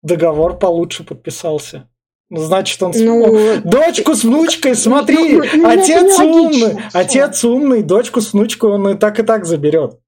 договор 0.01 0.57
получше 0.57 1.03
подписался. 1.03 1.87
Ну, 2.31 2.39
значит, 2.41 2.81
он... 2.81 2.93
Ну, 2.95 3.61
дочку 3.63 4.15
с 4.15 4.23
внучкой, 4.23 4.73
смотри, 4.73 5.33
ну, 5.33 5.43
ну, 5.53 5.69
отец 5.69 6.17
умный, 6.17 6.79
отец 6.93 7.43
умный, 7.43 7.83
дочку 7.83 8.21
с 8.21 8.33
внучкой 8.33 8.71
он 8.71 8.89
и 8.89 8.97
так 8.97 9.19
и 9.19 9.23
так 9.23 9.45
заберет. 9.45 9.99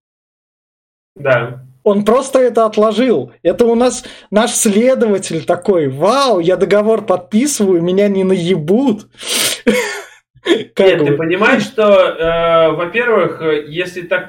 Да. 1.16 1.64
Он 1.84 2.06
просто 2.06 2.40
это 2.40 2.66
отложил. 2.66 3.34
Это 3.44 3.66
у 3.66 3.76
нас 3.76 4.06
наш 4.32 4.52
следователь 4.52 5.46
такой, 5.46 5.90
вау, 5.90 6.40
я 6.40 6.56
договор 6.56 7.06
подписываю, 7.06 7.82
меня 7.82 8.08
не 8.08 8.24
наебут. 8.24 9.08
Нет, 10.46 10.76
ты 10.76 11.18
понимаешь, 11.18 11.64
что, 11.64 11.84
э, 11.84 12.72
во-первых, 12.72 13.42
если 13.68 14.02
так 14.02 14.28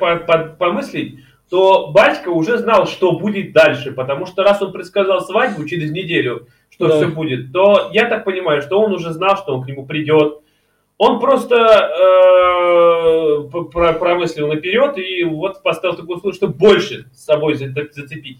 помыслить, 0.58 1.20
то 1.50 1.90
батька 1.92 2.28
уже 2.28 2.58
знал, 2.58 2.86
что 2.86 3.18
будет 3.18 3.52
дальше, 3.52 3.92
потому 3.92 4.26
что 4.26 4.42
раз 4.42 4.62
он 4.62 4.72
предсказал 4.72 5.20
свадьбу 5.20 5.64
через 5.66 5.90
неделю, 5.90 6.48
что 6.70 6.88
да. 6.88 6.96
все 6.96 7.06
будет, 7.06 7.52
то 7.52 7.90
я 7.92 8.06
так 8.08 8.24
понимаю, 8.24 8.62
что 8.62 8.80
он 8.80 8.92
уже 8.92 9.12
знал, 9.12 9.36
что 9.36 9.54
он 9.54 9.64
к 9.64 9.68
нему 9.68 9.86
придет. 9.86 10.40
Он 10.96 11.18
просто 11.20 11.56
э, 11.56 13.48
промыслил 13.72 14.48
наперед 14.48 14.96
и 14.96 15.24
вот 15.24 15.62
поставил 15.62 15.96
такую 15.96 16.18
условие, 16.18 16.36
что 16.36 16.48
больше 16.48 17.06
с 17.12 17.24
собой 17.24 17.56
зацепить. 17.56 18.38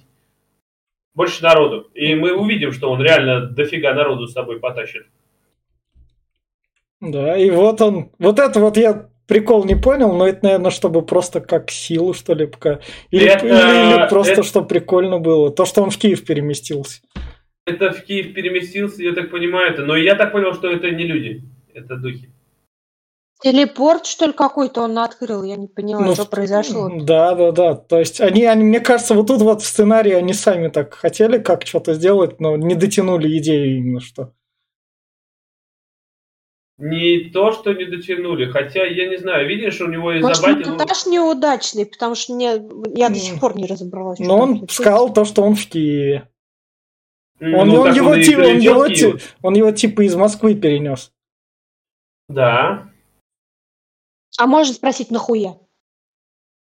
Больше 1.14 1.42
народу. 1.42 1.88
И 1.94 2.14
мы 2.14 2.32
увидим, 2.32 2.72
что 2.72 2.90
он 2.90 3.00
реально 3.02 3.46
дофига 3.46 3.92
народу 3.94 4.26
с 4.26 4.32
собой 4.32 4.60
потащит. 4.60 5.06
Да, 7.00 7.36
и 7.36 7.50
вот 7.50 7.80
он, 7.80 8.10
вот 8.18 8.38
это 8.38 8.60
вот 8.60 8.76
я 8.76 9.08
прикол 9.26 9.64
не 9.64 9.74
понял, 9.74 10.12
но 10.14 10.26
это, 10.26 10.44
наверное, 10.44 10.70
чтобы 10.70 11.02
просто 11.02 11.40
как 11.40 11.70
силу, 11.70 12.14
что 12.14 12.34
ли, 12.34 12.46
пока. 12.46 12.80
Или, 13.10 13.26
это, 13.26 13.46
или, 13.46 13.54
или 13.54 14.08
просто, 14.08 14.32
это... 14.32 14.42
чтобы 14.42 14.68
прикольно 14.68 15.18
было. 15.18 15.50
То, 15.50 15.64
что 15.64 15.82
он 15.82 15.90
в 15.90 15.98
Киев 15.98 16.24
переместился 16.24 17.02
это 17.66 17.92
в 17.92 18.04
Киев 18.04 18.34
переместился, 18.34 19.02
я 19.02 19.12
так 19.12 19.30
понимаю 19.30 19.72
это. 19.72 19.84
Но 19.84 19.96
я 19.96 20.14
так 20.14 20.32
понял, 20.32 20.54
что 20.54 20.70
это 20.70 20.90
не 20.90 21.04
люди, 21.04 21.42
это 21.72 21.96
духи. 21.96 22.30
Телепорт, 23.44 24.06
что 24.06 24.24
ли, 24.24 24.32
какой-то 24.32 24.80
он 24.80 24.98
открыл, 24.98 25.42
я 25.42 25.56
не 25.56 25.66
поняла, 25.66 26.00
ну, 26.00 26.14
что 26.14 26.24
произошло. 26.24 26.90
Да, 27.02 27.34
да, 27.34 27.52
да. 27.52 27.74
То 27.74 27.98
есть 27.98 28.18
они, 28.22 28.46
они, 28.46 28.64
мне 28.64 28.80
кажется, 28.80 29.12
вот 29.12 29.26
тут 29.26 29.42
вот 29.42 29.60
в 29.60 29.66
сценарии 29.66 30.12
они 30.12 30.32
сами 30.32 30.68
так 30.68 30.94
хотели 30.94 31.36
как 31.36 31.66
что-то 31.66 31.92
сделать, 31.92 32.40
но 32.40 32.56
не 32.56 32.74
дотянули 32.74 33.36
идею 33.36 33.76
именно 33.76 34.00
что. 34.00 34.32
Не 36.78 37.28
то, 37.34 37.52
что 37.52 37.74
не 37.74 37.84
дотянули, 37.84 38.50
хотя 38.50 38.86
я 38.86 39.10
не 39.10 39.18
знаю, 39.18 39.46
видишь, 39.46 39.78
у 39.82 39.88
него 39.88 40.14
из 40.14 40.22
Может, 40.22 40.66
монтаж 40.66 41.04
неудачный, 41.04 41.84
потому 41.84 42.14
что 42.14 42.32
мне, 42.32 42.52
я 42.96 43.10
до 43.10 43.16
сих 43.16 43.38
пор 43.38 43.58
не 43.58 43.66
разобралась. 43.66 44.20
Но 44.20 44.38
он 44.38 44.66
сказал 44.70 45.12
то, 45.12 45.26
что 45.26 45.42
он 45.42 45.54
в 45.54 45.66
Киеве. 45.66 46.30
Он, 47.42 47.68
ну, 47.68 47.82
он, 47.82 47.92
его, 47.92 48.08
он, 48.08 48.14
он, 48.14 48.58
его, 48.58 49.18
он 49.42 49.54
его 49.54 49.70
типа 49.70 50.00
из 50.00 50.14
Москвы 50.14 50.54
перенес. 50.54 51.12
Да. 52.30 52.90
А 54.38 54.46
можно 54.46 54.74
спросить, 54.74 55.10
нахуя? 55.10 55.56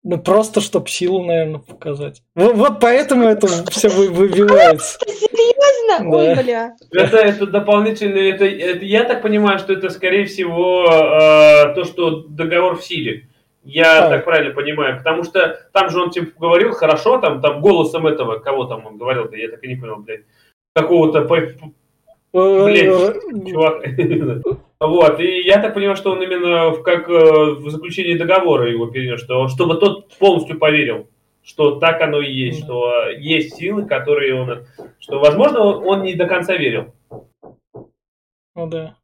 Ну, 0.04 0.18
просто, 0.18 0.60
чтобы 0.60 0.90
силу, 0.90 1.24
наверное, 1.24 1.60
показать. 1.60 2.22
Вот, 2.36 2.56
вот 2.56 2.80
поэтому 2.82 3.24
это 3.24 3.48
все 3.72 3.88
вы, 3.88 4.10
выбивается. 4.10 5.00
Серьезно? 5.08 6.12
Да. 6.12 6.18
Ой, 6.18 6.44
бля. 6.44 6.76
Это, 6.92 7.18
это 7.18 7.48
дополнительное, 7.48 8.34
это, 8.34 8.46
это, 8.46 8.84
я 8.84 9.06
так 9.06 9.22
понимаю, 9.22 9.60
что 9.60 9.74
это, 9.74 9.90
скорее 9.90 10.26
всего, 10.26 10.86
э, 10.86 11.74
то, 11.74 11.86
что 11.86 12.24
договор 12.28 12.78
в 12.78 12.84
силе. 12.84 13.30
Я 13.64 14.08
а. 14.08 14.10
так 14.10 14.26
правильно 14.26 14.54
понимаю, 14.54 14.98
потому 14.98 15.24
что 15.24 15.58
там 15.72 15.90
же 15.90 16.02
он 16.02 16.12
типа 16.12 16.38
говорил 16.38 16.74
хорошо, 16.74 17.20
там, 17.20 17.42
там 17.42 17.62
голосом 17.62 18.06
этого, 18.06 18.40
кого 18.40 18.66
там 18.66 18.86
он 18.86 18.98
говорил, 18.98 19.30
да 19.30 19.38
я 19.38 19.50
так 19.50 19.64
и 19.64 19.68
не 19.70 19.76
понял, 19.76 19.98
блядь 19.98 20.24
какого-то 20.76 21.22
Блять, 22.34 23.22
чувак. 23.48 23.84
Вот, 24.84 25.18
и 25.22 25.44
я 25.44 25.62
так 25.62 25.74
понимаю, 25.74 25.96
что 25.96 26.12
он 26.12 26.22
именно 26.22 26.76
как 26.84 27.08
э, 27.08 27.14
в 27.14 27.70
заключении 27.70 28.18
договора 28.18 28.70
его 28.70 28.88
перенес, 28.88 29.22
что, 29.22 29.48
чтобы 29.48 29.76
тот 29.76 30.14
полностью 30.18 30.60
поверил, 30.60 31.10
что 31.42 31.80
так 31.80 32.02
оно 32.02 32.20
и 32.20 32.30
есть, 32.30 32.66
что 32.66 33.08
есть 33.18 33.56
силы, 33.56 33.86
которые 33.86 34.36
он... 34.36 34.66
Что, 35.00 35.20
возможно, 35.20 35.62
он 35.62 36.04
не 36.04 36.16
до 36.16 36.26
конца 36.26 36.58
верил. 36.58 36.94
Ну 38.56 38.68
да. 38.68 38.98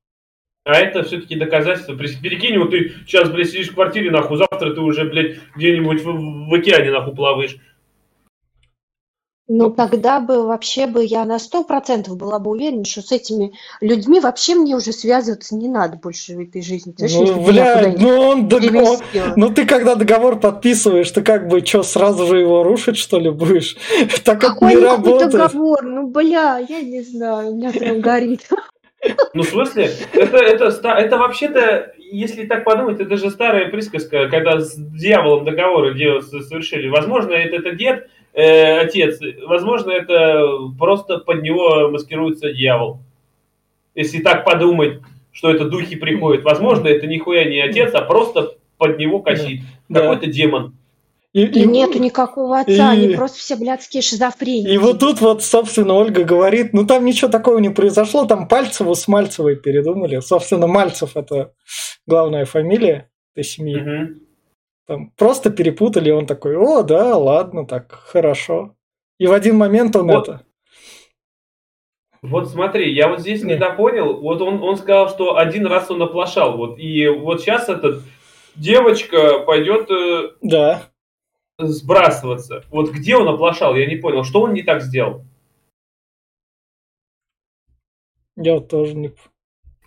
А 0.66 0.74
это 0.74 1.04
все-таки 1.04 1.36
доказательство. 1.36 1.96
Перекинь, 1.96 2.58
вот 2.58 2.72
ты 2.72 2.90
сейчас, 3.08 3.30
блядь, 3.32 3.50
сидишь 3.50 3.70
в 3.70 3.76
квартире, 3.76 4.12
нахуй, 4.12 4.38
завтра 4.38 4.74
ты 4.74 4.82
уже, 4.82 5.06
блядь, 5.06 5.38
где-нибудь 5.56 6.04
в, 6.04 6.50
в 6.50 6.54
океане, 6.54 6.92
нахуй, 6.92 7.16
плаваешь. 7.16 7.56
Ну, 9.52 9.72
тогда 9.72 10.20
бы 10.20 10.46
вообще 10.46 10.86
бы 10.86 11.04
я 11.04 11.26
на 11.26 11.40
сто 11.40 11.64
процентов 11.64 12.16
была 12.18 12.38
бы 12.38 12.52
уверена, 12.52 12.86
что 12.86 13.02
с 13.02 13.12
этими 13.12 13.54
людьми 13.82 14.20
вообще 14.20 14.54
мне 14.54 14.76
уже 14.76 14.92
связываться 14.92 15.56
не 15.56 15.68
надо 15.68 15.98
больше 15.98 16.36
в 16.36 16.40
этой 16.40 16.62
жизни. 16.62 16.92
Ты 16.92 17.08
ну, 17.10 17.44
бля, 17.44 17.96
ну 17.98 18.10
он 18.10 18.48
договор... 18.48 19.00
Ну 19.36 19.50
ты 19.50 19.66
когда 19.66 19.96
договор 19.96 20.40
подписываешь, 20.40 21.10
ты 21.10 21.24
как 21.24 21.48
бы 21.48 21.66
что, 21.66 21.82
сразу 21.82 22.28
же 22.28 22.38
его 22.38 22.62
рушить, 22.62 22.98
что 22.98 23.20
ли, 23.20 23.32
будешь? 23.32 23.76
Так 24.24 24.40
Какой 24.40 24.76
не 24.76 24.82
работает. 24.84 25.32
договор? 25.32 25.82
Ну, 25.82 26.08
бля, 26.08 26.60
я 26.60 26.82
не 26.82 27.02
знаю, 27.02 27.50
у 27.50 27.56
меня 27.56 27.72
прям 27.72 28.02
горит. 28.02 28.48
Ну, 29.34 29.44
в 29.44 29.48
смысле, 29.48 29.92
это, 30.12 30.38
это, 30.38 30.66
это 30.90 31.18
вообще-то, 31.18 31.94
если 31.98 32.46
так 32.46 32.66
подумать, 32.66 33.00
это 33.00 33.16
же 33.16 33.30
старая 33.30 33.70
присказка, 33.70 34.28
когда 34.28 34.60
с 34.60 34.76
дьяволом 34.76 35.46
договоры 35.46 35.96
совершили. 36.22 36.90
Возможно, 36.90 37.32
это, 37.32 37.56
это 37.56 37.72
дед, 37.72 38.10
э, 38.34 38.80
отец, 38.80 39.20
возможно, 39.46 39.92
это 39.92 40.46
просто 40.78 41.20
под 41.20 41.42
него 41.42 41.90
маскируется 41.90 42.54
дьявол. 42.54 43.00
Если 43.96 44.20
так 44.22 44.46
подумать, 44.46 45.00
что 45.32 45.52
это 45.52 45.66
духи 45.66 45.96
приходят, 45.96 46.44
возможно, 46.44 46.88
это 46.88 47.08
нихуя 47.08 47.46
не 47.46 47.60
отец, 47.60 47.94
а 47.94 48.02
просто 48.02 48.56
под 48.78 48.98
него 48.98 49.20
косит. 49.20 49.62
Да. 49.90 50.02
Какой-то 50.02 50.28
демон. 50.28 50.76
И, 51.32 51.44
и, 51.44 51.62
и 51.62 51.66
нету 51.68 52.00
никакого 52.00 52.60
отца, 52.60 52.94
и, 52.96 53.06
они 53.06 53.16
просто 53.16 53.38
все 53.38 53.56
блядские 53.56 54.02
шизофреники. 54.02 54.72
И 54.72 54.78
вот 54.80 55.00
тут 55.00 55.22
вот, 55.22 55.44
собственно, 55.44 55.94
Ольга 55.94 56.24
говорит, 56.24 56.74
ну 56.74 56.88
там 56.88 57.06
ничего 57.06 57.30
такого 57.30 57.60
не 57.60 57.70
произошло, 57.70 58.26
там 58.26 58.48
Пальцеву 58.48 58.96
с 58.96 59.08
Мальцевой 59.08 59.56
передумали. 59.56 60.22
Собственно, 60.22 60.66
Мальцев 60.66 61.16
это 61.16 61.54
главная 62.08 62.46
фамилия 62.46 63.12
этой 63.36 63.44
семьи. 63.44 63.78
Угу. 63.78 64.29
Там 64.90 65.12
просто 65.12 65.52
перепутали, 65.52 66.10
он 66.10 66.26
такой, 66.26 66.58
о, 66.58 66.82
да, 66.82 67.16
ладно, 67.16 67.68
так, 67.68 67.92
хорошо. 67.92 68.76
И 69.20 69.28
в 69.28 69.34
один 69.34 69.56
момент 69.56 69.96
он 69.96 70.08
вот. 70.08 70.28
это... 70.28 70.46
Вот 72.24 72.50
смотри, 72.50 72.92
я 72.92 73.08
вот 73.08 73.20
здесь 73.20 73.44
не 73.44 73.56
допонял. 73.56 74.20
Вот 74.20 74.42
он, 74.42 74.64
он 74.64 74.78
сказал, 74.78 75.10
что 75.10 75.38
один 75.38 75.68
раз 75.68 75.92
он 75.92 76.02
оплошал. 76.02 76.58
Вот, 76.58 76.80
и 76.80 77.08
вот 77.08 77.42
сейчас 77.42 77.70
этот 77.70 78.02
девочка 78.56 79.38
пойдет 79.46 79.92
э, 79.92 80.32
да. 80.42 80.90
сбрасываться. 81.60 82.64
Вот 82.72 82.90
где 82.90 83.16
он 83.16 83.28
оплошал, 83.28 83.76
я 83.76 83.86
не 83.86 83.98
понял. 83.98 84.24
Что 84.24 84.42
он 84.42 84.54
не 84.54 84.64
так 84.64 84.82
сделал? 84.82 85.24
Я 88.36 88.60
тоже 88.60 88.96
не 88.96 89.14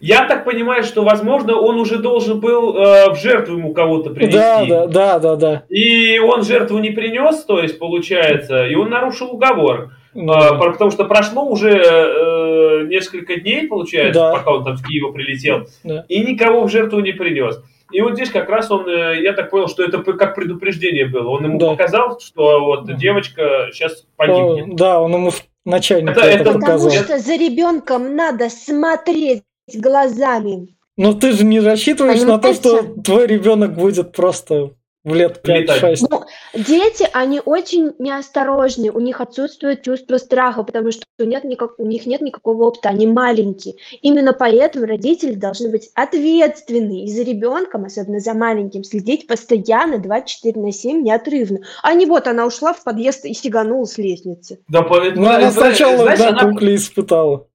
я 0.02 0.26
так 0.26 0.44
понимаю, 0.44 0.82
что, 0.82 1.04
возможно, 1.04 1.56
он 1.56 1.78
уже 1.78 1.98
должен 1.98 2.40
был 2.40 2.76
э, 2.76 3.10
в 3.12 3.14
жертву 3.14 3.56
ему 3.56 3.72
кого-то 3.72 4.10
принести. 4.10 4.36
Да, 4.36 4.64
да, 4.66 4.86
да, 4.86 5.18
да, 5.20 5.36
да. 5.36 5.62
И 5.68 6.18
он 6.18 6.42
жертву 6.42 6.78
не 6.78 6.90
принес, 6.90 7.44
то 7.44 7.60
есть, 7.60 7.78
получается, 7.78 8.66
и 8.66 8.74
он 8.74 8.90
нарушил 8.90 9.30
уговор. 9.30 9.92
Да. 10.12 10.50
Э, 10.54 10.58
потому 10.58 10.90
что 10.90 11.04
прошло 11.04 11.44
уже 11.44 11.70
э, 11.70 12.86
несколько 12.88 13.36
дней, 13.36 13.68
получается, 13.68 14.20
да. 14.20 14.32
пока 14.32 14.50
он 14.50 14.64
там 14.64 14.76
с 14.76 14.82
Киева 14.82 15.12
прилетел, 15.12 15.68
да. 15.84 16.04
и 16.08 16.20
никого 16.24 16.64
в 16.64 16.70
жертву 16.70 16.98
не 16.98 17.12
принес. 17.12 17.62
И 17.92 18.00
вот 18.00 18.14
здесь 18.14 18.30
как 18.30 18.48
раз 18.48 18.72
он, 18.72 18.88
э, 18.88 19.22
я 19.22 19.34
так 19.34 19.50
понял, 19.50 19.68
что 19.68 19.84
это 19.84 20.02
как 20.02 20.34
предупреждение 20.34 21.06
было. 21.06 21.28
Он 21.28 21.44
ему 21.44 21.58
да. 21.60 21.70
показал, 21.70 22.18
что 22.18 22.58
вот 22.58 22.96
девочка 22.96 23.68
сейчас 23.72 24.04
погибнет. 24.16 24.74
Да, 24.74 25.00
он 25.00 25.14
ему 25.14 25.30
начальник 25.64 26.10
это, 26.10 26.26
это, 26.26 26.52
показал. 26.54 26.88
Потому 26.88 27.04
что 27.04 27.18
за 27.18 27.36
ребенком 27.36 28.16
надо 28.16 28.50
смотреть 28.50 29.44
глазами. 29.76 30.76
Но 30.96 31.14
ты 31.14 31.32
же 31.32 31.44
не 31.44 31.60
рассчитываешь 31.60 32.22
на 32.22 32.38
то, 32.38 32.52
что 32.52 32.82
твой 33.02 33.26
ребенок 33.26 33.74
будет 33.74 34.12
просто 34.12 34.70
в 35.04 35.14
лет 35.14 35.40
Летать. 35.42 35.82
5-6. 35.82 36.06
Ну, 36.08 36.22
дети, 36.54 37.08
они 37.12 37.40
очень 37.44 37.92
неосторожны, 37.98 38.90
у 38.92 39.00
них 39.00 39.20
отсутствует 39.20 39.82
чувство 39.82 40.16
страха, 40.18 40.62
потому 40.62 40.92
что 40.92 41.02
нет 41.18 41.42
никак, 41.42 41.72
у 41.78 41.86
них 41.86 42.06
нет 42.06 42.20
никакого 42.20 42.66
опыта, 42.66 42.90
они 42.90 43.08
маленькие. 43.08 43.74
Именно 44.02 44.32
поэтому 44.32 44.86
родители 44.86 45.34
должны 45.34 45.70
быть 45.70 45.90
ответственны 45.96 47.04
и 47.04 47.08
за 47.10 47.22
ребенком, 47.22 47.84
особенно 47.84 48.20
за 48.20 48.34
маленьким, 48.34 48.84
следить 48.84 49.26
постоянно 49.26 49.98
24 49.98 50.60
на 50.60 50.70
7 50.70 51.02
неотрывно. 51.02 51.60
А 51.82 51.94
не 51.94 52.06
вот 52.06 52.28
она 52.28 52.46
ушла 52.46 52.72
в 52.72 52.84
подъезд 52.84 53.24
и 53.24 53.34
сиганула 53.34 53.86
с 53.86 53.98
лестницы. 53.98 54.60
Да, 54.68 54.82
по- 54.82 55.00
Ну, 55.00 55.22
она 55.26 55.40
это- 55.48 55.50
сначала, 55.52 56.02
знаешь, 56.02 56.18
да, 56.20 56.28
она- 56.28 56.48
кукли 56.48 56.76
испытала. 56.76 57.48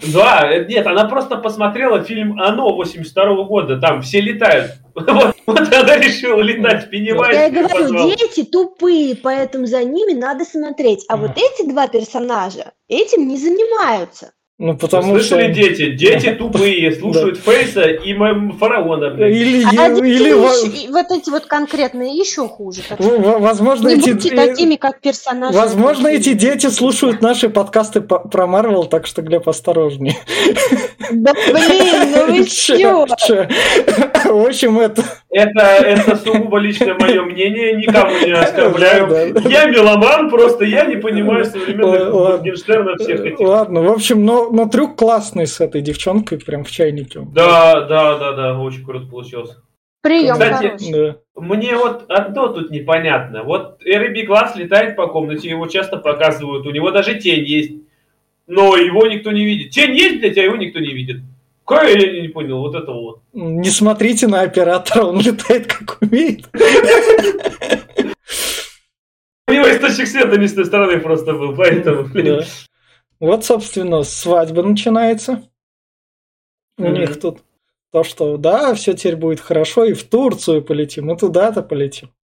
Да, 0.00 0.56
нет, 0.68 0.86
она 0.86 1.06
просто 1.06 1.36
посмотрела 1.38 2.04
фильм 2.04 2.40
«Оно» 2.40 2.72
82 2.74 3.44
года, 3.44 3.80
там 3.80 4.02
все 4.02 4.20
летают. 4.20 4.72
Вот, 4.98 5.36
вот 5.46 5.72
она 5.72 5.96
решила 5.96 6.40
летать, 6.40 6.90
Пеннивайз. 6.90 7.36
Я 7.36 7.46
и 7.46 7.50
говорю, 7.52 7.68
позвал. 7.68 8.08
дети 8.08 8.42
тупые, 8.42 9.14
поэтому 9.14 9.66
за 9.66 9.84
ними 9.84 10.12
надо 10.12 10.44
смотреть. 10.44 11.04
А 11.08 11.16
вот 11.16 11.32
эти 11.36 11.68
два 11.68 11.86
персонажа 11.86 12.72
этим 12.88 13.28
не 13.28 13.38
занимаются. 13.38 14.32
Ну, 14.60 14.72
Вы 14.72 14.78
потому 14.78 15.16
что... 15.20 15.36
Слышали, 15.36 15.52
дети? 15.52 15.90
Дети 15.92 16.30
тупые, 16.34 16.90
слушают 16.98 17.38
Фейса 17.38 17.82
и 17.82 18.12
фараона, 18.58 19.10
блядь. 19.10 19.32
Или, 19.32 19.64
А 19.64 19.70
или, 19.70 19.78
родители 19.78 20.32
во- 20.32 20.50
ещё- 20.52 20.66
и 20.66 20.88
вот 20.92 21.06
эти 21.12 21.30
вот 21.30 21.46
конкретные 21.46 22.16
еще 22.18 22.48
хуже. 22.48 22.82
Что 22.82 22.96
в- 22.96 23.40
возможно, 23.40 23.88
не 23.88 23.94
эти... 24.00 24.10
будьте 24.10 24.30
э, 24.30 24.34
такими, 24.48 24.74
как 24.74 25.00
персонажи. 25.00 25.56
Возможно, 25.56 26.08
эти 26.08 26.32
дети 26.32 26.66
слушают 26.70 27.22
наши 27.22 27.48
подкасты 27.50 28.00
по- 28.00 28.18
про 28.18 28.48
Марвел, 28.48 28.86
так 28.86 29.06
что, 29.06 29.22
Глеб, 29.22 29.48
осторожнее. 29.48 30.16
Да 31.12 31.32
блин, 31.34 32.12
ну 32.12 32.26
вы 32.26 32.44
чё? 32.48 33.06
В 34.24 34.44
общем, 34.46 34.80
это... 34.80 35.04
Это, 35.30 35.60
это 35.60 36.16
сугубо 36.16 36.58
личное 36.58 36.94
мое 36.94 37.22
мнение, 37.22 37.74
никому 37.74 38.10
не 38.24 38.32
оскорбляю. 38.32 39.36
Я 39.46 39.66
меломан, 39.66 40.30
просто 40.30 40.64
я 40.64 40.86
не 40.86 40.96
понимаю 40.96 41.44
современных. 41.44 42.14
Моргенштерна 42.14 42.96
всех 42.96 43.20
этих. 43.20 43.40
Ладно, 43.40 43.82
в 43.82 43.90
общем, 43.90 44.24
но, 44.24 44.50
но 44.50 44.66
трюк 44.66 44.96
классный 44.96 45.46
с 45.46 45.60
этой 45.60 45.82
девчонкой, 45.82 46.38
прям 46.38 46.64
в 46.64 46.70
чайнике. 46.70 47.20
Да, 47.34 47.82
да, 47.82 48.18
да, 48.18 48.32
да, 48.32 48.58
очень 48.58 48.84
круто 48.84 49.06
получилось. 49.06 49.54
Прием 50.00 50.34
Кстати, 50.34 50.66
хороший. 50.66 50.92
Да. 50.92 51.16
Мне 51.34 51.76
вот 51.76 52.04
одно 52.08 52.48
тут 52.48 52.70
непонятно. 52.70 53.42
Вот 53.42 53.82
Эрби 53.84 54.22
Глаз 54.22 54.56
летает 54.56 54.96
по 54.96 55.08
комнате, 55.08 55.50
его 55.50 55.66
часто 55.66 55.98
показывают, 55.98 56.66
у 56.66 56.70
него 56.70 56.90
даже 56.90 57.18
тень 57.18 57.44
есть, 57.44 57.72
но 58.46 58.76
его 58.76 59.06
никто 59.06 59.30
не 59.32 59.44
видит. 59.44 59.72
Тень 59.72 59.94
есть, 59.94 60.20
блядь, 60.20 60.38
а 60.38 60.42
его 60.42 60.56
никто 60.56 60.78
не 60.78 60.94
видит. 60.94 61.18
Какое 61.68 61.98
я 61.98 62.22
не, 62.22 62.28
понял, 62.28 62.60
вот 62.60 62.74
это 62.74 62.90
вот. 62.90 63.20
Не 63.34 63.68
смотрите 63.68 64.26
на 64.26 64.40
оператора, 64.40 65.04
он 65.04 65.20
летает 65.20 65.66
как 65.66 65.98
умеет. 66.00 66.48
У 69.46 69.52
него 69.52 69.70
источник 69.70 70.06
света 70.06 70.38
не 70.38 70.48
с 70.48 70.54
той 70.54 70.64
стороны 70.64 70.98
просто 70.98 71.34
был, 71.34 71.54
поэтому, 71.54 72.04
блин. 72.04 72.42
Вот, 73.20 73.44
собственно, 73.44 74.02
свадьба 74.02 74.62
начинается. 74.62 75.42
У 76.78 76.88
них 76.88 77.20
тут 77.20 77.40
то, 77.92 78.02
что 78.02 78.38
да, 78.38 78.72
все 78.72 78.94
теперь 78.94 79.16
будет 79.16 79.40
хорошо, 79.40 79.84
и 79.84 79.92
в 79.92 80.04
Турцию 80.04 80.62
полетим, 80.62 81.10
и 81.12 81.18
туда-то 81.18 81.62
полетим. 81.62 82.14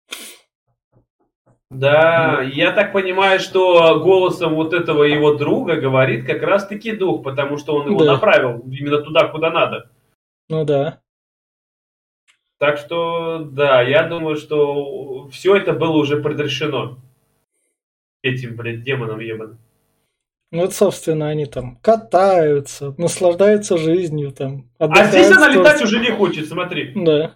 Да, 1.79 2.41
я 2.41 2.71
так 2.71 2.93
понимаю, 2.93 3.39
что 3.39 3.99
голосом 3.99 4.55
вот 4.55 4.73
этого 4.73 5.03
его 5.03 5.33
друга 5.35 5.75
говорит 5.75 6.25
как 6.25 6.41
раз-таки 6.41 6.91
дух, 6.93 7.23
потому 7.23 7.57
что 7.57 7.75
он 7.75 7.87
его 7.89 8.03
Да. 8.03 8.13
направил 8.13 8.59
именно 8.59 8.99
туда, 9.01 9.27
куда 9.27 9.49
надо. 9.49 9.89
Ну 10.49 10.63
да. 10.63 10.99
Так 12.57 12.77
что, 12.77 13.39
да, 13.39 13.81
я 13.81 14.03
думаю, 14.03 14.37
что 14.37 15.27
все 15.29 15.55
это 15.55 15.73
было 15.73 15.97
уже 15.97 16.21
предрешено. 16.21 16.97
Этим, 18.21 18.55
блядь, 18.55 18.83
демоном 18.83 19.19
ебаным. 19.19 19.57
Ну 20.51 20.61
вот, 20.61 20.73
собственно, 20.73 21.27
они 21.27 21.45
там 21.45 21.77
катаются, 21.81 22.95
наслаждаются 22.97 23.77
жизнью, 23.77 24.31
там. 24.31 24.69
А 24.79 25.05
здесь 25.07 25.29
она 25.31 25.49
летать 25.49 25.81
уже 25.83 25.99
не 25.99 26.11
хочет, 26.11 26.47
смотри. 26.47 26.93
Да. 26.95 27.35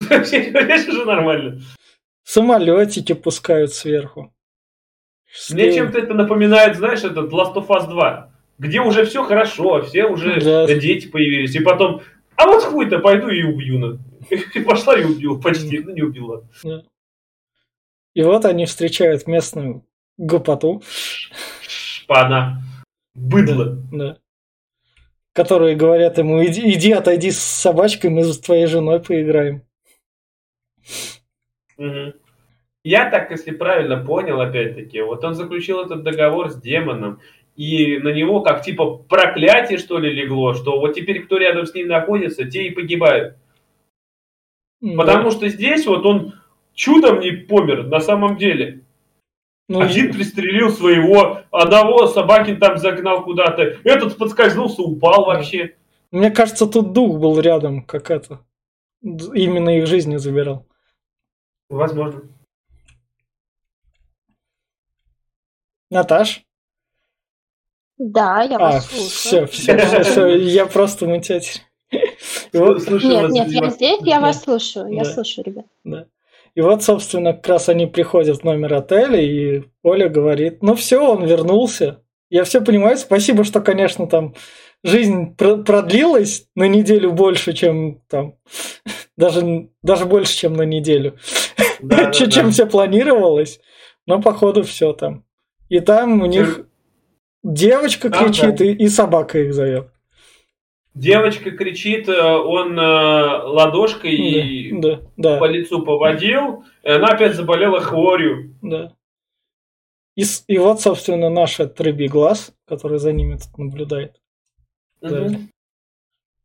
Здесь 0.00 0.88
уже 0.88 1.04
нормально. 1.04 1.60
Самолетики 2.24 3.12
пускают 3.12 3.72
сверху. 3.72 4.34
Мне 5.50 5.72
чем-то 5.74 5.98
это 5.98 6.14
напоминает, 6.14 6.76
знаешь, 6.76 7.04
этот 7.04 7.30
Last 7.32 7.54
of 7.54 7.66
Us 7.68 7.88
2, 7.88 8.32
где 8.58 8.80
уже 8.80 9.04
все 9.04 9.24
хорошо, 9.24 9.82
все 9.82 10.06
уже 10.06 10.40
Да. 10.40 10.66
дети 10.66 11.08
появились, 11.08 11.54
и 11.54 11.60
потом, 11.60 12.02
а 12.36 12.46
вот 12.46 12.62
хуй-то 12.62 12.98
пойду 13.00 13.28
и 13.28 13.42
убью. 13.42 13.78
на». 13.78 13.98
И 14.54 14.60
пошла 14.60 14.98
и 14.98 15.04
убила, 15.04 15.38
почти, 15.38 15.80
ну 15.80 15.92
не 15.92 16.02
убила. 16.02 16.48
И 18.14 18.22
вот 18.22 18.44
они 18.46 18.64
встречают 18.64 19.26
местную 19.26 19.84
гопоту, 20.16 20.82
Шпана. 21.62 22.62
Быдло. 23.14 23.76
да, 23.92 24.18
которые 25.32 25.76
говорят 25.76 26.16
ему, 26.18 26.42
иди, 26.44 26.72
иди 26.72 26.92
отойди 26.92 27.30
с 27.32 27.38
собачкой, 27.40 28.10
мы 28.10 28.24
с 28.24 28.38
твоей 28.38 28.66
женой 28.66 29.00
поиграем. 29.02 29.62
Мгм. 31.78 32.14
Я 32.84 33.08
так, 33.10 33.30
если 33.30 33.50
правильно 33.50 33.96
понял, 33.96 34.40
опять-таки, 34.40 35.00
вот 35.00 35.24
он 35.24 35.34
заключил 35.34 35.80
этот 35.80 36.02
договор 36.02 36.50
с 36.50 36.60
демоном, 36.60 37.20
и 37.56 37.98
на 37.98 38.08
него 38.08 38.42
как 38.42 38.62
типа 38.62 38.96
проклятие, 38.96 39.78
что 39.78 39.98
ли, 39.98 40.12
легло, 40.12 40.54
что 40.54 40.78
вот 40.78 40.94
теперь 40.94 41.24
кто 41.24 41.38
рядом 41.38 41.66
с 41.66 41.74
ним 41.74 41.88
находится, 41.88 42.44
те 42.44 42.66
и 42.66 42.70
погибают. 42.70 43.36
Потому 44.96 45.30
что 45.30 45.48
здесь 45.48 45.86
вот 45.86 46.04
он 46.04 46.34
чудом 46.74 47.20
не 47.20 47.30
помер 47.30 47.86
на 47.86 48.00
самом 48.00 48.36
деле. 48.36 48.80
Ну, 49.66 49.80
Один 49.80 50.12
пристрелил 50.12 50.70
своего, 50.70 51.40
одного 51.50 52.06
Собакин 52.06 52.58
там 52.58 52.76
загнал 52.76 53.24
куда-то, 53.24 53.78
этот 53.82 54.18
подскользнулся, 54.18 54.82
упал 54.82 55.24
вообще. 55.24 55.76
Мне 56.10 56.30
кажется, 56.30 56.66
тут 56.66 56.92
дух 56.92 57.18
был 57.18 57.40
рядом, 57.40 57.82
как 57.82 58.10
это. 58.10 58.40
Именно 59.02 59.78
их 59.78 59.86
жизни 59.86 60.16
забирал. 60.16 60.66
Возможно. 61.74 62.22
Наташ? 65.90 66.44
Да, 67.98 68.42
я 68.42 68.56
А, 68.56 68.58
вас 68.58 68.86
все, 68.86 69.46
слушаю. 69.46 69.46
все, 69.48 69.76
все, 69.78 70.02
все, 70.04 70.36
я 70.36 70.66
просто 70.66 71.06
мутять. 71.06 71.62
И 71.90 72.56
вот, 72.58 72.82
Слушай, 72.82 73.10
Нет, 73.10 73.22
вас, 73.24 73.32
нет, 73.32 73.48
я 73.48 73.70
здесь, 73.70 74.00
я 74.04 74.20
Да. 74.20 74.26
вас 74.26 74.42
слушаю, 74.42 74.86
я 74.88 75.02
Да. 75.02 75.10
слушаю, 75.10 75.44
ребят. 75.44 75.66
да. 75.82 76.06
И 76.54 76.60
вот, 76.60 76.84
собственно, 76.84 77.32
как 77.32 77.48
раз 77.48 77.68
они 77.68 77.86
приходят 77.86 78.38
в 78.40 78.44
номер 78.44 78.74
отеля, 78.74 79.20
и 79.20 79.64
Оля 79.82 80.08
говорит, 80.08 80.62
ну 80.62 80.76
все, 80.76 80.98
он 81.04 81.24
вернулся. 81.26 82.02
Я 82.30 82.44
все 82.44 82.60
понимаю, 82.60 82.96
спасибо, 82.98 83.42
что, 83.42 83.60
конечно, 83.60 84.06
там 84.06 84.34
жизнь 84.84 85.34
про- 85.34 85.56
продлилась 85.56 86.46
на 86.54 86.68
неделю 86.68 87.10
больше, 87.12 87.52
чем 87.52 88.00
там, 88.08 88.36
даже, 89.16 89.68
даже 89.82 90.04
больше, 90.06 90.36
чем 90.36 90.54
на 90.54 90.62
неделю, 90.62 91.16
Да, 91.88 91.96
да, 92.04 92.10
чем, 92.12 92.28
да. 92.28 92.32
чем 92.32 92.50
все 92.50 92.66
планировалось, 92.66 93.60
но 94.06 94.20
походу 94.20 94.62
все 94.62 94.92
там. 94.92 95.24
И 95.68 95.80
там 95.80 96.20
у 96.22 96.26
них 96.26 96.66
девочка 97.42 98.10
Там, 98.10 98.26
кричит, 98.26 98.56
да. 98.56 98.64
и, 98.64 98.74
и 98.74 98.88
собака 98.88 99.38
их 99.38 99.54
зовет. 99.54 99.90
Девочка 100.94 101.50
кричит, 101.50 102.08
э, 102.08 102.22
он 102.22 102.78
э, 102.78 102.82
ладошкой 102.82 104.70
Да, 104.80 105.00
да, 105.16 105.38
по 105.38 105.46
лицу 105.46 105.82
поводил, 105.84 106.64
и 106.84 106.88
она 106.88 107.08
опять 107.08 107.34
заболела 107.34 107.80
хворью. 107.80 108.54
да. 108.62 108.92
И, 110.16 110.22
и 110.46 110.58
вот, 110.58 110.80
собственно, 110.80 111.28
наш 111.28 111.58
рыбий 111.58 112.06
глаз, 112.06 112.52
который 112.68 112.98
за 113.00 113.12
ними 113.12 113.36
тут 113.36 113.58
наблюдает. 113.58 114.20
Да. 115.00 115.22
Мгм. 115.22 115.50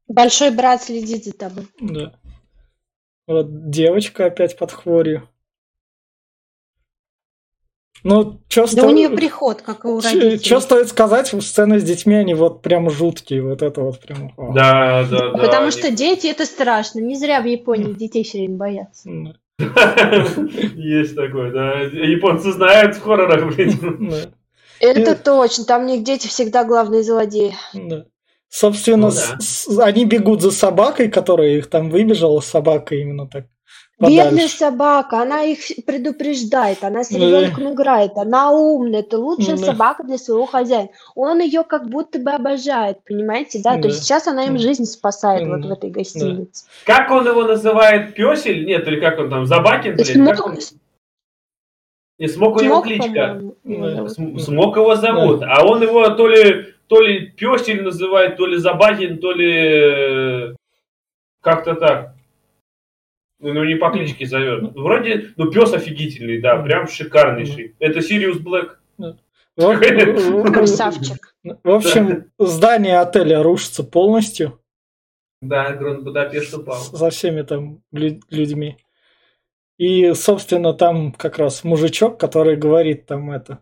Большой 0.07 0.49
брат 0.49 0.81
следит 0.81 1.23
за 1.25 1.37
тобой. 1.37 1.67
Да. 1.79 2.18
Вот 3.29 3.69
девочка 3.69 4.25
опять 4.25 4.57
под 4.57 4.71
хворью. 4.71 5.29
Ну, 8.03 8.41
что 8.47 8.75
Да 8.75 8.87
у 8.87 8.89
нее 8.91 9.09
приход, 9.09 9.61
как 9.61 9.85
и 9.85 9.87
у 9.87 9.99
родителей. 9.99 10.39
Что 10.39 10.61
стоит 10.61 10.87
сказать, 10.87 11.27
сцены 11.27 11.79
с 11.79 11.83
детьми, 11.83 12.15
они 12.15 12.33
вот 12.33 12.63
прям 12.63 12.89
жуткие, 12.89 13.43
вот 13.43 13.61
это 13.61 13.81
вот 13.81 13.99
прям. 13.99 14.33
Да, 14.35 15.03
да, 15.03 15.31
да. 15.31 15.37
Потому 15.37 15.63
они- 15.63 15.71
что 15.71 15.91
дети 15.91 16.25
это 16.25 16.47
страшно. 16.47 17.01
Не 17.01 17.15
зря 17.15 17.39
в 17.41 17.45
Японии 17.45 17.93
детей 17.93 18.23
все 18.23 18.39
время 18.39 18.57
боятся. 18.57 19.07
Есть 19.59 21.15
такое, 21.15 21.51
да. 21.51 21.81
Японцы 21.81 22.51
знают 22.51 22.95
в 22.95 23.03
хоррорах, 23.03 23.53
блин. 23.53 24.09
да, 24.09 24.17
Это 24.79 25.15
точно. 25.15 25.65
Там 25.65 25.83
у 25.83 25.87
них 25.87 26.03
дети 26.03 26.27
всегда 26.27 26.63
главные 26.63 27.03
злодеи. 27.03 27.53
Да. 28.51 28.55
Собственно, 28.57 29.07
Ну 29.07 29.11
с- 29.11 29.29
да. 29.29 29.37
с- 29.39 29.79
они 29.79 30.05
бегут 30.05 30.41
за 30.41 30.51
собакой, 30.51 31.09
которая 31.09 31.49
их 31.57 31.69
там 31.69 31.89
выбежала, 31.89 32.39
собака 32.41 32.95
именно 32.95 33.27
так. 33.27 33.45
Бедная 34.01 34.29
подальше. 34.31 34.57
собака, 34.57 35.21
она 35.21 35.43
их 35.43 35.59
предупреждает, 35.85 36.85
она 36.85 37.03
с 37.03 37.09
Да. 37.09 37.17
ребенком 37.17 37.73
играет, 37.73 38.13
она 38.15 38.49
умная, 38.51 39.01
это 39.01 39.17
лучшая 39.19 39.57
Да. 39.57 39.65
собака 39.65 40.03
для 40.05 40.17
своего 40.17 40.45
хозяина. 40.45 40.87
Он 41.15 41.41
ее 41.41 41.63
как 41.65 41.89
будто 41.89 42.17
бы 42.17 42.31
обожает, 42.31 43.03
понимаете, 43.03 43.59
да? 43.61 43.77
То 43.77 43.89
есть 43.89 43.99
Да. 43.99 44.03
сейчас 44.05 44.27
она 44.27 44.45
им 44.45 44.53
Да. 44.53 44.59
жизнь 44.59 44.85
спасает 44.85 45.45
вот 45.49 45.65
в 45.65 45.67
Да. 45.67 45.73
этой 45.73 45.89
гостинице. 45.89 46.63
Как 46.85 47.11
он 47.11 47.27
его 47.27 47.43
называет? 47.43 48.15
Песель? 48.15 48.65
Нет, 48.65 48.87
или 48.87 49.01
как 49.01 49.19
он 49.19 49.29
там? 49.29 49.45
Забакин? 49.45 49.95
блин? 49.95 50.05
Смок, 50.05 50.37
Как 50.37 50.45
он? 50.45 50.57
Не 52.19 52.27
смог 52.29 52.55
у 52.57 52.61
него 52.61 52.81
кличка. 52.81 53.05
по-моему, 53.09 53.55
его 53.65 53.85
Да. 53.85 53.95
зовут. 53.95 54.11
См- 54.13 54.39
Смок 54.39 54.77
его 54.77 54.95
зовут. 54.95 55.41
А 55.43 55.65
он 55.65 55.81
его 55.81 56.07
то 56.09 56.27
ли, 56.27 56.67
то 56.89 56.99
ли 57.01 57.27
Песель 57.29 57.83
называет, 57.83 58.35
то 58.37 58.45
ли 58.47 58.57
Забакин, 58.57 59.19
то 59.19 59.31
ли 59.31 59.53
э, 60.51 60.55
как-то 61.41 61.75
так. 61.75 62.15
Ну, 63.39 63.53
ну, 63.53 63.63
не 63.63 63.75
по 63.75 63.89
кличке 63.91 64.25
зовет. 64.25 64.61
Ну, 64.63 64.83
Вроде, 64.83 65.29
ну, 65.37 65.49
пес 65.49 65.71
офигительный, 65.71 66.41
да, 66.41 66.57
прям 66.61 66.87
шикарнейший. 66.87 67.75
Это 67.79 68.01
Сириус 68.01 68.39
Блэк. 68.39 68.77
Красавчик. 69.55 71.35
В 71.43 71.69
общем, 71.69 72.31
здание 72.37 72.99
отеля 72.99 73.43
рушится 73.43 73.83
полностью 73.83 74.59
Да, 75.41 75.71
Гранд 75.73 76.03
Будапешт 76.03 76.53
упал. 76.53 76.77
со 76.77 77.09
всеми 77.09 77.43
там 77.43 77.81
лю- 77.91 78.21
людьми. 78.29 78.77
И, 79.77 80.13
собственно, 80.13 80.73
там 80.73 81.13
как 81.13 81.37
раз 81.37 81.63
мужичок, 81.63 82.19
который 82.19 82.57
говорит 82.57 83.05
там 83.05 83.31
это. 83.31 83.59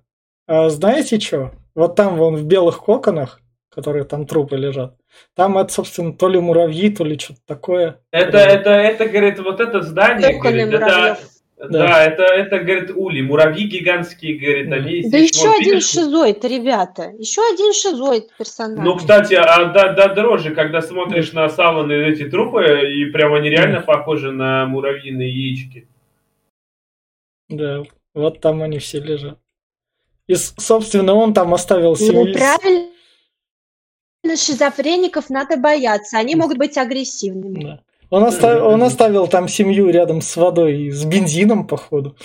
«А 0.48 0.70
знаете 0.70 1.20
что? 1.20 1.52
Вот 1.78 1.96
там 1.96 2.16
вон 2.16 2.36
в 2.36 2.44
белых 2.44 2.80
коконах, 2.80 3.40
которые 3.70 4.04
там 4.04 4.26
трупы 4.26 4.58
лежат, 4.58 4.96
там 5.36 5.60
это, 5.60 5.72
собственно, 5.72 6.12
то 6.12 6.28
ли 6.28 6.40
муравьи, 6.40 6.90
то 6.90 7.04
ли 7.04 7.20
что-то 7.20 7.40
такое. 7.46 8.02
Это, 8.10 8.40
это, 8.40 8.72
это, 8.72 9.08
говорит, 9.08 9.38
вот 9.38 9.60
это 9.60 9.84
здание, 9.84 10.34
Коконы 10.34 10.66
говорит, 10.66 10.74
это, 10.74 10.86
муравьев. 10.88 11.18
да, 11.70 12.04
это, 12.04 12.24
это, 12.24 12.60
говорит, 12.62 12.92
ули, 12.96 13.22
муравьи 13.22 13.68
гигантские, 13.68 14.40
говорит, 14.40 14.88
есть. 14.90 15.12
Да 15.12 15.18
Если 15.20 15.38
еще 15.38 15.50
вот 15.50 15.60
один 15.60 15.74
видишь- 15.76 15.88
шизоид, 15.88 16.46
ребята. 16.46 17.12
Еще 17.16 17.42
один 17.54 17.72
шизоид 17.74 18.36
персонаж. 18.36 18.84
Ну, 18.84 18.96
кстати, 18.96 19.36
а 19.36 19.66
да, 19.66 19.94
да, 19.94 20.08
дрожи, 20.16 20.56
когда 20.56 20.82
смотришь 20.82 21.32
на 21.34 21.48
саваны 21.48 21.94
эти 21.94 22.28
трупы, 22.28 22.92
и 22.92 23.06
прям 23.12 23.36
они 23.36 23.52
реально 23.52 23.82
похожи 23.82 24.32
на 24.32 24.66
муравьиные 24.66 25.30
яички. 25.30 25.88
Да, 27.50 27.84
вот 28.16 28.42
там 28.42 28.64
они 28.64 28.80
все 28.80 29.00
лежат. 29.00 29.38
И, 30.28 30.36
собственно, 30.36 31.14
он 31.16 31.34
там 31.34 31.54
оставил 31.54 31.92
Ну, 31.92 31.96
семью. 31.96 32.34
правильно, 32.34 32.90
шизофреников 34.36 35.30
надо 35.30 35.58
бояться. 35.58 36.18
Они 36.18 36.36
могут 36.36 36.58
быть 36.58 36.78
агрессивными. 36.78 37.64
Да. 37.64 37.84
Он, 38.10 38.24
оста- 38.24 38.64
он 38.64 38.82
оставил 38.84 39.28
там 39.28 39.50
семью 39.50 39.90
рядом 39.90 40.22
с 40.22 40.38
водой 40.38 40.84
и 40.84 40.92
с 40.92 41.04
бензином, 41.04 41.68
походу. 41.68 42.16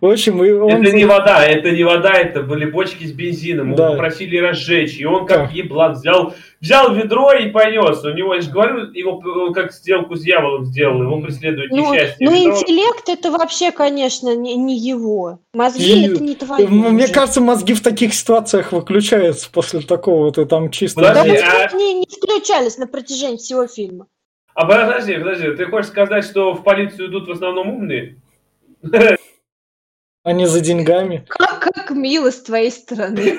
В 0.00 0.06
общем, 0.06 0.44
и 0.44 0.50
он... 0.50 0.70
Это 0.84 0.94
не 0.94 1.06
вода, 1.06 1.44
это 1.46 1.70
не 1.70 1.82
вода, 1.82 2.12
это 2.12 2.42
были 2.42 2.66
бочки 2.70 3.04
с 3.04 3.12
бензином. 3.12 3.68
Его 3.68 3.76
Да. 3.76 3.90
попросили 3.92 4.36
разжечь, 4.36 4.98
и 4.98 5.06
он 5.06 5.24
как 5.26 5.48
Да. 5.48 5.54
еблан 5.54 5.92
взял, 5.94 6.34
взял 6.60 6.94
ведро 6.94 7.32
и 7.32 7.46
понес. 7.50 8.04
У 8.04 8.10
него, 8.10 8.34
я 8.34 8.42
же 8.42 8.50
говорю, 8.50 8.92
его 8.92 9.52
как 9.54 9.72
сделку 9.72 10.14
с 10.14 10.20
дьяволом 10.20 10.66
сделал, 10.66 11.00
его 11.02 11.20
преследует 11.22 11.70
Ну, 11.70 11.90
несчастье. 11.94 12.16
ну, 12.20 12.32
Ведро- 12.32 12.58
интеллект 12.60 13.08
это 13.08 13.30
вообще, 13.30 13.72
конечно, 13.72 14.36
не, 14.36 14.56
не 14.56 14.76
его. 14.78 15.38
Мозги 15.54 16.02
И- 16.02 16.06
это 16.12 16.22
не 16.22 16.34
твои. 16.34 16.66
Мне 16.66 17.04
уже. 17.04 17.12
кажется, 17.14 17.40
мозги 17.40 17.72
в 17.72 17.82
таких 17.82 18.12
ситуациях 18.12 18.72
выключаются 18.72 19.48
после 19.50 19.80
такого. 19.80 20.30
Ты 20.32 20.44
там 20.44 20.70
чисто... 20.70 21.00
Да 21.00 21.08
Подожди, 21.14 21.30
почему 21.36 21.50
а- 21.50 21.68
они 21.72 21.94
не 21.94 22.06
включались 22.06 22.76
на 22.76 22.86
протяжении 22.86 23.38
всего 23.38 23.66
фильма? 23.66 24.06
А 24.60 24.66
подожди, 24.66 25.16
подожди, 25.16 25.56
ты 25.56 25.64
хочешь 25.64 25.88
сказать, 25.90 26.22
что 26.22 26.52
в 26.52 26.62
полицию 26.62 27.08
идут 27.08 27.28
в 27.28 27.30
основном 27.30 27.70
умные? 27.70 28.18
Они 30.22 30.44
за 30.44 30.60
деньгами. 30.60 31.24
Как, 31.28 31.60
как 31.60 31.90
мило 31.92 32.30
с 32.30 32.42
твоей 32.42 32.70
стороны. 32.70 33.20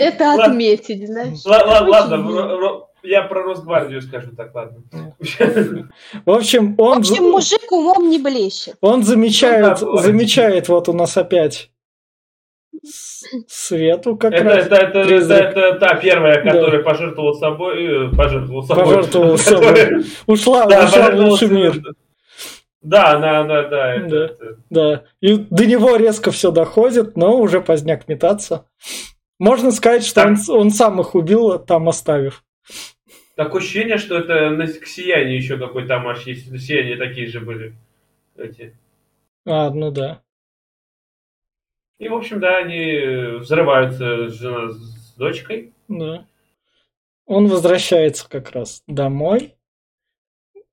Это 0.00 0.34
отметить, 0.34 1.06
знаешь. 1.06 1.38
Ладно, 1.44 2.88
я 3.04 3.22
про 3.22 3.44
Росгвардию 3.44 4.02
скажу 4.02 4.32
так, 4.36 4.52
ладно. 4.52 4.82
В 6.26 6.30
общем, 6.32 6.74
В 6.74 6.80
он, 6.80 6.98
общем, 6.98 7.30
мужик 7.30 7.70
умом 7.70 8.10
не 8.10 8.18
блещет. 8.18 8.74
он 8.80 9.04
замечает, 9.04 9.80
Ну 9.80 9.98
замечает 9.98 10.68
вот 10.68 10.88
у 10.88 10.92
нас 10.92 11.16
опять 11.16 11.70
Свету 13.48 14.16
как 14.16 14.32
Это, 14.34 14.44
раз. 14.44 14.66
это, 14.66 14.76
это, 14.76 14.98
это, 15.00 15.34
это 15.34 15.78
та 15.78 15.94
первая, 15.96 16.42
Да. 16.44 16.50
которая 16.50 16.82
пожертвовала 16.82 17.32
собой, 17.34 18.08
э, 18.08 18.16
пожертвовала 18.16 18.62
собой. 18.62 18.84
Пожертвовала 18.84 19.36
Которая- 19.36 19.76
собой. 19.86 20.04
Ушла, 20.26 20.66
Да, 20.66 20.84
ушла 20.84 21.10
в 21.10 21.14
лучший 21.16 21.48
мир. 21.48 21.82
Да, 22.82 23.12
она, 23.14 23.44
да, 23.44 23.94
это- 23.94 24.08
Да. 24.08 24.24
это- 24.26 24.56
Да. 24.70 25.02
И 25.20 25.36
до 25.36 25.64
него 25.66 25.96
резко 25.96 26.30
все 26.30 26.50
доходит, 26.50 27.16
но 27.16 27.38
уже 27.40 27.60
поздняк 27.62 28.08
метаться. 28.08 28.66
Можно 29.38 29.72
сказать, 29.72 30.04
что 30.04 30.22
он, 30.22 30.36
он 30.48 30.70
сам 30.70 31.00
их 31.00 31.14
убил, 31.14 31.58
там 31.58 31.88
оставив. 31.88 32.44
Такое 33.36 33.62
ощущение, 33.62 33.96
что 33.98 34.16
это 34.18 34.50
на, 34.50 34.66
к 34.68 34.86
сиянию 34.86 35.36
еще 35.36 35.56
какой-то 35.56 35.96
амаш 35.96 36.26
есть. 36.26 36.50
На 36.52 36.58
сияние 36.58 36.96
такие 36.96 37.26
же 37.26 37.40
были. 37.40 37.74
Эти. 38.36 38.76
А, 39.46 39.70
ну 39.70 39.90
да. 39.90 40.20
И, 42.04 42.08
в 42.08 42.14
общем, 42.14 42.38
да, 42.38 42.58
они 42.58 43.38
взрываются 43.38 44.28
жена 44.28 44.70
с 44.72 45.14
дочкой. 45.16 45.72
Да. 45.88 46.26
Он 47.24 47.46
возвращается 47.46 48.28
как 48.28 48.50
раз 48.50 48.82
домой, 48.86 49.54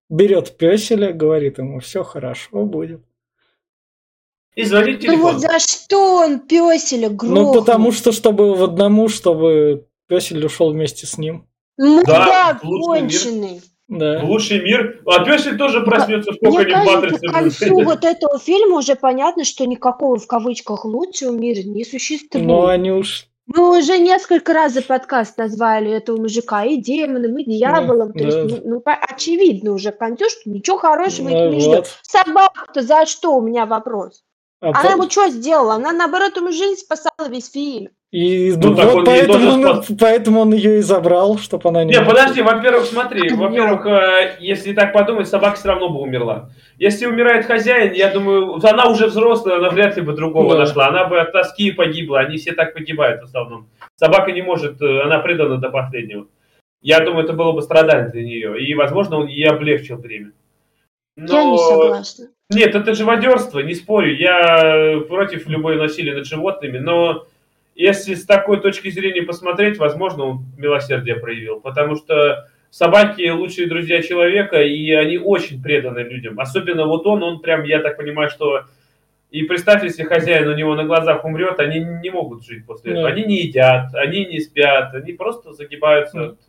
берет 0.09 0.57
песеля, 0.57 1.13
говорит 1.13 1.57
ему, 1.57 1.79
все 1.79 2.03
хорошо 2.03 2.65
будет. 2.65 2.99
И 4.55 4.65
звонит 4.65 4.95
Ну 4.97 5.01
телефон. 5.03 5.21
вот 5.21 5.39
за 5.39 5.57
что 5.59 6.17
он 6.17 6.41
песеля 6.41 7.07
грохнул? 7.07 7.53
Ну, 7.53 7.59
потому 7.61 7.93
что, 7.93 8.11
чтобы 8.11 8.53
в 8.53 8.63
одному, 8.63 9.07
чтобы 9.07 9.87
песель 10.07 10.45
ушел 10.45 10.73
вместе 10.73 11.07
с 11.07 11.17
ним. 11.17 11.47
Лучший 11.77 12.13
мир. 12.13 12.61
конченый. 12.61 13.61
Да. 13.91 14.21
лучший 14.23 14.61
мир. 14.61 15.01
А 15.05 15.23
песель 15.25 15.57
тоже 15.57 15.81
проснется 15.81 16.31
в 16.31 16.39
коконе 16.39 16.75
матрицы. 16.77 17.27
к 17.27 17.31
концу 17.31 17.83
вот 17.83 18.05
этого 18.05 18.39
фильма 18.39 18.77
уже 18.77 18.95
понятно, 18.95 19.43
что 19.43 19.65
никакого 19.65 20.17
в 20.17 20.25
кавычках 20.27 20.85
лучшего 20.85 21.31
мира 21.33 21.61
не 21.63 21.83
существует. 21.83 22.45
Но 22.45 22.67
они 22.67 22.91
уж... 22.91 23.27
Мы 23.47 23.77
уже 23.79 23.97
несколько 23.97 24.53
раз 24.53 24.71
за 24.73 24.81
подкаст 24.81 25.37
назвали 25.37 25.91
этого 25.91 26.15
мужика 26.21 26.63
и 26.63 26.77
демоном, 26.77 27.37
и 27.37 27.43
дьяволом. 27.43 28.13
Да, 28.13 28.19
То 28.19 28.23
есть, 28.23 28.37
да. 28.37 28.43
ну, 28.63 28.75
ну, 28.75 28.79
по- 28.79 28.93
очевидно 28.93 29.73
уже 29.73 29.91
к 29.91 29.97
концу, 29.97 30.29
что 30.29 30.49
ничего 30.49 30.77
хорошего 30.77 31.27
Ну, 31.27 31.35
это 31.35 31.49
не 31.55 31.65
вот. 31.65 31.73
ждет. 31.85 31.99
Собака-то 32.03 32.81
за 32.81 33.05
что 33.05 33.35
у 33.35 33.41
меня 33.41 33.65
вопрос? 33.65 34.23
А 34.61 34.69
Она 34.69 34.81
по- 34.83 34.87
ему 34.91 35.09
что 35.09 35.27
сделала? 35.29 35.73
Она, 35.73 35.91
наоборот, 35.91 36.37
ему 36.37 36.51
жизнь 36.53 36.79
спасала 36.79 37.27
весь 37.27 37.51
фильм. 37.51 37.89
И 38.11 38.51
Ну, 38.57 38.71
ну, 38.71 38.73
вот 38.73 38.95
он 38.95 39.05
поэтому, 39.05 39.51
он, 39.51 39.83
поэтому 39.97 40.41
он 40.41 40.53
ее 40.53 40.79
и 40.79 40.81
забрал, 40.81 41.37
чтобы 41.37 41.69
она 41.69 41.85
не... 41.85 41.93
Не, 41.93 42.01
подожди, 42.01 42.41
во-первых, 42.41 42.83
смотри, 42.85 43.29
во-первых, 43.29 43.85
э, 43.85 44.35
если 44.41 44.73
так 44.73 44.91
подумать, 44.91 45.29
собака 45.29 45.55
все 45.55 45.69
равно 45.69 45.87
бы 45.87 46.01
умерла. 46.01 46.49
Если 46.77 47.05
умирает 47.05 47.45
хозяин, 47.45 47.93
я 47.93 48.11
думаю, 48.11 48.59
она 48.65 48.89
уже 48.89 49.07
взрослая, 49.07 49.59
она 49.59 49.69
вряд 49.69 49.95
ли 49.95 50.01
бы 50.01 50.11
другого 50.11 50.55
Да. 50.55 50.59
нашла. 50.59 50.87
Она 50.89 51.05
бы 51.05 51.21
от 51.21 51.31
тоски 51.31 51.71
погибла, 51.71 52.19
они 52.19 52.35
все 52.35 52.51
так 52.51 52.73
погибают 52.73 53.21
в 53.21 53.25
основном. 53.25 53.67
Собака 53.95 54.33
не 54.33 54.41
может, 54.41 54.81
э, 54.81 55.03
она 55.03 55.19
предана 55.19 55.55
до 55.55 55.69
последнего. 55.69 56.27
Я 56.81 56.99
думаю, 56.99 57.23
это 57.23 57.31
было 57.31 57.53
бы 57.53 57.61
страдание 57.61 58.09
для 58.09 58.23
нее. 58.23 58.61
И, 58.61 58.73
возможно, 58.73 59.19
он 59.19 59.27
ей 59.27 59.47
облегчил 59.47 59.95
время. 59.95 60.33
Я 61.15 61.45
не 61.45 61.57
согласна. 61.57 62.25
Нет, 62.49 62.75
это 62.75 62.93
живодерство, 62.93 63.59
не 63.59 63.73
спорю. 63.73 64.13
Я 64.17 64.99
против 65.07 65.47
любой 65.47 65.77
насилия 65.77 66.13
над 66.15 66.25
животными, 66.25 66.79
но 66.79 67.25
если 67.81 68.13
с 68.13 68.25
такой 68.25 68.61
точки 68.61 68.89
зрения 68.91 69.23
посмотреть, 69.23 69.79
возможно, 69.79 70.25
он 70.25 70.45
милосердие 70.57 71.15
проявил. 71.15 71.59
Потому 71.59 71.95
что 71.95 72.47
собаки 72.69 73.27
лучшие 73.29 73.67
друзья 73.67 74.03
человека, 74.03 74.61
и 74.61 74.91
они 74.91 75.17
очень 75.17 75.61
преданы 75.61 75.99
людям. 75.99 76.39
Особенно 76.39 76.85
вот 76.85 77.07
он, 77.07 77.23
он 77.23 77.41
прям, 77.41 77.63
я 77.63 77.79
так 77.79 77.97
понимаю, 77.97 78.29
что... 78.29 78.65
И 79.31 79.43
представь, 79.43 79.83
если 79.83 80.03
хозяин 80.03 80.47
у 80.47 80.55
него 80.55 80.75
на 80.75 80.83
глазах 80.83 81.23
умрет, 81.25 81.59
они 81.59 81.79
не 81.79 82.09
могут 82.09 82.45
жить 82.45 82.65
после 82.65 82.91
этого. 82.91 83.07
Да. 83.07 83.13
Они 83.13 83.23
не 83.23 83.43
едят, 83.43 83.95
они 83.95 84.25
не 84.25 84.39
спят, 84.41 84.93
они 84.93 85.13
просто 85.13 85.53
загибаются 85.53 86.21
от, 86.21 86.39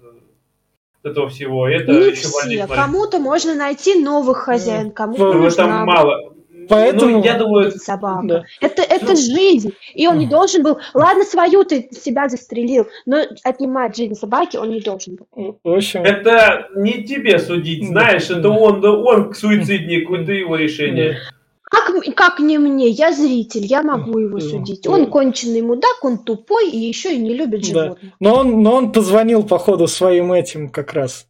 от 1.02 1.10
этого 1.12 1.28
всего. 1.28 1.68
Это 1.68 1.92
Не 1.92 2.10
еще 2.10 2.26
все. 2.26 2.66
Кому-то 2.66 3.20
можно 3.20 3.54
найти 3.54 4.02
новых 4.02 4.38
хозяин, 4.38 4.90
кому-то 4.90 5.24
Ну, 5.24 5.32
Ну, 5.34 5.42
нужна 5.44 5.64
это 5.64 5.84
мало. 5.84 6.34
Поэтому- 6.68 7.18
Ну, 7.18 7.24
я 7.24 7.34
думаю, 7.38 7.70
собака. 7.72 8.26
Да. 8.26 8.44
Это, 8.60 8.82
это 8.82 9.10
Ну. 9.10 9.16
жизнь. 9.16 9.72
И 9.94 10.06
он 10.06 10.18
не 10.18 10.26
должен 10.26 10.62
был... 10.62 10.78
Ладно, 10.94 11.24
свою 11.24 11.64
ты 11.64 11.88
себя 11.92 12.28
застрелил, 12.28 12.86
но 13.06 13.22
отнимать 13.44 13.96
жизнь 13.96 14.14
собаки 14.14 14.56
он 14.56 14.70
не 14.70 14.80
должен 14.80 15.16
был. 15.16 15.58
В 15.62 15.70
общем, 15.72 16.02
Это 16.02 16.68
не 16.76 17.04
тебе 17.04 17.38
судить, 17.38 17.86
знаешь, 17.86 18.30
это 18.30 18.48
он, 18.48 18.80
да 18.80 18.92
он 18.92 19.34
суицидник, 19.34 20.10
это 20.10 20.32
его 20.32 20.56
решение. 20.56 21.18
Как, 21.64 21.90
как 22.14 22.38
не 22.38 22.58
мне? 22.58 22.88
Я 22.88 23.12
зритель, 23.12 23.64
я 23.64 23.82
могу 23.82 24.18
его 24.18 24.38
Да. 24.38 24.44
судить. 24.44 24.82
Да. 24.82 24.90
Он 24.90 25.06
конченый 25.06 25.62
мудак, 25.62 26.02
он 26.04 26.18
тупой 26.18 26.68
и 26.70 26.76
еще 26.76 27.14
и 27.14 27.18
не 27.18 27.32
любит 27.34 27.60
Да. 27.62 27.66
животных. 27.84 28.12
но 28.20 28.34
он, 28.34 28.62
но 28.62 28.74
он 28.74 28.92
позвонил, 28.92 29.42
походу, 29.42 29.86
своим 29.86 30.32
этим 30.34 30.68
как 30.68 30.92
раз 30.92 31.26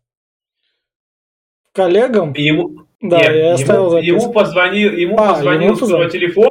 коллегам. 1.72 2.32
Ему, 2.36 2.86
Да, 3.02 3.18
Нет, 3.18 3.34
я 3.36 3.52
оставил 3.54 3.96
ему, 3.98 4.20
ему 4.20 4.32
позвонил, 4.32 4.92
ему 4.92 5.18
А, 5.18 5.34
позвонил 5.34 5.66
ему 5.68 5.76
с 5.76 5.80
позвонил. 5.80 6.08
телефон, 6.08 6.50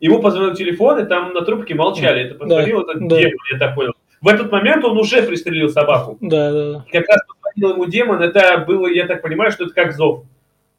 ему 0.00 0.20
позвонил 0.20 0.54
телефон, 0.54 0.98
и 0.98 1.08
там 1.08 1.32
на 1.32 1.42
трубке 1.42 1.74
молчали. 1.74 2.24
Это 2.24 2.34
позвонил 2.34 2.80
этот 2.82 3.06
да. 3.08 3.16
демон, 3.18 3.36
я 3.52 3.58
так 3.58 3.74
понял. 3.76 3.92
В 4.20 4.28
этот 4.28 4.50
момент 4.50 4.84
он 4.84 4.98
уже 4.98 5.22
пристрелил 5.22 5.68
собаку. 5.68 6.18
Да, 6.20 6.52
да, 6.52 6.72
да. 6.72 6.84
Как 6.92 7.08
раз 7.08 7.20
позвонил 7.26 7.74
ему 7.76 7.86
демон, 7.86 8.20
это 8.20 8.58
было, 8.66 8.88
я 8.88 9.06
так 9.06 9.22
понимаю, 9.22 9.52
что 9.52 9.64
это 9.64 9.74
как 9.74 9.92
зов. 9.92 10.24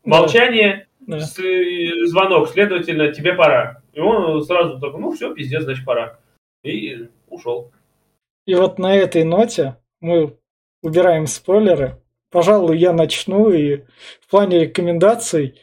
Да. 0.04 0.20
Молчание, 0.20 0.88
Да. 1.00 1.20
с- 1.22 1.40
э, 1.40 2.06
звонок, 2.08 2.50
следовательно, 2.50 3.14
тебе 3.14 3.34
пора. 3.34 3.82
И 3.94 4.02
он 4.02 4.44
сразу 4.44 4.78
такой, 4.80 5.00
ну 5.00 5.12
все, 5.14 5.34
пиздец, 5.34 5.64
значит 5.64 5.86
пора. 5.86 6.20
И 6.64 7.08
ушел. 7.30 7.72
И 8.46 8.56
вот 8.56 8.78
на 8.78 8.94
этой 8.96 9.24
ноте 9.24 9.78
мы 10.02 10.36
убираем 10.82 11.28
спойлеры. 11.28 11.98
Пожалуй, 12.34 12.80
я 12.80 12.94
начну 12.94 13.52
и 13.52 13.84
в 14.20 14.32
плане 14.32 14.62
рекомендаций. 14.62 15.54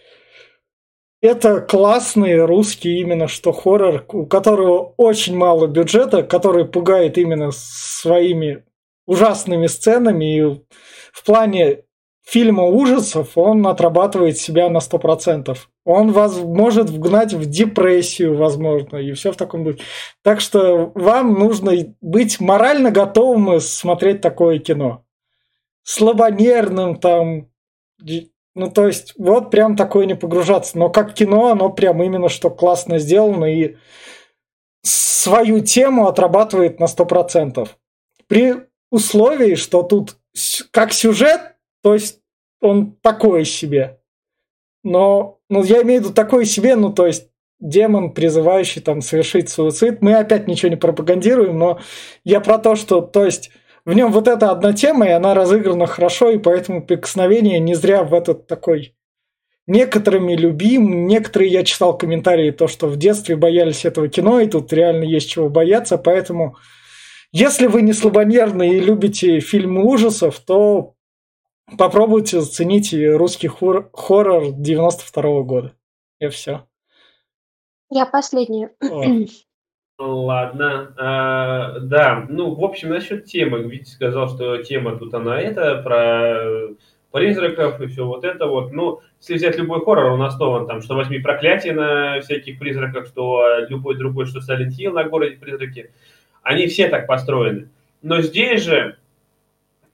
Это 1.21 1.61
классный 1.61 2.45
русский 2.47 3.01
именно 3.01 3.27
что 3.27 3.51
хоррор, 3.51 4.05
у 4.13 4.25
которого 4.25 4.95
очень 4.97 5.37
мало 5.37 5.67
бюджета, 5.67 6.23
который 6.23 6.65
пугает 6.65 7.19
именно 7.19 7.51
своими 7.51 8.63
ужасными 9.05 9.67
сценами. 9.67 10.37
И 10.37 10.43
в 11.13 11.25
плане 11.27 11.83
фильма 12.25 12.63
ужасов 12.63 13.37
он 13.37 13.67
отрабатывает 13.67 14.39
себя 14.39 14.69
на 14.69 14.79
100%. 14.79 15.57
Он 15.85 16.13
вас 16.13 16.39
может 16.39 16.89
вгнать 16.89 17.35
в 17.35 17.47
депрессию, 17.47 18.37
возможно, 18.37 18.99
и 18.99 19.13
все 19.15 19.33
в 19.33 19.37
таком 19.37 19.65
духе. 19.65 19.83
Так 20.23 20.41
что 20.41 20.93
вам 20.95 21.35
нужно 21.35 21.73
быть 22.01 22.39
морально 22.39 22.93
готовым 22.93 23.59
смотреть 23.59 24.21
такое 24.21 24.61
кино. 24.61 25.05
Слабонервным 25.83 26.97
там. 26.97 27.49
Ну, 28.55 28.71
то 28.71 28.87
есть, 28.87 29.15
вот 29.17 29.51
прям 29.51 29.77
такое 29.77 30.07
не 30.07 30.15
погружаться. 30.15 30.77
Но 30.79 30.91
как 30.91 31.15
кино, 31.15 31.51
оно 31.51 31.71
прям 31.71 32.03
именно 32.03 32.29
что 32.29 32.51
классно 32.51 32.99
сделано 32.99 33.45
и 33.45 33.77
свою 34.83 35.61
тему 35.61 36.07
отрабатывает 36.07 36.81
на 36.81 36.85
100%. 36.85 37.69
При 38.27 38.57
условии, 38.91 39.55
что 39.55 39.83
тут 39.83 40.17
как 40.71 40.93
сюжет, 40.93 41.57
то 41.83 41.95
есть 41.95 42.21
он 42.61 42.93
такой 43.03 43.45
себе. 43.45 44.01
Но, 44.83 45.39
ну, 45.49 45.63
я 45.63 45.83
имею 45.83 46.01
в 46.01 46.05
виду 46.05 46.15
такой 46.15 46.47
себе, 46.47 46.75
ну, 46.75 46.93
то 46.93 47.07
есть 47.07 47.29
демон, 47.59 48.13
призывающий 48.13 48.81
там 48.81 49.03
совершить 49.03 49.51
суицид. 49.51 50.01
Мы 50.01 50.15
опять 50.15 50.49
ничего 50.49 50.71
не 50.71 50.77
пропагандируем, 50.77 51.59
но 51.59 51.81
я 52.25 52.41
про 52.41 52.59
то, 52.59 52.75
что, 52.75 53.03
то 53.03 53.25
есть, 53.25 53.51
в 53.85 53.93
нем 53.93 54.13
вот 54.13 54.29
эта 54.29 54.51
одна 54.51 54.73
тема, 54.73 55.07
и 55.07 55.11
она 55.11 55.35
разыграна 55.35 55.87
хорошо, 55.87 56.31
и 56.31 56.39
поэтому 56.39 56.85
прикосновение 56.85 57.59
не 57.59 57.75
зря 57.75 58.05
в 58.05 58.15
этот 58.15 58.47
такой 58.47 58.95
некоторыми 59.67 60.35
любим. 60.35 61.07
Некоторые, 61.07 61.51
я 61.51 61.65
читал 61.65 61.97
комментарии, 61.97 62.51
то, 62.51 62.69
что 62.69 62.89
в 62.89 62.97
детстве 62.97 63.37
боялись 63.37 63.85
этого 63.85 64.09
кино, 64.09 64.41
и 64.41 64.49
тут 64.49 64.73
реально 64.73 65.05
есть 65.05 65.31
чего 65.31 65.49
бояться, 65.49 65.97
поэтому 65.97 66.57
если 67.33 67.69
вы 67.69 67.83
не 67.83 67.93
слабонервны 67.93 68.77
и 68.77 68.81
любите 68.81 69.39
фильмы 69.41 69.85
ужасов, 69.85 70.41
то 70.41 70.95
попробуйте 71.79 72.41
заценить 72.41 72.93
русский 72.93 73.49
хор- 73.49 73.89
хоррор 73.93 74.53
92 74.53 75.43
года. 75.43 75.73
И 76.19 76.29
все. 76.29 76.67
Я 77.89 78.07
последняя. 78.07 78.75
Ладно, 80.03 80.95
А, 80.97 81.79
да, 81.79 82.25
ну, 82.27 82.55
в 82.55 82.65
общем, 82.65 82.89
насчет 82.89 83.27
темы, 83.27 83.59
Витя 83.65 83.91
сказал, 83.91 84.31
что 84.31 84.63
тема 84.63 84.97
тут 84.97 85.13
она 85.13 85.39
это, 85.39 85.77
про 85.83 86.75
призраков 87.13 87.79
и 87.83 87.87
все 87.87 88.07
вот 88.07 88.25
это 88.25 88.47
вот, 88.47 88.73
ну, 88.73 89.01
если 89.19 89.35
взять 89.35 89.59
любой 89.59 89.85
хоррор, 89.85 90.13
он 90.13 90.23
основан 90.23 90.67
там, 90.67 90.81
что 90.81 90.95
возьми 90.95 91.19
проклятие 91.19 91.75
на 91.75 92.21
всяких 92.23 92.59
призраках, 92.59 93.09
что 93.09 93.45
любой 93.69 93.99
другой, 93.99 94.25
что 94.25 94.39
Silent 94.39 94.71
Hill 94.71 94.93
на 94.93 95.05
городе 95.05 95.37
призраки, 95.37 95.91
они 96.43 96.67
все 96.69 96.89
так 96.89 97.07
построены. 97.07 97.69
Но 98.01 98.23
здесь 98.23 98.63
же, 98.63 98.97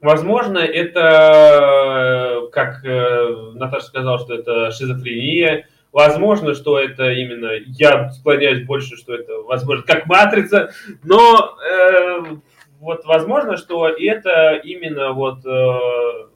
возможно, 0.01 0.59
это, 0.59 2.43
как 2.53 2.85
э, 2.85 3.53
Наташа 3.55 3.87
сказала, 3.87 4.21
что 4.21 4.37
это 4.37 4.71
шизофрения, 4.71 5.67
Возможно, 5.97 6.53
что 6.53 6.79
это 6.79 7.11
именно, 7.11 7.53
я 7.69 8.11
склоняюсь 8.11 8.67
больше, 8.67 8.99
что 8.99 9.15
это, 9.15 9.41
возможно, 9.41 9.83
как 9.83 10.05
матрица, 10.05 10.71
но 11.03 11.57
э, 11.59 12.37
вот 12.81 13.07
возможно, 13.07 13.57
что 13.57 13.89
это 13.89 14.61
именно 14.63 15.15
вот 15.15 15.39
э, 15.47 16.27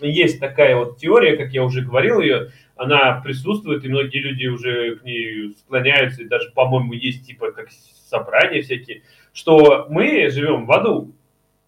есть 0.00 0.40
такая 0.40 0.74
вот 0.74 0.98
теория, 0.98 1.36
как 1.36 1.52
я 1.52 1.62
уже 1.62 1.82
говорил 1.82 2.18
ее, 2.18 2.50
она 2.74 3.20
присутствует, 3.20 3.84
и 3.84 3.88
многие 3.88 4.18
люди 4.18 4.48
уже 4.48 4.96
к 4.96 5.04
ней 5.04 5.54
склоняются, 5.60 6.22
и 6.22 6.28
даже, 6.28 6.50
по-моему, 6.50 6.92
есть 6.92 7.24
типа 7.24 7.52
как 7.52 7.68
собрания 7.70 8.62
всякие, 8.62 9.02
что 9.32 9.86
мы 9.88 10.28
живем 10.30 10.66
в 10.66 10.72
аду, 10.72 11.14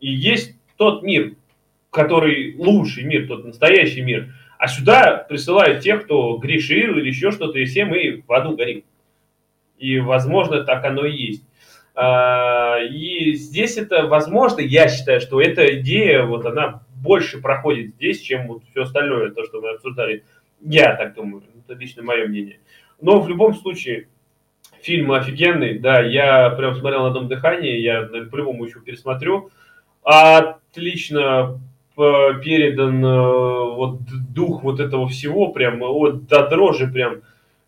и 0.00 0.10
есть 0.10 0.56
тот 0.76 1.04
мир, 1.04 1.36
который 1.90 2.56
лучший 2.58 3.04
мир, 3.04 3.28
тот 3.28 3.44
настоящий 3.44 4.00
мир, 4.00 4.34
а 4.62 4.68
сюда 4.68 5.16
присылают 5.28 5.82
тех, 5.82 6.04
кто 6.04 6.36
грешил 6.36 6.96
или 6.96 7.08
еще 7.08 7.32
что-то, 7.32 7.58
и 7.58 7.64
все 7.64 7.84
мы 7.84 8.22
в 8.24 8.32
аду 8.32 8.56
горим. 8.56 8.84
И, 9.76 9.98
возможно, 9.98 10.62
так 10.62 10.84
оно 10.84 11.04
и 11.04 11.16
есть. 11.16 11.44
А, 11.96 12.78
И 12.78 13.32
здесь 13.32 13.76
это, 13.76 14.06
возможно, 14.06 14.60
я 14.60 14.88
считаю, 14.88 15.20
что 15.20 15.40
эта 15.40 15.80
идея, 15.80 16.22
вот 16.22 16.46
она 16.46 16.84
больше 17.02 17.40
проходит 17.40 17.96
здесь, 17.96 18.20
чем 18.20 18.46
вот 18.46 18.62
все 18.70 18.82
остальное, 18.82 19.32
то, 19.32 19.42
что 19.42 19.60
мы 19.60 19.70
обсуждали. 19.70 20.22
Я 20.60 20.94
так 20.94 21.14
думаю, 21.14 21.42
это 21.66 21.76
лично 21.76 22.04
мое 22.04 22.28
мнение. 22.28 22.60
Но 23.00 23.20
в 23.20 23.28
любом 23.28 23.54
случае, 23.54 24.06
фильм 24.80 25.10
офигенный, 25.10 25.80
да, 25.80 26.00
я 26.02 26.50
прям 26.50 26.76
смотрел 26.76 27.02
на 27.02 27.10
«Дом 27.10 27.26
дыхания», 27.26 27.80
я 27.80 28.02
по-любому 28.30 28.64
еще 28.64 28.78
пересмотрю. 28.78 29.50
Отлично 30.04 31.58
передан 31.96 33.04
э, 33.04 33.74
вот 33.74 34.00
дух 34.32 34.62
вот 34.62 34.80
этого 34.80 35.08
всего, 35.08 35.48
прям 35.48 35.80
вот 35.80 36.26
до 36.26 36.48
дрожи 36.48 36.86
прям. 36.86 37.22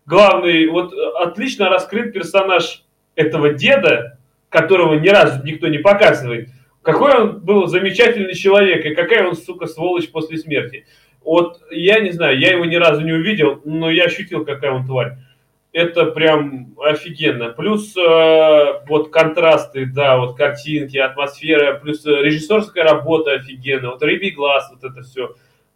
Главный, 0.05 0.67
вот 0.67 0.93
э, 0.93 0.97
отлично 1.23 1.69
раскрыт 1.69 2.13
персонаж 2.13 2.83
этого 3.15 3.53
деда, 3.53 4.17
которого 4.49 4.95
ни 4.95 5.09
разу 5.09 5.43
никто 5.43 5.67
не 5.67 5.77
показывает. 5.77 6.49
Какой 6.81 7.15
он 7.15 7.39
был 7.39 7.67
замечательный 7.67 8.35
человек, 8.35 8.85
и 8.85 8.93
какая 8.93 9.27
он, 9.27 9.35
сука, 9.35 9.65
сволочь 9.65 10.09
после 10.11 10.37
смерти. 10.37 10.85
Вот 11.23 11.59
я 11.71 11.99
не 11.99 12.11
знаю, 12.11 12.37
я 12.37 12.51
его 12.51 12.65
ни 12.65 12.75
разу 12.75 13.01
не 13.01 13.11
увидел, 13.11 13.59
но 13.65 13.89
я 13.89 14.05
ощутил, 14.05 14.45
какая 14.45 14.71
он 14.71 14.85
тварь. 14.85 15.17
Это 15.75 16.05
прям 16.05 16.73
офигенно. 16.79 17.49
Плюс 17.49 17.97
э, 17.97 18.81
вот 18.87 19.09
контрасты, 19.09 19.85
да, 19.85 20.17
вот 20.17 20.37
картинки, 20.37 20.95
атмосфера, 20.95 21.77
плюс 21.77 22.05
э, 22.05 22.11
режиссерская 22.21 22.85
работа 22.85 23.33
офигенная, 23.33 23.89
вот 23.89 24.01
рыбий 24.01 24.31
глаз, 24.31 24.71
вот 24.73 24.89
это 24.89 25.03
все. 25.03 25.35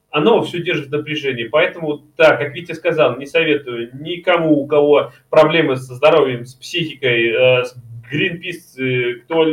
Оно 0.10 0.42
все 0.42 0.62
держит 0.62 0.88
в 0.88 0.92
напряжении. 0.92 1.50
Поэтому, 1.50 2.06
да, 2.16 2.38
как 2.38 2.56
Витя 2.56 2.72
сказал, 2.72 3.18
не 3.18 3.26
советую 3.26 3.90
никому, 4.00 4.62
у 4.62 4.68
кого 4.68 5.12
проблемы 5.30 5.76
со 5.76 5.96
здоровьем, 5.96 6.46
с 6.46 6.56
психикой, 6.56 7.32
э, 7.32 7.66
с 7.66 7.76
Greenpeace, 8.10 8.82
э, 8.82 9.14
кто 9.26 9.46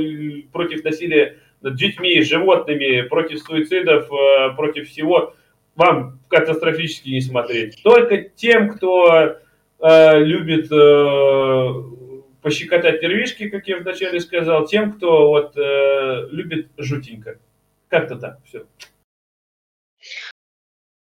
против 0.52 0.84
насилия 0.84 1.38
над 1.60 1.74
детьми, 1.74 2.22
животными, 2.22 3.00
против 3.08 3.40
суицидов, 3.40 4.08
э, 4.12 4.54
против 4.54 4.88
всего, 4.90 5.34
вам 5.74 6.20
катастрофически 6.28 7.08
не 7.08 7.20
смотреть. 7.20 7.82
Только 7.82 8.18
тем, 8.18 8.68
кто 8.68 9.40
э, 9.78 10.18
любит 10.24 10.70
э, 10.70 11.96
пощекотать 12.42 13.02
нервишки, 13.02 13.48
как 13.48 13.66
я 13.66 13.78
вначале 13.78 14.20
сказал, 14.20 14.66
тем, 14.66 14.92
кто 14.92 15.28
вот 15.28 15.56
э, 15.56 16.28
любит 16.30 16.70
жутенько. 16.76 17.38
Как-то 17.88 18.16
так, 18.16 18.38
все. 18.44 18.66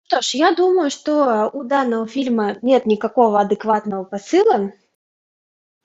Что 0.07 0.21
ж, 0.21 0.35
я 0.35 0.53
думаю, 0.53 0.91
что 0.91 1.49
у 1.53 1.63
данного 1.63 2.07
фильма 2.07 2.57
нет 2.61 2.85
никакого 2.85 3.39
адекватного 3.39 4.03
посыла, 4.03 4.73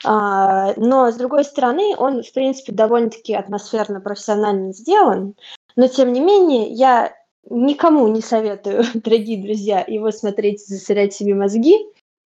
а, 0.05 0.75
но, 0.77 1.11
с 1.11 1.17
другой 1.17 1.45
стороны, 1.45 1.95
он, 1.97 2.23
в 2.23 2.33
принципе, 2.33 2.73
довольно-таки 2.73 3.35
атмосферно, 3.35 4.01
профессионально 4.01 4.73
сделан. 4.73 5.35
Но, 5.77 5.89
тем 5.89 6.13
не 6.13 6.21
менее, 6.21 6.69
я 6.69 7.15
никому 7.51 8.07
не 8.09 8.21
советую, 8.21 8.85
дорогие 8.95 9.43
друзья, 9.43 9.85
его 9.87 10.11
смотреть 10.11 10.63
и 10.63 10.75
засорять 10.75 11.15
себе 11.15 11.35
мозги. 11.35 11.79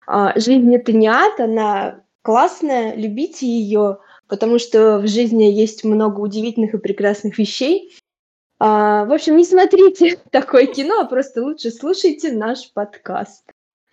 А, 0.07 0.37
Жизнь– 0.39 0.73
это 0.75 0.93
не 0.93 1.07
ад, 1.07 1.39
она 1.39 2.03
классная, 2.21 2.95
любите 2.95 3.47
ее, 3.47 3.99
потому 4.27 4.59
что 4.59 4.99
в 4.99 5.07
жизни 5.07 5.43
есть 5.43 5.83
много 5.83 6.19
удивительных 6.19 6.73
и 6.73 6.79
прекрасных 6.79 7.37
вещей. 7.37 7.91
А, 8.59 9.05
В 9.05 9.13
общем, 9.13 9.37
не 9.37 9.45
смотрите 9.45 10.17
такое 10.31 10.67
кино, 10.67 11.01
а 11.01 11.05
просто 11.05 11.43
лучше 11.43 11.71
слушайте 11.71 12.31
наш 12.31 12.71
подкаст. 12.73 13.45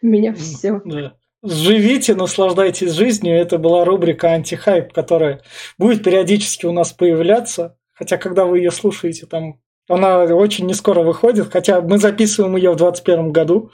У 0.02 0.06
меня 0.06 0.34
все. 0.34 0.80
Да. 0.84 1.14
Живите, 1.44 2.14
наслаждайтесь 2.14 2.92
жизнью. 2.92 3.36
Это 3.36 3.58
была 3.58 3.84
рубрика 3.84 4.28
«Антихайп», 4.28 4.92
которая 4.92 5.42
будет 5.76 6.04
периодически 6.04 6.66
у 6.66 6.72
нас 6.72 6.92
появляться. 6.92 7.76
Хотя, 7.92 8.16
когда 8.16 8.44
вы 8.44 8.58
ее 8.58 8.70
слушаете, 8.70 9.26
там 9.26 9.60
она 9.88 10.22
очень 10.22 10.66
не 10.66 10.74
скоро 10.74 11.02
выходит. 11.02 11.52
Хотя 11.52 11.80
мы 11.80 11.98
записываем 11.98 12.56
ее 12.56 12.70
в 12.70 12.76
2021 12.76 13.32
году. 13.32 13.72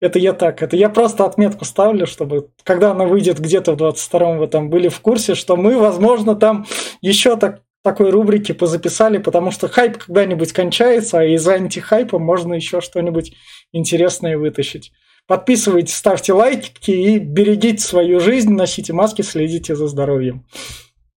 Это 0.00 0.18
я 0.18 0.32
так, 0.32 0.62
это 0.62 0.76
я 0.76 0.88
просто 0.88 1.26
отметку 1.26 1.66
ставлю, 1.66 2.06
чтобы 2.06 2.48
когда 2.64 2.92
она 2.92 3.04
выйдет 3.04 3.38
где-то 3.38 3.72
в 3.72 3.76
22-м, 3.76 4.38
вы 4.38 4.46
там 4.48 4.70
были 4.70 4.88
в 4.88 5.00
курсе, 5.00 5.34
что 5.34 5.56
мы, 5.56 5.78
возможно, 5.78 6.34
там 6.34 6.66
еще 7.02 7.36
так, 7.36 7.60
такой 7.82 8.10
рубрики 8.10 8.52
позаписали, 8.52 9.18
потому 9.18 9.50
что 9.50 9.68
хайп 9.68 9.98
когда-нибудь 9.98 10.52
кончается, 10.52 11.20
а 11.20 11.24
из 11.24 11.46
антихайпа 11.46 12.18
можно 12.18 12.54
еще 12.54 12.80
что-нибудь 12.80 13.32
интересное 13.72 14.38
вытащить. 14.38 14.90
Подписывайтесь, 15.26 15.94
ставьте 15.94 16.32
лайки 16.32 16.90
и 16.90 17.18
берегите 17.18 17.82
свою 17.82 18.20
жизнь, 18.20 18.52
носите 18.52 18.94
маски, 18.94 19.20
следите 19.22 19.76
за 19.76 19.86
здоровьем. 19.86 20.46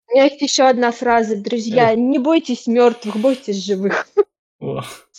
У 0.08 0.14
меня 0.14 0.26
есть 0.26 0.42
еще 0.42 0.64
одна 0.64 0.92
фраза, 0.92 1.36
друзья. 1.36 1.96
Не 1.96 2.20
бойтесь 2.20 2.68
мертвых, 2.68 3.16
бойтесь 3.16 3.66
живых. 3.66 4.08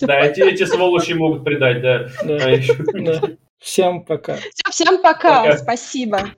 Да, 0.01 0.21
эти, 0.21 0.41
эти 0.41 0.65
сволочи 0.65 1.13
могут 1.13 1.45
предать, 1.45 1.83
да. 1.83 2.09
да. 2.25 3.21
Всем 3.59 4.05
пока. 4.05 4.37
Все, 4.37 4.71
всем 4.71 5.03
пока. 5.03 5.45
пока. 5.45 5.59
Спасибо. 5.59 6.35